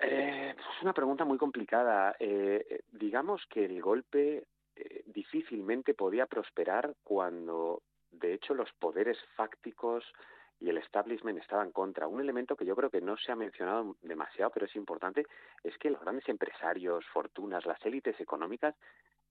Eh, 0.00 0.54
es 0.56 0.82
una 0.82 0.92
pregunta 0.92 1.24
muy 1.24 1.38
complicada. 1.38 2.14
Eh, 2.18 2.82
digamos 2.92 3.42
que 3.48 3.64
el 3.64 3.80
golpe 3.80 4.44
eh, 4.76 5.02
difícilmente 5.06 5.94
podía 5.94 6.26
prosperar 6.26 6.94
cuando, 7.02 7.82
de 8.10 8.34
hecho, 8.34 8.54
los 8.54 8.70
poderes 8.78 9.18
fácticos 9.36 10.04
y 10.64 10.70
el 10.70 10.78
establishment 10.78 11.38
estaban 11.38 11.72
contra. 11.72 12.06
Un 12.06 12.22
elemento 12.22 12.56
que 12.56 12.64
yo 12.64 12.74
creo 12.74 12.88
que 12.88 13.02
no 13.02 13.18
se 13.18 13.30
ha 13.30 13.36
mencionado 13.36 13.96
demasiado, 14.00 14.50
pero 14.50 14.64
es 14.64 14.74
importante, 14.76 15.26
es 15.62 15.76
que 15.76 15.90
los 15.90 16.00
grandes 16.00 16.26
empresarios, 16.26 17.04
fortunas, 17.12 17.66
las 17.66 17.84
élites 17.84 18.18
económicas 18.18 18.74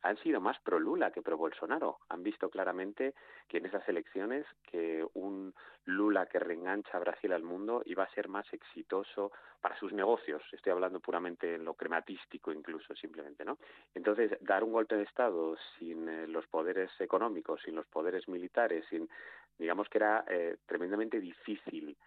han 0.03 0.17
sido 0.17 0.41
más 0.41 0.59
pro 0.59 0.79
Lula 0.79 1.11
que 1.11 1.21
pro 1.21 1.37
Bolsonaro. 1.37 1.99
Han 2.09 2.23
visto 2.23 2.49
claramente 2.49 3.15
que 3.47 3.57
en 3.57 3.65
esas 3.65 3.87
elecciones 3.87 4.45
que 4.69 5.03
un 5.13 5.55
Lula 5.85 6.27
que 6.27 6.39
reengancha 6.39 6.97
a 6.97 6.99
Brasil 6.99 7.31
al 7.33 7.43
mundo 7.43 7.81
iba 7.85 8.03
a 8.03 8.13
ser 8.13 8.27
más 8.27 8.45
exitoso 8.53 9.31
para 9.61 9.77
sus 9.77 9.93
negocios. 9.93 10.43
Estoy 10.51 10.73
hablando 10.73 10.99
puramente 10.99 11.55
en 11.55 11.63
lo 11.63 11.73
crematístico 11.73 12.51
incluso 12.51 12.93
simplemente, 12.95 13.45
¿no? 13.45 13.57
Entonces, 13.95 14.37
dar 14.41 14.63
un 14.63 14.73
golpe 14.73 14.97
de 14.97 15.03
estado 15.03 15.55
sin 15.79 16.07
eh, 16.07 16.27
los 16.27 16.45
poderes 16.47 16.91
económicos, 16.99 17.61
sin 17.63 17.75
los 17.75 17.87
poderes 17.87 18.27
militares, 18.27 18.85
sin 18.89 19.09
digamos 19.57 19.89
que 19.89 19.97
era 19.97 20.23
eh, 20.27 20.57
tremendamente 20.65 21.19
difícil 21.19 21.97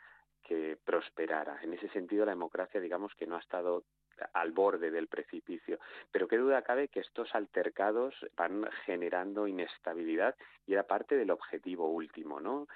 que 0.42 0.78
prosperara. 0.84 1.58
En 1.62 1.74
ese 1.74 1.88
sentido, 1.88 2.24
la 2.24 2.32
democracia, 2.32 2.80
digamos 2.80 3.14
que 3.14 3.26
no 3.26 3.36
ha 3.36 3.40
estado 3.40 3.84
al 4.32 4.52
borde 4.52 4.90
del 4.90 5.08
precipicio. 5.08 5.78
Pero 6.10 6.28
qué 6.28 6.38
duda 6.38 6.62
cabe 6.62 6.88
que 6.88 7.00
estos 7.00 7.34
altercados 7.34 8.14
van 8.36 8.68
generando 8.84 9.46
inestabilidad 9.46 10.34
y 10.66 10.72
era 10.72 10.84
parte 10.84 11.16
del 11.16 11.30
objetivo 11.30 11.88
último, 11.88 12.40
¿no? 12.40 12.66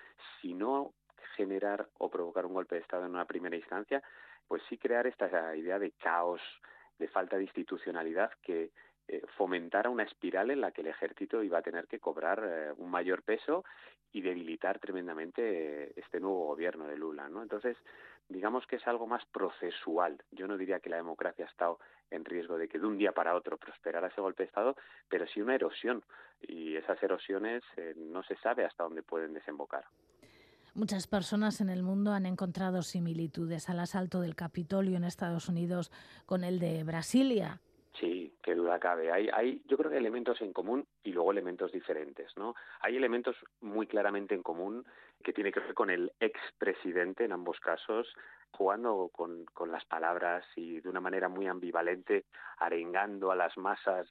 Si 0.40 0.54
no 0.54 0.92
generar 1.36 1.88
o 1.98 2.10
provocar 2.10 2.46
un 2.46 2.54
golpe 2.54 2.74
de 2.74 2.82
Estado 2.82 3.06
en 3.06 3.12
una 3.12 3.24
primera 3.24 3.56
instancia, 3.56 4.02
pues 4.48 4.62
sí 4.68 4.76
crear 4.76 5.06
esta 5.06 5.56
idea 5.56 5.78
de 5.78 5.92
caos, 5.92 6.42
de 6.98 7.08
falta 7.08 7.36
de 7.36 7.44
institucionalidad 7.44 8.30
que 8.42 8.70
eh, 9.12 9.22
fomentara 9.36 9.90
una 9.90 10.04
espiral 10.04 10.52
en 10.52 10.60
la 10.60 10.70
que 10.70 10.82
el 10.82 10.86
ejército 10.86 11.42
iba 11.42 11.58
a 11.58 11.62
tener 11.62 11.88
que 11.88 11.98
cobrar 11.98 12.44
eh, 12.44 12.72
un 12.76 12.92
mayor 12.92 13.22
peso 13.22 13.64
y 14.12 14.20
debilitar 14.20 14.78
tremendamente 14.78 15.98
este 15.98 16.20
nuevo 16.20 16.46
gobierno 16.46 16.86
de 16.86 16.96
Lula, 16.96 17.28
¿no? 17.28 17.42
Entonces, 17.42 17.76
digamos 18.28 18.64
que 18.68 18.76
es 18.76 18.86
algo 18.86 19.08
más 19.08 19.24
procesual. 19.26 20.22
Yo 20.30 20.46
no 20.46 20.56
diría 20.56 20.78
que 20.78 20.90
la 20.90 20.96
democracia 20.96 21.44
ha 21.44 21.48
estado 21.48 21.80
en 22.10 22.24
riesgo 22.24 22.56
de 22.56 22.68
que 22.68 22.78
de 22.78 22.86
un 22.86 22.98
día 22.98 23.10
para 23.10 23.34
otro 23.34 23.58
prosperara 23.58 24.06
ese 24.06 24.20
golpe 24.20 24.44
de 24.44 24.48
Estado, 24.48 24.76
pero 25.08 25.26
sí 25.26 25.40
una 25.40 25.56
erosión. 25.56 26.04
Y 26.40 26.76
esas 26.76 27.02
erosiones 27.02 27.64
eh, 27.76 27.94
no 27.96 28.22
se 28.22 28.36
sabe 28.36 28.64
hasta 28.64 28.84
dónde 28.84 29.02
pueden 29.02 29.34
desembocar. 29.34 29.84
Muchas 30.74 31.08
personas 31.08 31.60
en 31.60 31.68
el 31.68 31.82
mundo 31.82 32.12
han 32.12 32.26
encontrado 32.26 32.82
similitudes 32.82 33.68
al 33.68 33.80
asalto 33.80 34.20
del 34.20 34.36
Capitolio 34.36 34.96
en 34.96 35.02
Estados 35.02 35.48
Unidos 35.48 35.90
con 36.26 36.44
el 36.44 36.60
de 36.60 36.84
Brasilia. 36.84 37.60
Sí, 37.98 38.32
qué 38.42 38.54
duda 38.54 38.78
cabe. 38.78 39.10
Hay, 39.10 39.28
hay, 39.32 39.62
yo 39.66 39.76
creo 39.76 39.90
que 39.90 39.96
elementos 39.96 40.40
en 40.40 40.52
común 40.52 40.86
y 41.02 41.12
luego 41.12 41.32
elementos 41.32 41.72
diferentes, 41.72 42.34
¿no? 42.36 42.54
Hay 42.80 42.96
elementos 42.96 43.36
muy 43.60 43.86
claramente 43.86 44.34
en 44.34 44.42
común 44.42 44.86
que 45.24 45.32
tiene 45.32 45.52
que 45.52 45.60
ver 45.60 45.74
con 45.74 45.90
el 45.90 46.12
expresidente 46.20 47.24
en 47.24 47.32
ambos 47.32 47.58
casos, 47.60 48.14
jugando 48.52 49.10
con, 49.12 49.44
con 49.46 49.72
las 49.72 49.84
palabras 49.84 50.46
y 50.56 50.80
de 50.80 50.88
una 50.88 51.00
manera 51.00 51.28
muy 51.28 51.46
ambivalente, 51.46 52.24
arengando 52.58 53.30
a 53.32 53.36
las 53.36 53.56
masas 53.58 54.08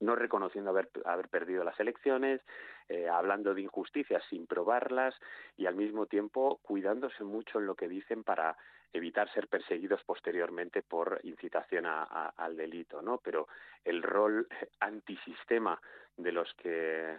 no 0.00 0.16
reconociendo 0.16 0.70
haber, 0.70 0.90
haber 1.04 1.28
perdido 1.28 1.64
las 1.64 1.78
elecciones, 1.80 2.40
eh, 2.88 3.08
hablando 3.08 3.54
de 3.54 3.62
injusticias 3.62 4.22
sin 4.28 4.46
probarlas 4.46 5.14
y 5.56 5.66
al 5.66 5.74
mismo 5.74 6.06
tiempo 6.06 6.58
cuidándose 6.62 7.24
mucho 7.24 7.58
en 7.58 7.66
lo 7.66 7.74
que 7.74 7.88
dicen 7.88 8.24
para 8.24 8.56
evitar 8.92 9.32
ser 9.32 9.48
perseguidos 9.48 10.02
posteriormente 10.04 10.82
por 10.82 11.20
incitación 11.22 11.86
a, 11.86 12.02
al 12.36 12.56
delito, 12.56 13.02
¿no? 13.02 13.18
Pero 13.18 13.48
el 13.84 14.02
rol 14.02 14.48
antisistema 14.80 15.80
de 16.18 16.32
los 16.32 16.52
que 16.54 17.16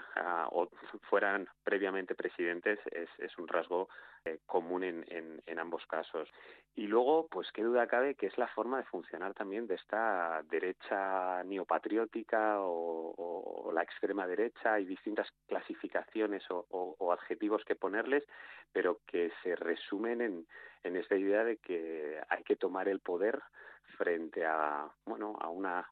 o 0.51 0.69
fueran 1.09 1.47
previamente 1.63 2.15
presidentes 2.15 2.79
es, 2.91 3.37
un 3.37 3.47
rasgo 3.47 3.87
eh, 4.25 4.39
común 4.45 4.83
en, 4.83 5.05
en, 5.07 5.59
ambos 5.59 5.85
casos. 5.87 6.29
Y 6.75 6.87
luego, 6.87 7.27
pues 7.27 7.49
qué 7.53 7.63
duda 7.63 7.87
cabe 7.87 8.15
que 8.15 8.27
es 8.27 8.37
la 8.37 8.47
forma 8.47 8.77
de 8.77 8.83
funcionar 8.83 9.33
también 9.33 9.67
de 9.67 9.75
esta 9.75 10.43
derecha 10.49 11.41
neopatriótica 11.45 12.57
o, 12.59 13.71
la 13.73 13.83
extrema 13.83 14.27
derecha. 14.27 14.73
Hay 14.73 14.85
distintas 14.85 15.31
clasificaciones 15.47 16.43
o, 16.49 17.13
adjetivos 17.13 17.63
que 17.63 17.75
ponerles, 17.75 18.23
pero 18.73 18.99
que 19.07 19.31
se 19.43 19.55
resumen 19.55 20.21
en, 20.21 20.47
en 20.83 20.95
esta 20.95 21.15
idea 21.15 21.43
de 21.43 21.57
que 21.57 22.21
hay 22.29 22.43
que 22.43 22.55
tomar 22.55 22.87
el 22.87 22.99
poder 22.99 23.39
frente 23.97 24.45
a, 24.45 24.89
bueno, 25.05 25.35
a 25.39 25.49
una 25.49 25.89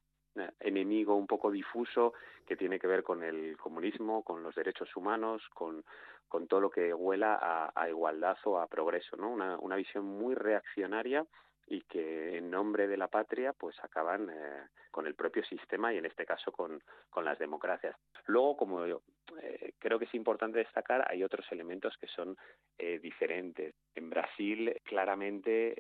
enemigo 0.60 1.16
un 1.16 1.28
poco 1.28 1.52
difuso 1.52 2.14
que 2.46 2.56
tiene 2.56 2.80
que 2.80 2.88
ver 2.88 3.04
con 3.04 3.24
el 3.24 3.58
comunismo, 3.58 4.24
con 4.24 4.44
los 4.44 4.56
derechos 4.56 4.96
humanos, 4.96 5.42
con, 5.54 5.84
con 6.28 6.48
todo 6.48 6.62
lo 6.62 6.70
que 6.70 6.94
huela 6.94 7.38
a, 7.42 7.72
a 7.74 7.90
igualdad 7.90 8.38
o 8.46 8.60
a 8.60 8.68
progreso, 8.68 9.18
¿no? 9.18 9.30
Una, 9.30 9.58
una 9.60 9.76
visión 9.76 10.06
muy 10.06 10.36
reaccionaria 10.36 11.26
y 11.68 11.82
que 11.82 12.38
en 12.38 12.50
nombre 12.50 12.88
de 12.88 12.98
la 12.98 13.08
patria 13.08 13.54
pues 13.54 13.78
acaban 13.84 14.30
eh, 14.30 14.68
con 14.92 15.06
el 15.06 15.16
propio 15.16 15.44
sistema 15.44 15.94
y 15.94 15.98
en 15.98 16.06
este 16.06 16.26
caso 16.26 16.52
con, 16.52 16.82
con 17.10 17.26
las 17.26 17.38
democracias. 17.40 17.96
Luego, 18.26 18.56
como 18.56 18.86
eh, 19.42 19.74
creo 19.80 20.00
que 20.00 20.06
es 20.06 20.14
importante 20.14 20.60
destacar, 20.60 21.06
hay 21.10 21.24
otros 21.24 21.46
elementos 21.52 21.96
que 21.98 22.08
son 22.08 22.38
eh, 22.78 23.00
diferentes. 23.00 23.74
En 23.96 24.10
Brasil 24.10 24.76
claramente 24.84 25.76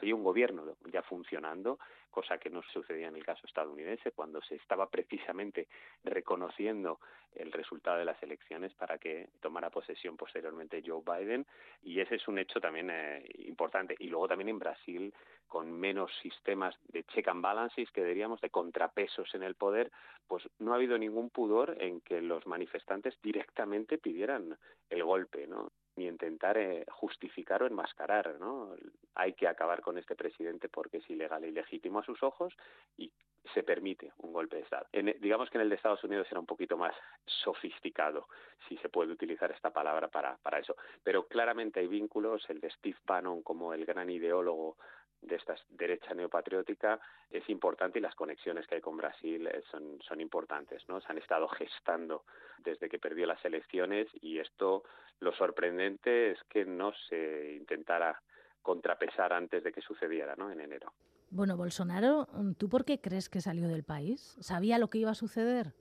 hay 0.00 0.12
un 0.12 0.22
gobierno 0.22 0.76
ya 0.92 1.02
funcionando, 1.02 1.78
cosa 2.14 2.38
que 2.38 2.48
no 2.48 2.62
sucedía 2.72 3.08
en 3.08 3.16
el 3.16 3.24
caso 3.24 3.44
estadounidense, 3.44 4.12
cuando 4.12 4.40
se 4.42 4.54
estaba 4.54 4.88
precisamente 4.88 5.66
reconociendo 6.04 7.00
el 7.34 7.50
resultado 7.50 7.98
de 7.98 8.04
las 8.04 8.22
elecciones 8.22 8.72
para 8.74 8.98
que 8.98 9.30
tomara 9.40 9.68
posesión 9.68 10.16
posteriormente 10.16 10.80
Joe 10.86 11.02
Biden, 11.04 11.44
y 11.82 11.98
ese 11.98 12.14
es 12.14 12.28
un 12.28 12.38
hecho 12.38 12.60
también 12.60 12.88
eh, 12.90 13.24
importante. 13.46 13.96
Y 13.98 14.06
luego 14.06 14.28
también 14.28 14.50
en 14.50 14.60
Brasil, 14.60 15.12
con 15.48 15.72
menos 15.72 16.12
sistemas 16.22 16.76
de 16.86 17.02
check 17.02 17.26
and 17.26 17.42
balances, 17.42 17.90
que 17.90 18.04
diríamos, 18.04 18.40
de 18.40 18.50
contrapesos 18.50 19.34
en 19.34 19.42
el 19.42 19.56
poder, 19.56 19.90
pues 20.28 20.48
no 20.60 20.72
ha 20.72 20.76
habido 20.76 20.96
ningún 20.96 21.30
pudor 21.30 21.76
en 21.80 22.00
que 22.00 22.22
los 22.22 22.46
manifestantes 22.46 23.20
directamente 23.22 23.98
pidieran 23.98 24.56
el 24.88 25.02
golpe, 25.02 25.48
¿no? 25.48 25.72
Ni 25.96 26.06
intentar 26.06 26.58
eh, 26.58 26.84
justificar 26.90 27.62
o 27.62 27.66
enmascarar, 27.66 28.38
¿no? 28.40 28.74
Hay 29.14 29.34
que 29.34 29.46
acabar 29.46 29.80
con 29.80 29.98
este 29.98 30.16
presidente 30.16 30.68
porque 30.68 30.98
es 30.98 31.10
ilegal 31.10 31.44
e 31.44 31.48
ilegítimo 31.48 32.00
a 32.00 32.04
sus 32.04 32.22
ojos 32.22 32.54
y 32.96 33.12
se 33.52 33.62
permite 33.62 34.12
un 34.18 34.32
golpe 34.32 34.56
de 34.56 34.62
Estado. 34.62 34.86
Digamos 35.20 35.50
que 35.50 35.58
en 35.58 35.62
el 35.62 35.68
de 35.68 35.76
Estados 35.76 36.02
Unidos 36.04 36.26
era 36.30 36.40
un 36.40 36.46
poquito 36.46 36.76
más 36.76 36.94
sofisticado, 37.26 38.26
si 38.68 38.76
se 38.78 38.88
puede 38.88 39.12
utilizar 39.12 39.50
esta 39.52 39.70
palabra 39.70 40.08
para, 40.08 40.36
para 40.38 40.58
eso. 40.58 40.76
Pero 41.02 41.26
claramente 41.26 41.80
hay 41.80 41.86
vínculos, 41.86 42.48
el 42.48 42.60
de 42.60 42.70
Steve 42.70 42.98
Bannon 43.06 43.42
como 43.42 43.74
el 43.74 43.84
gran 43.84 44.08
ideólogo 44.08 44.76
de 45.24 45.36
esta 45.36 45.54
derecha 45.70 46.14
neopatriótica 46.14 47.00
es 47.30 47.48
importante 47.48 47.98
y 47.98 48.02
las 48.02 48.14
conexiones 48.14 48.66
que 48.66 48.76
hay 48.76 48.80
con 48.80 48.96
Brasil 48.96 49.48
son, 49.70 49.98
son 50.06 50.20
importantes, 50.20 50.82
¿no? 50.88 51.00
Se 51.00 51.10
han 51.10 51.18
estado 51.18 51.48
gestando 51.48 52.24
desde 52.58 52.88
que 52.88 52.98
perdió 52.98 53.26
las 53.26 53.44
elecciones 53.44 54.08
y 54.20 54.38
esto 54.38 54.84
lo 55.20 55.32
sorprendente 55.32 56.32
es 56.32 56.38
que 56.44 56.64
no 56.64 56.92
se 57.08 57.54
intentara 57.54 58.20
contrapesar 58.62 59.32
antes 59.32 59.62
de 59.62 59.72
que 59.72 59.80
sucediera, 59.80 60.34
¿no? 60.36 60.50
En 60.50 60.60
enero. 60.60 60.92
Bueno, 61.30 61.56
Bolsonaro, 61.56 62.28
¿tú 62.58 62.68
por 62.68 62.84
qué 62.84 63.00
crees 63.00 63.28
que 63.28 63.40
salió 63.40 63.68
del 63.68 63.84
país? 63.84 64.36
¿Sabía 64.40 64.78
lo 64.78 64.88
que 64.88 64.98
iba 64.98 65.10
a 65.10 65.14
suceder? 65.14 65.74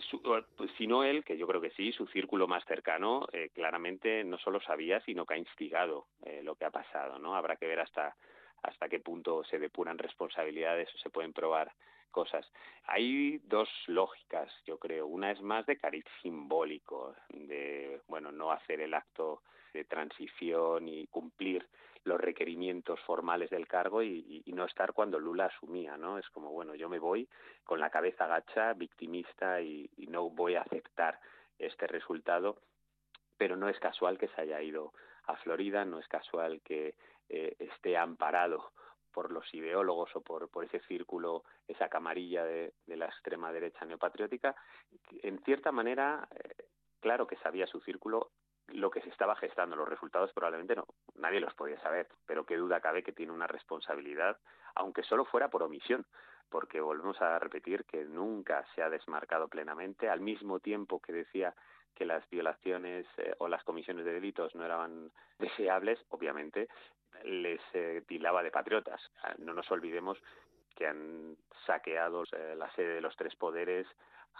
Su, 0.00 0.22
pues, 0.22 0.70
si 0.76 0.86
no 0.86 1.02
él, 1.04 1.24
que 1.24 1.36
yo 1.36 1.46
creo 1.46 1.60
que 1.60 1.70
sí, 1.70 1.92
su 1.92 2.06
círculo 2.06 2.46
más 2.46 2.64
cercano, 2.64 3.26
eh, 3.32 3.50
claramente 3.54 4.24
no 4.24 4.38
solo 4.38 4.60
sabía, 4.60 5.00
sino 5.00 5.26
que 5.26 5.34
ha 5.34 5.38
instigado 5.38 6.06
eh, 6.24 6.42
lo 6.42 6.54
que 6.54 6.64
ha 6.64 6.70
pasado, 6.70 7.18
¿no? 7.18 7.34
Habrá 7.34 7.56
que 7.56 7.66
ver 7.66 7.80
hasta 7.80 8.16
hasta 8.62 8.88
qué 8.88 9.00
punto 9.00 9.44
se 9.44 9.58
depuran 9.58 9.98
responsabilidades 9.98 10.92
o 10.94 10.98
se 10.98 11.10
pueden 11.10 11.32
probar 11.32 11.72
cosas. 12.10 12.50
Hay 12.84 13.38
dos 13.44 13.68
lógicas, 13.86 14.50
yo 14.66 14.78
creo. 14.78 15.06
Una 15.06 15.30
es 15.30 15.40
más 15.40 15.66
de 15.66 15.76
cariz 15.76 16.04
simbólico, 16.22 17.14
de, 17.28 18.00
bueno, 18.08 18.32
no 18.32 18.50
hacer 18.50 18.80
el 18.80 18.94
acto 18.94 19.42
de 19.72 19.84
transición 19.84 20.88
y 20.88 21.06
cumplir 21.08 21.66
los 22.04 22.20
requerimientos 22.20 23.00
formales 23.00 23.50
del 23.50 23.66
cargo 23.66 24.02
y, 24.02 24.42
no 24.46 24.64
estar 24.64 24.92
cuando 24.92 25.20
Lula 25.20 25.46
asumía, 25.46 25.96
¿no? 25.96 26.18
Es 26.18 26.28
como, 26.30 26.50
bueno, 26.50 26.74
yo 26.74 26.88
me 26.88 26.98
voy 26.98 27.28
con 27.64 27.78
la 27.78 27.90
cabeza 27.90 28.26
gacha, 28.26 28.72
victimista 28.72 29.60
y, 29.60 29.88
y 29.96 30.08
no 30.08 30.30
voy 30.30 30.56
a 30.56 30.62
aceptar 30.62 31.20
este 31.58 31.86
resultado, 31.86 32.60
pero 33.36 33.56
no 33.56 33.68
es 33.68 33.78
casual 33.78 34.18
que 34.18 34.28
se 34.28 34.40
haya 34.40 34.60
ido 34.60 34.92
a 35.28 35.36
Florida, 35.36 35.84
no 35.84 35.98
es 36.00 36.08
casual 36.08 36.60
que 36.62 36.96
eh, 37.28 37.54
esté 37.58 37.96
amparado 37.96 38.72
por 39.12 39.30
los 39.30 39.52
ideólogos 39.54 40.14
o 40.16 40.20
por, 40.20 40.48
por 40.48 40.64
ese 40.64 40.80
círculo, 40.80 41.44
esa 41.66 41.88
camarilla 41.88 42.44
de, 42.44 42.72
de 42.86 42.96
la 42.96 43.06
extrema 43.06 43.52
derecha 43.52 43.84
neopatriótica, 43.84 44.54
en 45.22 45.38
cierta 45.40 45.72
manera, 45.72 46.28
eh, 46.34 46.64
claro 47.00 47.26
que 47.26 47.36
sabía 47.36 47.66
su 47.66 47.80
círculo 47.80 48.30
lo 48.68 48.90
que 48.90 49.00
se 49.00 49.08
estaba 49.08 49.36
gestando, 49.36 49.76
los 49.76 49.88
resultados 49.88 50.32
probablemente 50.32 50.76
no, 50.76 50.86
nadie 51.14 51.40
los 51.40 51.54
podía 51.54 51.80
saber, 51.80 52.08
pero 52.26 52.44
qué 52.44 52.56
duda 52.56 52.80
cabe 52.80 53.02
que 53.02 53.12
tiene 53.12 53.32
una 53.32 53.46
responsabilidad, 53.46 54.38
aunque 54.74 55.02
solo 55.02 55.24
fuera 55.24 55.48
por 55.48 55.62
omisión, 55.62 56.06
porque 56.48 56.80
volvemos 56.80 57.20
a 57.20 57.38
repetir 57.38 57.84
que 57.84 58.04
nunca 58.04 58.64
se 58.74 58.82
ha 58.82 58.90
desmarcado 58.90 59.48
plenamente, 59.48 60.08
al 60.08 60.20
mismo 60.20 60.60
tiempo 60.60 61.00
que 61.00 61.12
decía 61.12 61.54
que 61.94 62.04
las 62.04 62.28
violaciones 62.30 63.06
eh, 63.16 63.34
o 63.38 63.48
las 63.48 63.64
comisiones 63.64 64.04
de 64.04 64.12
delitos 64.12 64.54
no 64.54 64.64
eran 64.64 65.10
deseables, 65.38 65.98
obviamente 66.10 66.68
les 67.24 67.60
eh, 67.72 68.02
tilaba 68.06 68.42
de 68.42 68.50
patriotas. 68.50 69.00
No 69.38 69.52
nos 69.52 69.70
olvidemos 69.70 70.18
que 70.76 70.86
han 70.86 71.36
saqueado 71.66 72.22
eh, 72.32 72.54
la 72.56 72.70
sede 72.74 72.94
de 72.94 73.00
los 73.00 73.16
tres 73.16 73.34
poderes, 73.34 73.86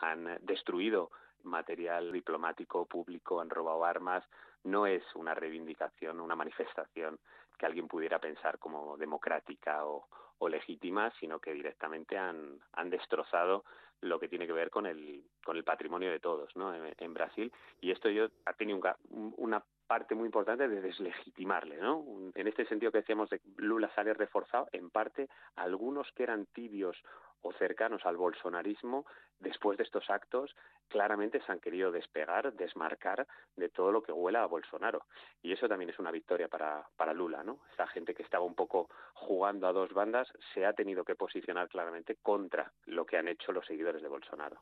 han 0.00 0.38
destruido 0.42 1.10
material 1.44 2.12
diplomático 2.12 2.86
público, 2.86 3.40
han 3.40 3.50
robado 3.50 3.84
armas. 3.84 4.24
No 4.64 4.86
es 4.86 5.02
una 5.14 5.34
reivindicación, 5.34 6.20
una 6.20 6.36
manifestación 6.36 7.18
que 7.58 7.66
alguien 7.66 7.88
pudiera 7.88 8.18
pensar 8.18 8.58
como 8.58 8.96
democrática 8.96 9.84
o, 9.84 10.06
o 10.38 10.48
legítima, 10.48 11.12
sino 11.18 11.38
que 11.38 11.52
directamente 11.52 12.16
han, 12.16 12.60
han 12.72 12.90
destrozado 12.90 13.64
lo 14.00 14.20
que 14.20 14.28
tiene 14.28 14.46
que 14.46 14.52
ver 14.52 14.70
con 14.70 14.86
el, 14.86 15.24
con 15.44 15.56
el 15.56 15.64
patrimonio 15.64 16.10
de 16.10 16.20
todos 16.20 16.54
¿no? 16.56 16.72
en, 16.74 17.14
Brasil. 17.14 17.52
Y 17.80 17.90
esto 17.90 18.08
yo 18.08 18.28
ha 18.44 18.52
tenido 18.52 18.78
un, 19.10 19.34
una 19.36 19.62
parte 19.86 20.14
muy 20.14 20.26
importante 20.26 20.68
de 20.68 20.80
deslegitimarle, 20.80 21.78
¿no? 21.78 22.04
En 22.34 22.46
este 22.46 22.66
sentido 22.66 22.92
que 22.92 22.98
decíamos 22.98 23.30
de 23.30 23.40
Lula 23.56 23.90
sale 23.94 24.12
reforzado, 24.14 24.68
en 24.72 24.90
parte 24.90 25.28
algunos 25.56 26.12
que 26.12 26.24
eran 26.24 26.46
tibios 26.46 26.96
o 27.42 27.52
cercanos 27.52 28.04
al 28.04 28.16
bolsonarismo, 28.16 29.06
después 29.38 29.78
de 29.78 29.84
estos 29.84 30.10
actos, 30.10 30.54
claramente 30.88 31.40
se 31.40 31.52
han 31.52 31.60
querido 31.60 31.92
despegar, 31.92 32.52
desmarcar 32.54 33.26
de 33.56 33.68
todo 33.68 33.92
lo 33.92 34.02
que 34.02 34.12
huela 34.12 34.42
a 34.42 34.46
Bolsonaro. 34.46 35.06
Y 35.42 35.52
eso 35.52 35.68
también 35.68 35.90
es 35.90 35.98
una 35.98 36.10
victoria 36.10 36.48
para, 36.48 36.88
para 36.96 37.12
Lula, 37.12 37.42
¿no? 37.44 37.60
Esa 37.72 37.86
gente 37.86 38.14
que 38.14 38.22
estaba 38.22 38.44
un 38.44 38.54
poco 38.54 38.88
jugando 39.14 39.66
a 39.66 39.72
dos 39.72 39.92
bandas 39.92 40.28
se 40.54 40.66
ha 40.66 40.72
tenido 40.72 41.04
que 41.04 41.14
posicionar 41.14 41.68
claramente 41.68 42.16
contra 42.16 42.72
lo 42.86 43.06
que 43.06 43.16
han 43.16 43.28
hecho 43.28 43.52
los 43.52 43.66
seguidores 43.66 44.02
de 44.02 44.08
Bolsonaro. 44.08 44.60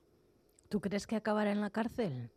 ¿Tú 0.69 0.81
crees 0.81 1.07
que 1.07 1.17
acabará 1.17 1.53
en 1.53 1.61
la 1.61 1.71
cárcel? 1.71 2.31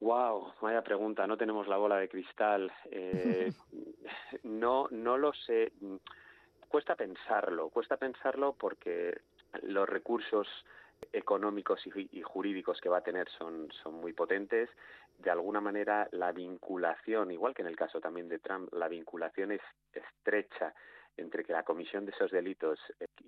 Wow, 0.00 0.52
vaya 0.60 0.82
pregunta. 0.82 1.26
No 1.26 1.36
tenemos 1.36 1.68
la 1.68 1.76
bola 1.76 1.96
de 1.96 2.08
cristal. 2.08 2.72
Eh, 2.90 3.52
no, 4.42 4.88
no 4.90 5.16
lo 5.16 5.32
sé. 5.32 5.72
Cuesta 6.74 6.96
pensarlo. 6.96 7.68
Cuesta 7.68 7.96
pensarlo 7.96 8.56
porque 8.58 9.16
los 9.62 9.88
recursos 9.88 10.48
económicos 11.12 11.80
y, 11.86 12.20
jurídicos 12.22 12.80
que 12.80 12.88
va 12.88 12.98
a 12.98 13.04
tener 13.04 13.28
son, 13.28 13.70
son 13.80 13.94
muy 13.94 14.12
potentes. 14.12 14.68
De 15.20 15.30
alguna 15.30 15.60
manera, 15.60 16.08
la 16.10 16.32
vinculación, 16.32 17.30
igual 17.30 17.54
que 17.54 17.62
en 17.62 17.68
el 17.68 17.76
caso 17.76 18.00
también 18.00 18.28
de 18.28 18.40
Trump, 18.40 18.72
la 18.72 18.88
vinculación 18.88 19.52
es 19.52 19.60
estrecha 19.92 20.74
entre 21.16 21.44
que 21.44 21.52
la 21.52 21.62
comisión 21.62 22.04
de 22.04 22.12
esos 22.12 22.30
delitos 22.30 22.78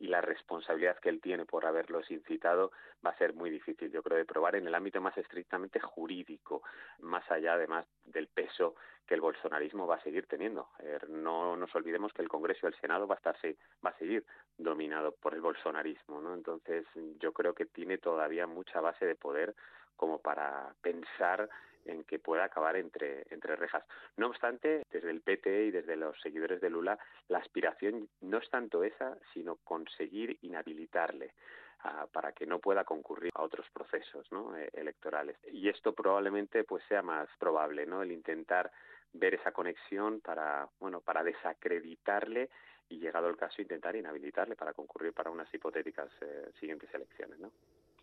y 0.00 0.08
la 0.08 0.20
responsabilidad 0.20 0.98
que 0.98 1.08
él 1.08 1.20
tiene 1.20 1.44
por 1.44 1.66
haberlos 1.66 2.10
incitado 2.10 2.72
va 3.04 3.10
a 3.10 3.18
ser 3.18 3.34
muy 3.34 3.50
difícil, 3.50 3.90
yo 3.90 4.02
creo, 4.02 4.18
de 4.18 4.24
probar 4.24 4.56
en 4.56 4.66
el 4.66 4.74
ámbito 4.74 5.00
más 5.00 5.16
estrictamente 5.16 5.80
jurídico, 5.80 6.62
más 7.00 7.28
allá 7.30 7.54
además 7.54 7.86
del 8.04 8.28
peso 8.28 8.74
que 9.06 9.14
el 9.14 9.20
bolsonarismo 9.20 9.86
va 9.86 9.96
a 9.96 10.02
seguir 10.02 10.26
teniendo. 10.26 10.68
No 11.08 11.56
nos 11.56 11.74
olvidemos 11.76 12.12
que 12.12 12.22
el 12.22 12.28
Congreso 12.28 12.66
y 12.66 12.68
el 12.68 12.80
Senado 12.80 13.06
va 13.06 13.14
a 13.14 13.18
estarse, 13.18 13.56
va 13.84 13.90
a 13.90 13.98
seguir 13.98 14.24
dominado 14.58 15.12
por 15.12 15.34
el 15.34 15.40
bolsonarismo, 15.40 16.20
¿no? 16.20 16.34
Entonces, 16.34 16.84
yo 17.20 17.32
creo 17.32 17.54
que 17.54 17.66
tiene 17.66 17.98
todavía 17.98 18.46
mucha 18.46 18.80
base 18.80 19.06
de 19.06 19.14
poder 19.14 19.54
como 19.96 20.18
para 20.18 20.74
pensar 20.82 21.48
en 21.88 22.04
que 22.04 22.18
pueda 22.18 22.44
acabar 22.44 22.76
entre, 22.76 23.24
entre 23.30 23.56
rejas. 23.56 23.84
No 24.16 24.28
obstante, 24.28 24.82
desde 24.90 25.10
el 25.10 25.20
PT 25.20 25.66
y 25.66 25.70
desde 25.70 25.96
los 25.96 26.20
seguidores 26.20 26.60
de 26.60 26.70
Lula, 26.70 26.98
la 27.28 27.38
aspiración 27.38 28.08
no 28.20 28.38
es 28.38 28.48
tanto 28.50 28.84
esa, 28.84 29.16
sino 29.32 29.56
conseguir 29.56 30.38
inhabilitarle 30.42 31.32
ah, 31.80 32.06
para 32.12 32.32
que 32.32 32.46
no 32.46 32.58
pueda 32.58 32.84
concurrir 32.84 33.30
a 33.34 33.42
otros 33.42 33.66
procesos 33.70 34.26
eh, 34.56 34.70
electorales. 34.72 35.36
Y 35.52 35.68
esto 35.68 35.92
probablemente 35.92 36.64
pues 36.64 36.82
sea 36.88 37.02
más 37.02 37.28
probable, 37.38 37.86
¿no? 37.86 38.02
El 38.02 38.12
intentar 38.12 38.70
ver 39.12 39.34
esa 39.34 39.52
conexión 39.52 40.20
para, 40.20 40.68
bueno, 40.78 41.00
para 41.00 41.22
desacreditarle 41.22 42.50
y 42.88 42.98
llegado 42.98 43.28
el 43.28 43.36
caso 43.36 43.62
intentar 43.62 43.96
inhabilitarle 43.96 44.54
para 44.56 44.72
concurrir 44.72 45.12
para 45.12 45.30
unas 45.30 45.52
hipotéticas 45.52 46.10
eh, 46.20 46.50
siguientes 46.60 46.92
elecciones, 46.94 47.38
¿no? 47.38 47.50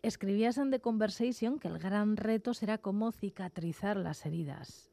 Escribías 0.04 0.58
en 0.58 0.70
The 0.70 0.80
Conversation 0.80 1.58
que 1.58 1.68
el 1.68 1.78
gran 1.78 2.18
reto 2.18 2.52
será 2.52 2.76
cómo 2.76 3.10
cicatrizar 3.10 3.96
las 3.96 4.26
heridas. 4.26 4.92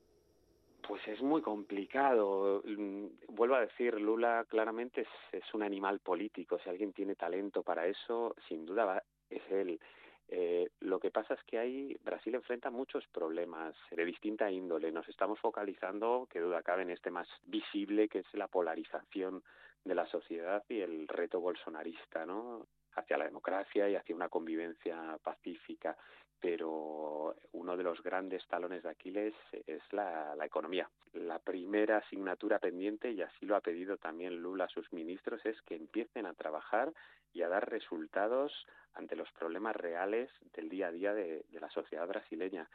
Pues 0.88 1.06
es 1.06 1.22
muy 1.22 1.42
complicado. 1.42 2.64
Mm, 2.66 3.08
Vuelvo 3.28 3.56
a 3.56 3.60
decir, 3.60 4.00
Lula 4.00 4.46
claramente 4.48 5.06
es, 5.34 5.54
un 5.54 5.64
animal 5.64 6.00
político. 6.00 6.60
Si 6.64 6.70
alguien 6.70 6.94
tiene 6.94 7.16
talento 7.16 7.62
para 7.62 7.88
eso, 7.88 8.34
sin 8.48 8.66
duda 8.66 8.86
va- 8.86 9.04
es 9.30 9.42
él. 9.52 9.82
Eh, 10.30 10.70
lo 10.80 10.98
que 11.02 11.12
pasa 11.12 11.34
es 11.34 11.44
que 11.44 11.60
ahí 11.60 11.98
Brasil 12.06 12.34
enfrenta 12.34 12.70
muchos 12.70 13.06
problemas 13.08 13.76
de 13.92 14.06
distinta 14.06 14.50
índole. 14.50 14.94
Nos 14.94 15.10
estamos 15.10 15.40
focalizando, 15.42 16.26
que 16.32 16.40
duda 16.40 16.64
cabe, 16.64 16.84
en 16.84 16.90
este 16.90 17.12
más 17.12 17.28
visible, 17.46 18.08
que 18.08 18.20
es 18.20 18.34
la 18.34 18.48
polarización 18.48 19.44
de 19.84 19.94
la 19.96 20.06
sociedad 20.08 20.64
y 20.70 20.80
el 20.80 21.06
reto 21.10 21.42
bolsonarista, 21.42 22.26
¿no? 22.26 22.66
Hacia 22.96 23.18
la 23.18 23.26
democracia 23.26 23.90
y 23.90 23.96
hacia 23.96 24.16
una 24.16 24.30
convivencia 24.30 25.18
pacífica. 25.24 25.98
Pero 26.40 27.36
uno 27.52 27.78
de 27.78 27.84
los 27.84 28.02
grandes 28.02 28.46
talones 28.48 28.82
de 28.82 28.90
Aquiles 28.90 29.36
es 29.68 29.82
la, 29.92 30.36
economía. 30.44 30.90
La 31.14 31.38
primera 31.38 31.98
asignatura 31.98 32.58
pendiente, 32.58 33.12
y 33.12 33.22
así 33.22 33.46
lo 33.46 33.56
ha 33.56 33.62
pedido 33.62 33.98
también 33.98 34.42
Lula 34.42 34.66
a 34.66 34.70
sus 34.70 34.92
ministros, 34.92 35.46
es 35.46 35.62
que 35.62 35.76
empiecen 35.76 36.26
a 36.26 36.34
trabajar 36.34 36.92
y 37.34 37.44
a 37.44 37.48
dar 37.48 37.70
resultados 37.70 38.66
ante 38.96 39.16
los 39.16 39.32
problemas 39.34 39.76
reales 39.76 40.32
del 40.54 40.68
día 40.68 40.88
a 40.88 40.92
día 40.92 41.14
de, 41.14 41.46
de 41.48 41.60
la 41.60 41.70
sociedad 41.70 42.08
brasileña. 42.08 42.68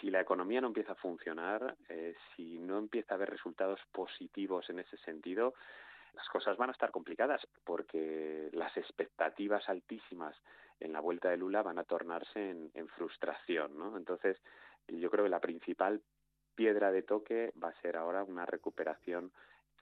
Si 0.00 0.10
la 0.10 0.20
economía 0.20 0.60
no 0.60 0.68
empieza 0.68 0.92
a 0.92 0.96
funcionar, 0.96 1.76
eh, 1.88 2.14
si 2.36 2.58
no 2.58 2.78
empieza 2.78 3.14
a 3.14 3.16
haber 3.16 3.30
resultados 3.30 3.80
positivos 3.92 4.68
en 4.70 4.80
ese 4.80 4.96
sentido, 4.98 5.54
las 6.18 6.28
cosas 6.30 6.56
van 6.56 6.70
a 6.70 6.72
estar 6.72 6.90
complicadas 6.90 7.46
porque 7.64 8.50
las 8.52 8.76
expectativas 8.76 9.68
altísimas 9.68 10.34
en 10.80 10.92
la 10.92 10.98
vuelta 10.98 11.30
de 11.30 11.36
Lula 11.36 11.62
van 11.62 11.78
a 11.78 11.84
tornarse 11.84 12.50
en, 12.50 12.88
frustración, 12.88 13.78
¿no? 13.78 13.96
Entonces, 13.96 14.36
yo 14.88 15.10
creo 15.10 15.24
que 15.24 15.30
la 15.30 15.38
principal 15.38 16.02
piedra 16.56 16.90
de 16.90 17.02
toque 17.02 17.52
va 17.62 17.68
a 17.68 17.80
ser 17.82 17.96
ahora 17.96 18.24
una 18.24 18.46
recuperación 18.46 19.30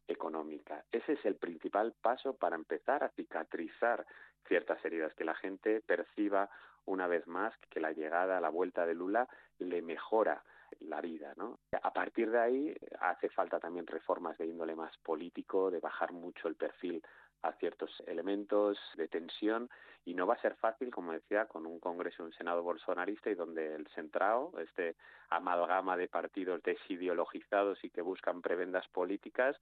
económica. 0.08 0.84
Ese 0.92 1.14
es 1.14 1.24
el 1.24 1.36
principal 1.36 1.94
paso 2.02 2.36
para 2.36 2.56
empezar 2.56 3.02
a 3.02 3.08
cicatrizar 3.10 4.04
ciertas 4.46 4.84
heridas, 4.84 5.14
que 5.14 5.24
la 5.24 5.34
gente 5.34 5.80
perciba 5.80 6.50
una 6.84 7.06
vez 7.06 7.26
más 7.26 7.56
que 7.70 7.80
la 7.80 7.92
llegada, 7.92 8.42
la 8.42 8.50
vuelta 8.50 8.84
de 8.84 8.94
Lula 8.94 9.26
le 9.58 9.80
mejora 9.80 10.44
la 10.80 11.00
vida, 11.00 11.32
¿no? 11.36 11.58
A 11.82 11.92
partir 11.92 12.30
de 12.30 12.38
ahí 12.38 12.76
hace 13.00 13.28
falta 13.28 13.58
también 13.58 13.86
reformas 13.86 14.36
de 14.38 14.46
índole 14.46 14.74
más 14.74 14.96
político, 14.98 15.70
de 15.70 15.80
bajar 15.80 16.12
mucho 16.12 16.48
el 16.48 16.56
perfil 16.56 17.02
a 17.42 17.52
ciertos 17.52 17.90
elementos 18.06 18.78
de 18.96 19.08
tensión 19.08 19.70
y 20.04 20.14
no 20.14 20.26
va 20.26 20.34
a 20.34 20.40
ser 20.40 20.54
fácil, 20.56 20.90
como 20.90 21.12
decía, 21.12 21.46
con 21.46 21.66
un 21.66 21.80
Congreso 21.80 22.22
y 22.22 22.26
un 22.26 22.32
Senado 22.32 22.62
bolsonarista 22.62 23.30
y 23.30 23.34
donde 23.34 23.74
el 23.74 23.86
centrado, 23.88 24.52
este 24.58 24.96
amalgama 25.30 25.96
de 25.96 26.08
partidos 26.08 26.62
desideologizados 26.62 27.82
y 27.84 27.90
que 27.90 28.02
buscan 28.02 28.40
prebendas 28.40 28.86
políticas, 28.88 29.56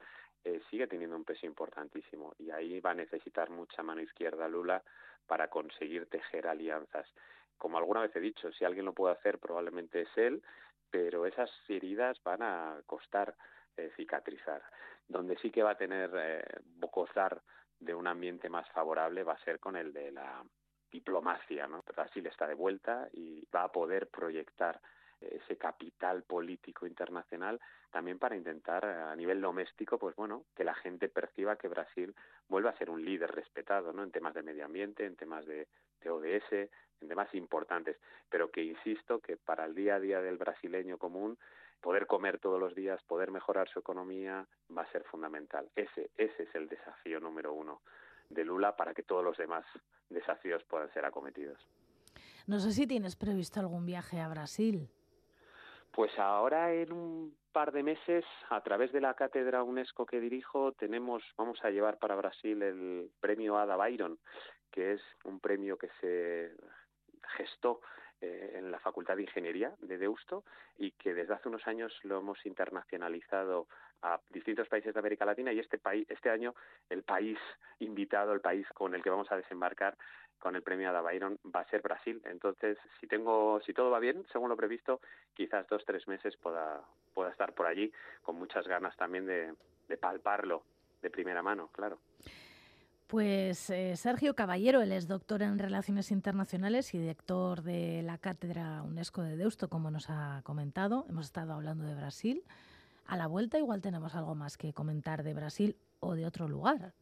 eh, 0.45 0.61
sigue 0.71 0.87
teniendo 0.87 1.17
un 1.17 1.25
peso 1.25 1.47
importantísimo 1.47 2.35
y 2.39 2.51
ahí 2.51 2.81
va 2.81 2.91
a 2.91 2.95
necesitar 2.95 3.51
mucha 3.51 3.83
mano 3.83 4.03
izquierda 4.03 4.47
Lula 4.49 4.83
para 5.27 5.49
conseguir 5.49 6.07
tejer 6.07 6.47
alianzas. 6.47 7.09
Como 7.57 7.79
alguna 7.79 8.03
vez 8.03 8.15
he 8.15 8.21
dicho, 8.21 8.53
si 8.53 8.65
alguien 8.65 8.85
lo 8.85 8.93
puede 8.93 9.15
hacer 9.15 9.39
probablemente 9.39 10.03
es 10.03 10.09
él, 10.17 10.43
pero 10.95 11.27
esas 11.27 11.51
heridas 11.67 12.23
van 12.23 12.41
a 12.41 12.81
costar 12.87 13.35
eh, 13.77 13.91
cicatrizar. 13.97 14.63
Donde 15.09 15.37
sí 15.39 15.51
que 15.51 15.65
va 15.65 15.73
a 15.73 15.77
tener 15.77 16.09
eh, 16.15 16.45
de 17.81 17.95
un 17.97 18.07
ambiente 18.07 18.49
más 18.49 18.71
favorable 18.71 19.25
va 19.25 19.33
a 19.33 19.45
ser 19.45 19.59
con 19.59 19.75
el 19.75 19.93
de 19.93 20.13
la 20.13 20.45
diplomacia. 20.93 21.69
Brasil 21.97 22.25
está 22.29 22.47
de 22.47 22.55
vuelta 22.55 23.09
y 23.13 23.45
va 23.53 23.65
a 23.65 23.73
poder 23.73 24.07
proyectar 24.07 24.81
ese 25.21 25.57
capital 25.57 26.23
político 26.23 26.87
internacional 26.87 27.59
también 27.91 28.21
para 28.21 28.37
intentar 28.37 28.85
eh, 28.85 28.93
a 28.93 29.17
nivel 29.17 29.41
doméstico 29.41 29.99
pues 29.99 30.15
bueno 30.15 30.45
que 30.55 30.65
la 30.65 30.75
gente 30.75 31.09
perciba 31.09 31.57
que 31.57 31.69
Brasil 31.69 32.15
vuelva 32.49 32.71
a 32.71 32.77
ser 32.77 32.91
un 32.91 33.05
líder 33.05 33.31
respetado 33.33 33.93
no 33.93 34.03
en 34.03 34.11
temas 34.11 34.35
de 34.35 34.43
medio 34.43 34.67
ambiente 34.67 35.07
en 35.07 35.17
temas 35.17 35.47
de 35.47 35.67
ODS 36.05 36.69
en 37.01 37.09
temas 37.09 37.33
importantes. 37.35 37.97
Pero 38.29 38.51
que 38.51 38.63
insisto 38.63 39.21
que 39.21 39.37
para 39.37 39.65
el 39.65 39.75
día 39.75 39.97
a 39.97 40.01
día 40.01 40.21
del 40.21 40.37
brasileño 40.37 40.99
común 40.99 41.39
poder 41.81 42.07
comer 42.07 42.39
todos 42.39 42.59
los 42.59 42.75
días 42.75 43.03
poder 43.03 43.31
mejorar 43.31 43.69
su 43.69 43.79
economía 43.79 44.47
va 44.77 44.83
a 44.83 44.93
ser 44.93 45.05
fundamental. 45.05 45.69
Ese 45.77 46.11
ese 46.17 46.45
es 46.45 46.55
el 46.55 46.69
desafío 46.69 47.21
número 47.21 47.53
uno 47.53 47.83
de 48.31 48.45
Lula 48.45 48.75
para 48.77 48.95
que 48.95 49.03
todos 49.03 49.23
los 49.23 49.37
demás 49.37 49.65
desafíos 50.09 50.65
puedan 50.65 50.93
ser 50.93 51.05
acometidos. 51.05 51.59
No 52.47 52.59
sé 52.59 52.73
si 52.73 52.87
tienes 52.87 53.17
previsto 53.17 53.61
algún 53.61 53.87
viaje 53.87 54.21
a 54.21 54.29
Brasil. 54.29 54.89
Pues 55.93 56.19
ahora 56.19 56.73
en 56.73 56.93
un 56.93 57.37
par 57.53 57.71
de 57.71 57.83
meses, 57.83 58.25
a 58.51 58.61
través 58.63 58.93
de 58.93 59.01
la 59.01 59.15
cátedra 59.15 59.63
UNESCO 59.63 60.07
que 60.07 60.21
dirijo, 60.21 60.73
tenemos, 60.73 61.23
vamos 61.39 61.59
a 61.63 61.71
llevar 61.71 61.99
para 61.99 62.17
Brasil 62.17 62.61
el 62.63 63.11
premio 63.21 63.57
Ada 63.57 63.77
Byron, 63.77 64.19
que 64.73 64.95
es 64.95 65.01
un 65.25 65.39
premio 65.39 65.79
que 65.79 65.89
se 66.01 66.53
gestó 67.37 67.81
eh, 68.21 68.53
en 68.55 68.71
la 68.71 68.79
Facultad 68.79 69.17
de 69.17 69.23
Ingeniería 69.23 69.75
de 69.81 69.99
Deusto 69.99 70.45
y 70.79 70.93
que 70.93 71.15
desde 71.15 71.35
hace 71.35 71.49
unos 71.49 71.67
años 71.67 71.93
lo 72.05 72.19
hemos 72.19 72.45
internacionalizado 72.47 73.67
a 74.03 74.21
distintos 74.31 74.69
países 74.69 74.95
de 74.95 75.01
América 75.01 75.25
Latina 75.25 75.53
y 75.53 75.59
este 75.59 75.79
país, 75.79 76.07
este 76.09 76.31
año 76.31 76.55
el 76.91 77.03
país 77.03 77.39
invitado, 77.81 78.33
el 78.33 78.41
país 78.41 78.67
con 78.75 78.95
el 78.95 79.03
que 79.03 79.11
vamos 79.11 79.31
a 79.33 79.37
desembarcar 79.37 79.97
con 80.39 80.57
el 80.57 80.63
premio 80.63 80.91
Ada 80.91 81.01
Byron 81.01 81.39
va 81.55 81.61
a 81.61 81.71
ser 81.71 81.81
Brasil. 81.81 82.21
Entonces, 82.27 82.77
si 83.01 83.07
tengo, 83.07 83.61
si 83.65 83.73
todo 83.73 83.91
va 83.91 83.99
bien, 83.99 84.27
según 84.31 84.51
lo 84.51 84.57
previsto, 84.57 85.01
quizás 85.33 85.67
dos 85.69 85.85
tres 85.87 86.07
meses 86.07 86.37
pueda 86.37 86.83
pueda 87.15 87.31
estar 87.31 87.55
por 87.55 87.67
allí, 87.67 87.93
con 88.23 88.37
muchas 88.37 88.67
ganas 88.67 88.97
también 88.97 89.25
de, 89.27 89.55
de 89.89 89.97
palparlo 89.97 90.65
de 91.01 91.11
primera 91.11 91.43
mano, 91.43 91.69
claro. 91.73 91.99
Pues 93.07 93.69
eh, 93.69 93.97
Sergio 93.97 94.35
Caballero, 94.35 94.81
él 94.81 94.91
es 94.91 95.07
doctor 95.07 95.43
en 95.43 95.59
Relaciones 95.59 96.11
Internacionales 96.11 96.95
y 96.95 96.99
director 96.99 97.63
de 97.63 98.03
la 98.03 98.17
Cátedra 98.17 98.83
UNESCO 98.83 99.23
de 99.23 99.37
Deusto, 99.37 99.69
como 99.69 99.91
nos 99.91 100.09
ha 100.09 100.41
comentado. 100.43 101.05
Hemos 101.11 101.27
estado 101.27 101.53
hablando 101.53 101.85
de 101.85 101.95
Brasil. 101.95 102.43
A 103.07 103.19
la 103.19 103.27
vuelta 103.27 103.59
igual 103.59 103.83
tenemos 103.83 104.15
algo 104.15 104.35
más 104.35 104.57
que 104.57 104.73
comentar 104.73 105.23
de 105.23 105.35
Brasil 105.35 105.77
o 106.01 106.15
de 106.15 106.25
otro 106.25 106.49
lugar. 106.49 106.93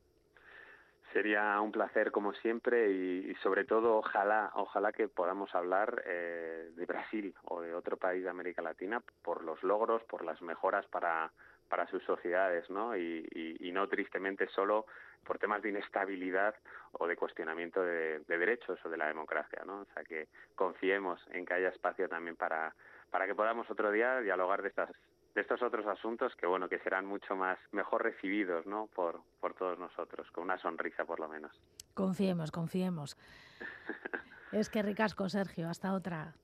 Sería 1.13 1.61
un 1.61 1.71
placer 1.71 2.11
como 2.11 2.33
siempre 2.35 2.91
y, 2.91 3.31
y 3.31 3.35
sobre 3.37 3.65
todo 3.65 3.99
ojalá 3.99 4.51
ojalá 4.55 4.93
que 4.93 5.09
podamos 5.09 5.55
hablar 5.55 6.03
eh, 6.07 6.71
de 6.75 6.87
Brasil 6.87 7.35
o 7.45 7.61
de 7.61 7.75
otro 7.75 7.97
país 7.97 8.25
de 8.25 8.31
América 8.31 8.63
Latina 8.63 9.03
por 9.23 9.45
los 9.45 9.63
logros, 9.63 10.03
por 10.05 10.25
las 10.25 10.41
mejoras 10.43 10.87
para 10.87 11.31
para 11.73 11.87
sus 11.87 12.05
sociedades, 12.05 12.69
¿no? 12.69 12.95
Y, 12.95 13.27
y, 13.35 13.67
y 13.67 13.73
no 13.73 13.89
tristemente 13.89 14.47
solo 14.49 14.85
por 15.25 15.39
temas 15.39 15.63
de 15.63 15.71
inestabilidad 15.71 16.55
o 16.93 17.07
de 17.07 17.17
cuestionamiento 17.17 17.83
de, 17.83 18.19
de 18.29 18.37
derechos 18.37 18.79
o 18.85 18.91
de 18.91 18.99
la 18.99 19.07
democracia, 19.07 19.63
¿no? 19.65 19.81
O 19.81 19.87
sea 19.95 20.05
que 20.05 20.29
confiemos 20.55 21.19
en 21.31 21.47
que 21.47 21.55
haya 21.55 21.71
espacio 21.71 22.11
también 22.11 22.37
para 22.37 22.75
para 23.11 23.27
que 23.27 23.35
podamos 23.35 23.71
otro 23.71 23.91
día 23.91 24.21
dialogar 24.21 24.61
de 24.61 24.69
estas 24.69 24.91
de 25.35 25.41
estos 25.41 25.63
otros 25.63 25.87
asuntos 25.87 26.37
que 26.37 26.47
bueno 26.47 26.69
que 26.69 26.79
serán 26.81 27.07
mucho 27.07 27.37
más 27.37 27.59
mejor 27.71 28.03
recibidos 28.03 28.67
no 28.67 28.91
por 28.95 29.21
por 29.41 29.55
todos 29.55 29.79
nosotros 29.79 30.31
con 30.31 30.45
una 30.45 30.59
sonrisa 30.59 31.07
por 31.07 31.21
lo 31.21 31.29
menos 31.29 31.59
Confiemos, 31.95 32.51
confiemos. 32.51 33.17
es 34.53 34.69
que 34.69 34.83
ricasco, 34.83 35.29
Sergio. 35.31 35.69
Hasta 35.71 35.95
otra. 35.95 36.35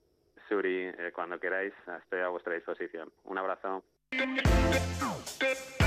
Suri 0.49 0.87
eh, 0.87 1.13
cuando 1.15 1.39
queráis 1.39 1.75
estoy 2.03 2.21
a 2.21 2.29
vuestra 2.29 2.55
disposición 2.55 3.13
un 3.25 3.37
abrazo 3.37 3.85
Thank 4.11 4.39
you. 4.39 5.78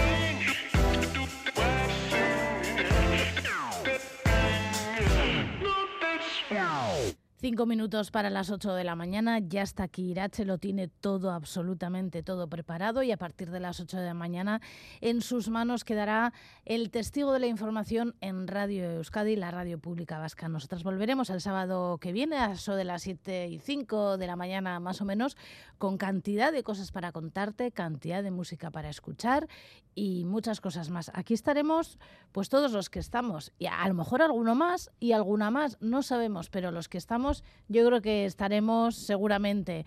Cinco 7.41 7.65
minutos 7.65 8.11
para 8.11 8.29
las 8.29 8.51
ocho 8.51 8.75
de 8.75 8.83
la 8.83 8.95
mañana, 8.95 9.39
ya 9.39 9.63
está 9.63 9.81
aquí 9.81 10.11
Irache, 10.11 10.45
lo 10.45 10.59
tiene 10.59 10.87
todo, 10.87 11.31
absolutamente 11.31 12.21
todo 12.21 12.47
preparado 12.47 13.01
y 13.01 13.11
a 13.11 13.17
partir 13.17 13.49
de 13.49 13.59
las 13.59 13.79
ocho 13.79 13.97
de 13.97 14.05
la 14.05 14.13
mañana 14.13 14.61
en 14.99 15.21
sus 15.21 15.49
manos 15.49 15.83
quedará 15.83 16.33
el 16.65 16.91
testigo 16.91 17.33
de 17.33 17.39
la 17.39 17.47
información 17.47 18.13
en 18.21 18.47
Radio 18.47 18.91
Euskadi, 18.91 19.35
la 19.37 19.49
radio 19.49 19.79
pública 19.79 20.19
vasca. 20.19 20.49
Nosotras 20.49 20.83
volveremos 20.83 21.31
el 21.31 21.41
sábado 21.41 21.97
que 21.97 22.11
viene, 22.11 22.37
a 22.37 22.51
eso 22.51 22.75
de 22.75 22.83
las 22.83 23.01
siete 23.01 23.47
y 23.47 23.57
cinco 23.57 24.17
de 24.19 24.27
la 24.27 24.35
mañana 24.35 24.79
más 24.79 25.01
o 25.01 25.05
menos, 25.05 25.35
con 25.79 25.97
cantidad 25.97 26.51
de 26.51 26.61
cosas 26.61 26.91
para 26.91 27.11
contarte, 27.11 27.71
cantidad 27.71 28.21
de 28.21 28.29
música 28.29 28.69
para 28.69 28.91
escuchar 28.91 29.47
y 29.95 30.25
muchas 30.25 30.61
cosas 30.61 30.91
más. 30.91 31.09
Aquí 31.15 31.33
estaremos 31.33 31.97
pues 32.31 32.49
todos 32.49 32.71
los 32.71 32.91
que 32.91 32.99
estamos, 32.99 33.51
y 33.57 33.65
a 33.65 33.87
lo 33.87 33.95
mejor 33.95 34.21
alguno 34.21 34.53
más 34.53 34.91
y 34.99 35.13
alguna 35.13 35.49
más, 35.49 35.77
no 35.81 36.03
sabemos, 36.03 36.51
pero 36.51 36.69
los 36.69 36.87
que 36.87 36.99
estamos 36.99 37.30
yo 37.67 37.85
creo 37.85 38.01
que 38.01 38.25
estaremos 38.25 38.95
seguramente. 38.95 39.85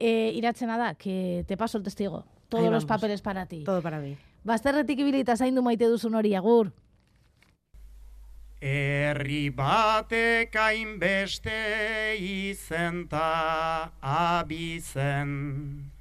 Eh, 0.00 0.32
Irache 0.34 0.66
nada, 0.66 0.94
que 0.94 1.44
te 1.48 1.56
paso 1.56 1.78
el 1.78 1.84
testigo. 1.84 2.24
Todos 2.48 2.64
Ahí 2.64 2.70
los 2.70 2.84
vamos. 2.84 3.00
papeles 3.00 3.20
para 3.22 3.46
ti. 3.46 3.64
Todo 3.64 3.82
para 3.82 3.98
mí. 3.98 4.16
Bazterretik 4.44 4.98
ibilita 5.00 5.36
zaindu 5.36 5.62
maite 5.62 5.84
duzun 5.86 6.14
hori, 6.14 6.34
agur. 6.34 6.72
Herri 8.60 9.50
batek 9.50 10.54
hainbeste 10.56 12.16
izen 12.18 13.06
ta 13.08 13.92
abizen. 14.00 15.92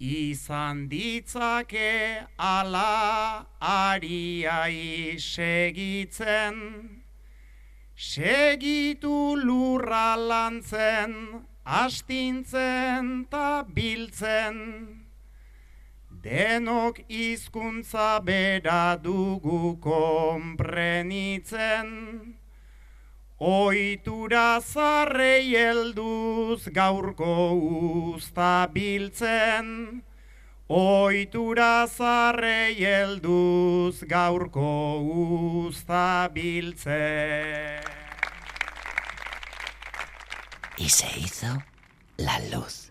Izan 0.00 0.88
ditzake 0.88 2.26
ala 2.38 3.46
ariai 3.60 5.18
segitzen. 5.18 6.97
Segitu 7.98 9.34
lurra 9.34 10.14
lantzen, 10.14 11.42
astintzen 11.66 13.26
ta 13.28 13.66
biltzen. 13.66 15.02
Denok 16.22 17.02
hizkuntza 17.08 18.20
bera 18.22 18.94
dugu 19.02 19.80
konprenitzen. 19.82 21.88
Oitura 23.40 24.60
zarrei 24.62 25.56
helduz 25.58 26.68
gaurko 26.70 27.50
usta 28.14 28.68
biltzen. 28.70 30.06
Oitura 30.68 31.86
zarrei 31.88 32.76
helduz 32.84 34.04
gaurko 34.04 35.00
usta 35.64 36.28
biltzen. 36.28 37.82
Y 40.76 40.90
se 40.90 41.08
hizo 41.18 41.64
la 42.18 42.38
luz. 42.50 42.87